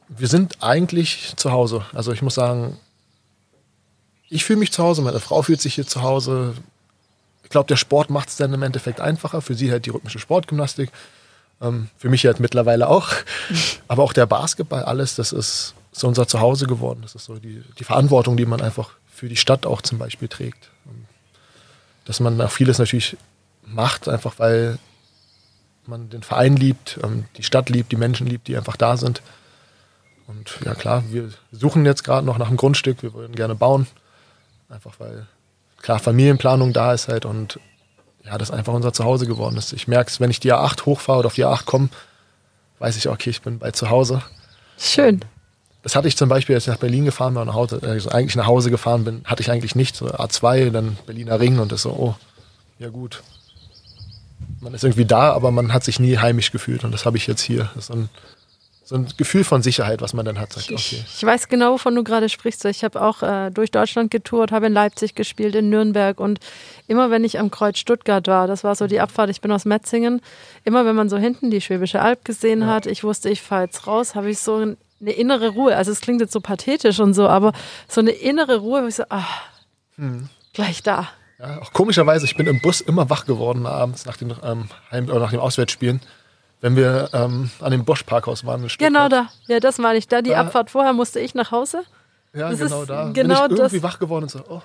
[0.08, 1.86] Wir sind eigentlich zu Hause.
[1.94, 2.78] Also ich muss sagen,
[4.30, 6.54] ich fühle mich zu Hause, meine Frau fühlt sich hier zu Hause.
[7.44, 9.42] Ich glaube, der Sport macht es dann im Endeffekt einfacher.
[9.42, 10.92] Für sie halt die rhythmische Sportgymnastik.
[11.62, 13.10] Ähm, für mich halt mittlerweile auch.
[13.88, 17.00] Aber auch der Basketball, alles, das ist so unser Zuhause geworden.
[17.04, 20.28] Das ist so die, die Verantwortung, die man einfach für die Stadt auch zum Beispiel
[20.28, 20.70] trägt.
[22.06, 23.16] Dass man auch vieles natürlich
[23.66, 24.78] macht, einfach weil
[25.86, 29.22] man den Verein liebt, ähm, die Stadt liebt, die Menschen liebt, die einfach da sind.
[30.28, 33.88] Und ja klar, wir suchen jetzt gerade noch nach einem Grundstück, wir wollen gerne bauen.
[34.70, 35.28] Einfach weil,
[35.82, 37.60] klar, Familienplanung da ist halt und
[38.24, 39.74] ja, das einfach unser Zuhause geworden ist.
[39.74, 41.90] Ich merke es, wenn ich die A8 hochfahre oder auf die A8 komme,
[42.80, 44.22] weiß ich, okay, ich bin bei zu Hause.
[44.78, 45.24] Schön.
[45.84, 48.36] Das hatte ich zum Beispiel, als ich nach Berlin gefahren war, nach Hause, also eigentlich
[48.36, 49.96] nach Hause gefahren bin, hatte ich eigentlich nicht.
[49.96, 52.16] So A2, dann Berliner Ring und das so, oh,
[52.80, 53.22] ja gut.
[54.62, 57.28] Man ist irgendwie da, aber man hat sich nie heimisch gefühlt und das habe ich
[57.28, 57.70] jetzt hier.
[57.76, 58.10] Das ist so ein,
[58.86, 60.54] so ein Gefühl von Sicherheit, was man dann hat.
[60.54, 61.04] Sagt, okay.
[61.18, 62.64] Ich weiß genau, wovon du gerade sprichst.
[62.66, 66.40] Ich habe auch äh, durch Deutschland getourt, habe in Leipzig gespielt, in Nürnberg und
[66.88, 69.66] immer wenn ich am Kreuz Stuttgart war, das war so die Abfahrt, ich bin aus
[69.66, 70.22] Metzingen,
[70.64, 72.68] immer wenn man so hinten die Schwäbische Alb gesehen Ja.
[72.68, 75.76] hat, ich wusste, ich fahre jetzt raus, habe ich so ein, eine innere Ruhe.
[75.76, 77.54] Also es klingt jetzt so pathetisch und so, aber
[77.88, 79.24] so eine innere Ruhe, wo ich so, ah,
[79.98, 80.30] Hm.
[80.54, 81.10] gleich da.
[81.40, 85.10] Ja, auch komischerweise, ich bin im Bus immer wach geworden abends nach den ähm, Heim
[85.10, 86.00] oder nach dem Auswärtsspielen,
[86.62, 88.66] wenn wir ähm, an dem Bosch Parkhaus waren.
[88.80, 89.28] Genau da.
[89.48, 90.08] Ja, das meine ich.
[90.08, 91.84] Da die Da- Abfahrt vorher musste ich nach Hause.
[92.34, 93.10] Ja, Das genau ist da.
[93.14, 94.62] genau bin ich irgendwie das- wach geworden und so, oh,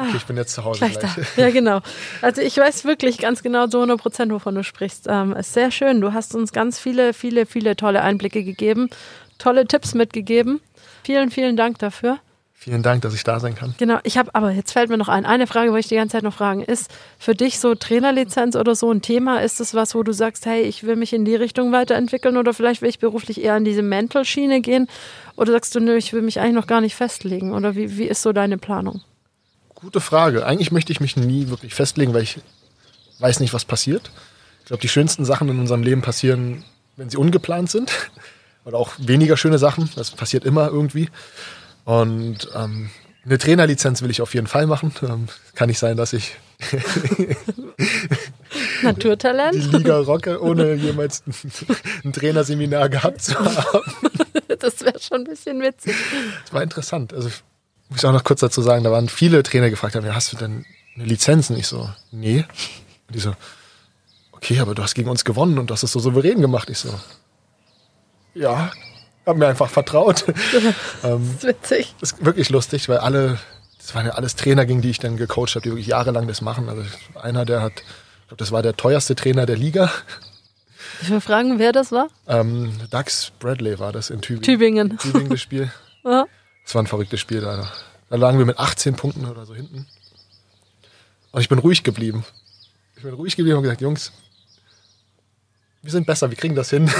[0.00, 1.14] okay, ich bin jetzt zu Hause Gleich gleich.
[1.36, 1.42] da.
[1.42, 1.80] Ja, genau.
[2.22, 5.06] Also ich weiß wirklich ganz genau zu 100 Prozent, wovon du sprichst.
[5.08, 6.00] Ähm, ist sehr schön.
[6.00, 8.90] Du hast uns ganz viele, viele, viele tolle Einblicke gegeben,
[9.38, 10.60] tolle Tipps mitgegeben.
[11.04, 12.18] Vielen, vielen Dank dafür.
[12.62, 13.74] Vielen Dank, dass ich da sein kann.
[13.78, 16.12] Genau, ich habe, aber jetzt fällt mir noch ein, eine Frage, wo ich die ganze
[16.12, 19.38] Zeit noch fragen, ist für dich so Trainerlizenz oder so ein Thema?
[19.40, 22.52] Ist das was, wo du sagst, hey, ich will mich in die Richtung weiterentwickeln oder
[22.52, 24.88] vielleicht will ich beruflich eher in diese Mental-Schiene gehen?
[25.36, 27.54] Oder sagst du, nö, ich will mich eigentlich noch gar nicht festlegen?
[27.54, 29.00] Oder wie, wie ist so deine Planung?
[29.80, 30.44] Gute Frage.
[30.44, 32.38] Eigentlich möchte ich mich nie wirklich festlegen, weil ich
[33.18, 34.10] weiß nicht, was passiert.
[34.60, 36.64] Ich glaube, die schönsten Sachen in unserem Leben passieren,
[36.96, 37.92] wenn sie ungeplant sind.
[38.64, 39.88] Oder auch weniger schöne Sachen.
[39.96, 41.08] Das passiert immer irgendwie.
[41.84, 42.90] Und ähm,
[43.24, 44.92] eine Trainerlizenz will ich auf jeden Fall machen.
[45.02, 46.36] Ähm, kann nicht sein, dass ich
[46.72, 47.36] die
[48.82, 49.72] Naturtalent?
[49.72, 51.34] Liga rocke, ohne jemals ein,
[52.04, 53.80] ein Trainerseminar gehabt zu haben.
[54.58, 55.94] Das wäre schon ein bisschen witzig.
[56.44, 57.14] Das war interessant.
[57.14, 57.30] Also
[57.90, 60.32] ich muss auch noch kurz dazu sagen, da waren viele Trainer gefragt haben, ja, hast
[60.32, 60.64] du denn
[60.94, 61.50] eine Lizenz?
[61.50, 62.44] Und ich so, nee.
[63.08, 63.34] Und die so,
[64.32, 66.70] okay, aber du hast gegen uns gewonnen und du hast es so souverän gemacht.
[66.70, 66.94] Ich so,
[68.34, 68.70] ja,
[69.26, 70.24] hab mir einfach vertraut.
[71.04, 71.94] ähm, Das ist witzig.
[72.00, 73.38] das ist wirklich lustig, weil alle,
[73.78, 76.40] das waren ja alles Trainer, gegen die ich dann gecoacht habe, die wirklich jahrelang das
[76.40, 76.68] machen.
[76.68, 76.82] Also
[77.20, 79.90] einer, der hat, ich glaube, das war der teuerste Trainer der Liga.
[81.02, 82.08] Ich will fragen, wer das war?
[82.28, 84.42] Ähm, Dax Bradley war das in Tübingen.
[84.44, 84.98] Tübingen.
[84.98, 85.70] Tübingen das Spiel.
[86.02, 86.24] Ja.
[86.64, 87.40] Das war ein verrücktes Spiel.
[87.40, 87.70] Da,
[88.08, 89.86] da lagen wir mit 18 Punkten oder so hinten.
[91.32, 92.24] Und ich bin ruhig geblieben.
[92.96, 94.12] Ich bin ruhig geblieben und gesagt, Jungs,
[95.82, 96.90] wir sind besser, wir kriegen das hin.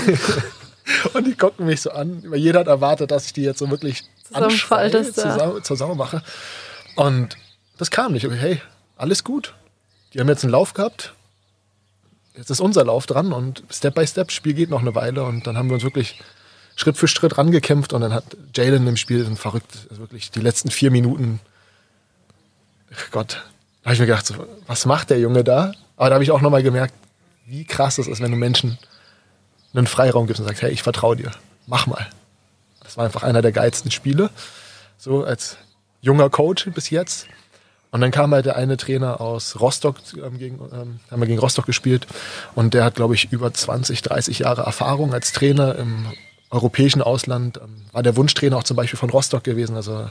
[1.14, 2.24] und die gucken mich so an.
[2.34, 4.90] Jeder hat erwartet, dass ich die jetzt so wirklich anschreie,
[5.62, 6.22] zur Sau mache.
[6.96, 7.36] Und
[7.78, 8.26] das kam nicht.
[8.26, 8.62] Okay, hey,
[8.96, 9.54] alles gut.
[10.12, 11.14] Die haben jetzt einen Lauf gehabt.
[12.36, 15.46] Jetzt ist unser Lauf dran und Step by Step, Spiel geht noch eine Weile und
[15.46, 16.20] dann haben wir uns wirklich
[16.80, 18.24] Schritt für Schritt rangekämpft und dann hat
[18.54, 21.38] Jalen im Spiel ein verrückt, also wirklich die letzten vier Minuten,
[23.10, 23.42] Gott,
[23.82, 24.34] da habe ich mir gedacht, so,
[24.66, 25.72] was macht der Junge da?
[25.98, 26.94] Aber da habe ich auch nochmal gemerkt,
[27.44, 28.78] wie krass es ist, wenn du Menschen
[29.74, 31.30] einen Freiraum gibst und sagst, hey, ich vertraue dir,
[31.66, 32.08] mach mal.
[32.82, 34.30] Das war einfach einer der geilsten Spiele,
[34.96, 35.58] so als
[36.00, 37.26] junger Coach bis jetzt.
[37.90, 41.40] Und dann kam halt der eine Trainer aus Rostock, ähm, gegen, ähm, haben wir gegen
[41.40, 42.06] Rostock gespielt.
[42.54, 46.06] Und der hat, glaube ich, über 20, 30 Jahre Erfahrung als Trainer im
[46.50, 47.58] europäischen Ausland.
[47.62, 49.76] Ähm, war der Wunschtrainer auch zum Beispiel von Rostock gewesen.
[49.76, 50.10] Also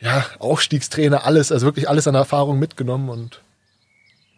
[0.00, 3.08] ja, Aufstiegstrainer, alles, also wirklich alles an Erfahrung mitgenommen.
[3.08, 3.40] Und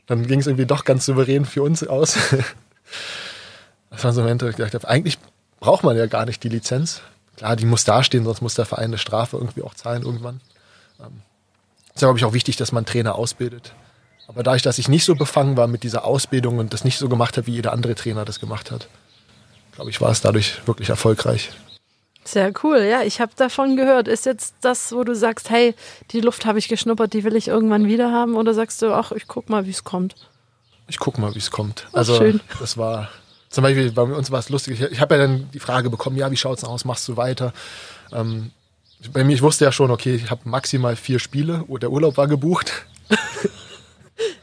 [0.07, 2.15] dann ging es irgendwie doch ganz souverän für uns aus.
[3.91, 5.19] das war so ein Moment, wo ich gedacht habe, eigentlich
[5.61, 7.01] braucht man ja gar nicht die Lizenz.
[7.37, 10.41] Klar, die muss dastehen, sonst muss der Verein eine Strafe irgendwie auch zahlen irgendwann.
[11.95, 13.75] Ist ja, glaube ich, auch wichtig, dass man Trainer ausbildet.
[14.29, 17.09] Aber dadurch, dass ich nicht so befangen war mit dieser Ausbildung und das nicht so
[17.09, 18.89] gemacht habe, wie jeder andere Trainer das gemacht hat,
[19.73, 21.51] glaube ich, war es dadurch wirklich erfolgreich.
[22.25, 23.03] Sehr cool, ja.
[23.03, 24.07] Ich habe davon gehört.
[24.07, 25.75] Ist jetzt das, wo du sagst, hey,
[26.13, 28.37] die Luft habe ich geschnuppert, die will ich irgendwann wieder haben?
[28.37, 30.15] Oder sagst du, ach, ich guck mal, wie es kommt?
[30.87, 31.87] Ich gucke mal, wie es kommt.
[31.91, 32.41] Ach, Also, schön.
[32.61, 33.09] das war
[33.49, 34.81] zum Beispiel bei uns war es lustig.
[34.81, 36.85] Ich, ich habe ja dann die Frage bekommen, ja, wie schaut's aus?
[36.85, 37.53] Machst du weiter?
[38.13, 38.51] Ähm,
[39.13, 41.65] bei mir, ich wusste ja schon, okay, ich habe maximal vier Spiele.
[41.69, 42.73] Der Urlaub war gebucht.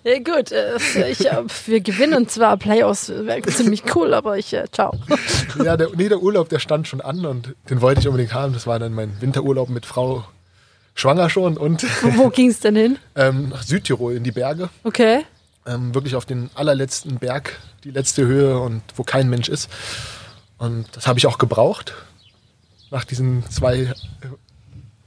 [0.09, 0.77] Ja, gut, äh,
[1.07, 4.97] ich, äh, wir gewinnen zwar Playoffs, wäre ziemlich cool, aber ich, äh, ciao.
[5.63, 8.53] ja, der, nee, der Urlaub, der stand schon an und den wollte ich unbedingt haben.
[8.53, 10.25] Das war dann mein Winterurlaub mit Frau
[10.95, 11.83] schwanger schon und
[12.17, 12.97] Wo ging es denn hin?
[13.15, 14.69] ähm, nach Südtirol in die Berge.
[14.83, 15.25] Okay.
[15.67, 19.69] ähm, wirklich auf den allerletzten Berg, die letzte Höhe und wo kein Mensch ist.
[20.57, 21.93] Und das habe ich auch gebraucht.
[22.89, 23.93] Nach diesen zwei äh,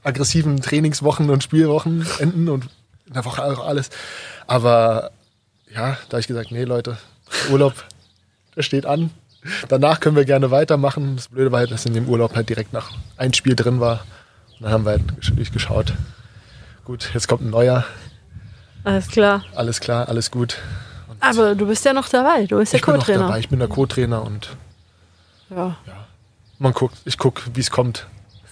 [0.04, 2.68] aggressiven Trainingswochen und Spielwochenenden und
[3.06, 3.90] in der Woche auch alles.
[4.46, 5.10] Aber
[5.72, 6.96] ja, da habe ich gesagt, nee Leute,
[7.50, 7.74] Urlaub,
[8.56, 9.10] der steht an.
[9.68, 11.16] Danach können wir gerne weitermachen.
[11.16, 14.04] Das Blöde war halt, dass in dem Urlaub halt direkt nach ein Spiel drin war.
[14.58, 15.92] Und dann haben wir halt geschaut.
[16.84, 17.84] Gut, jetzt kommt ein neuer.
[18.84, 19.44] Alles klar.
[19.54, 20.58] Alles klar, alles gut.
[21.08, 22.46] Und Aber du bist ja noch dabei.
[22.46, 23.36] Du bist ja Co-Trainer.
[23.38, 24.56] ich bin der Co-Trainer und
[25.50, 25.76] Ja.
[25.86, 26.06] ja,
[26.58, 28.06] Man guckt, ich gucke, wie es kommt.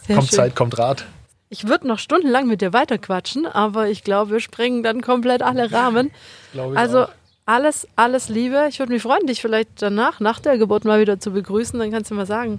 [0.06, 0.36] Sehr kommt schön.
[0.36, 1.04] Zeit, kommt Rat.
[1.52, 5.70] Ich würde noch stundenlang mit dir weiterquatschen, aber ich glaube, wir sprengen dann komplett alle
[5.72, 6.10] Rahmen.
[6.74, 7.08] Also auch.
[7.46, 8.66] alles, alles Liebe.
[8.68, 11.78] Ich würde mich freuen, dich vielleicht danach, nach der Geburt mal wieder zu begrüßen.
[11.78, 12.58] Dann kannst du mal sagen,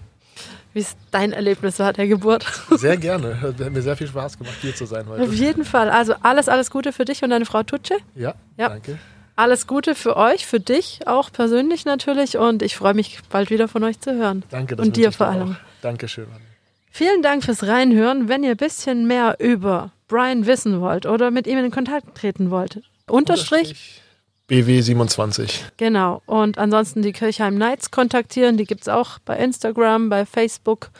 [0.73, 2.45] wie es dein Erlebnis war der Geburt.
[2.71, 3.41] Sehr gerne.
[3.41, 5.33] Hat mir sehr viel Spaß gemacht, hier zu sein Auf heute.
[5.33, 5.89] jeden Fall.
[5.89, 7.95] Also alles, alles Gute für dich und deine Frau Tutsche.
[8.15, 8.69] Ja, Ja.
[8.69, 8.97] danke.
[9.37, 12.37] Alles Gute für euch, für dich auch persönlich natürlich.
[12.37, 14.43] Und ich freue mich bald wieder von euch zu hören.
[14.51, 15.53] Danke, das Und dir vor allem.
[15.53, 15.81] Auch.
[15.81, 16.25] Dankeschön.
[16.33, 16.50] Anni.
[16.91, 18.27] Vielen Dank fürs Reinhören.
[18.27, 22.51] Wenn ihr ein bisschen mehr über Brian wissen wollt oder mit ihm in Kontakt treten
[22.51, 24.01] wollt, Unterstrich,
[24.49, 25.61] BW27.
[25.77, 26.21] genau.
[26.25, 28.57] Und ansonsten die Kirchheim Knights kontaktieren.
[28.57, 30.91] Die gibt es auch bei Instagram, bei Facebook.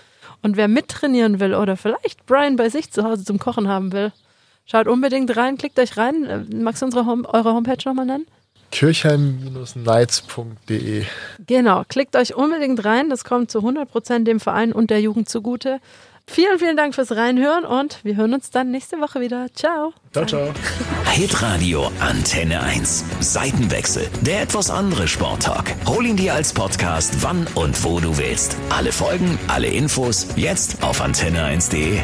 [0.41, 4.11] Und wer mittrainieren will oder vielleicht Brian bei sich zu Hause zum Kochen haben will,
[4.65, 6.23] schaut unbedingt rein, klickt euch rein.
[6.23, 8.26] Äh, Magst du unsere Home eure Homepage nochmal nennen?
[8.72, 11.06] Kirchheim-nights.de.
[11.45, 13.10] Genau, klickt euch unbedingt rein.
[13.10, 15.80] Das kommt zu 100% dem Verein und der Jugend zugute.
[16.27, 19.48] Vielen, vielen Dank fürs Reinhören und wir hören uns dann nächste Woche wieder.
[19.53, 19.91] Ciao.
[20.14, 20.53] Ciao, ciao.
[21.11, 23.03] Hitradio Antenne 1.
[23.19, 24.07] Seitenwechsel.
[24.22, 25.76] Der etwas andere Sporttalk.
[25.85, 28.56] Hol ihn dir als Podcast, wann und wo du willst.
[28.69, 31.99] Alle Folgen, alle Infos, jetzt auf antenne1.de.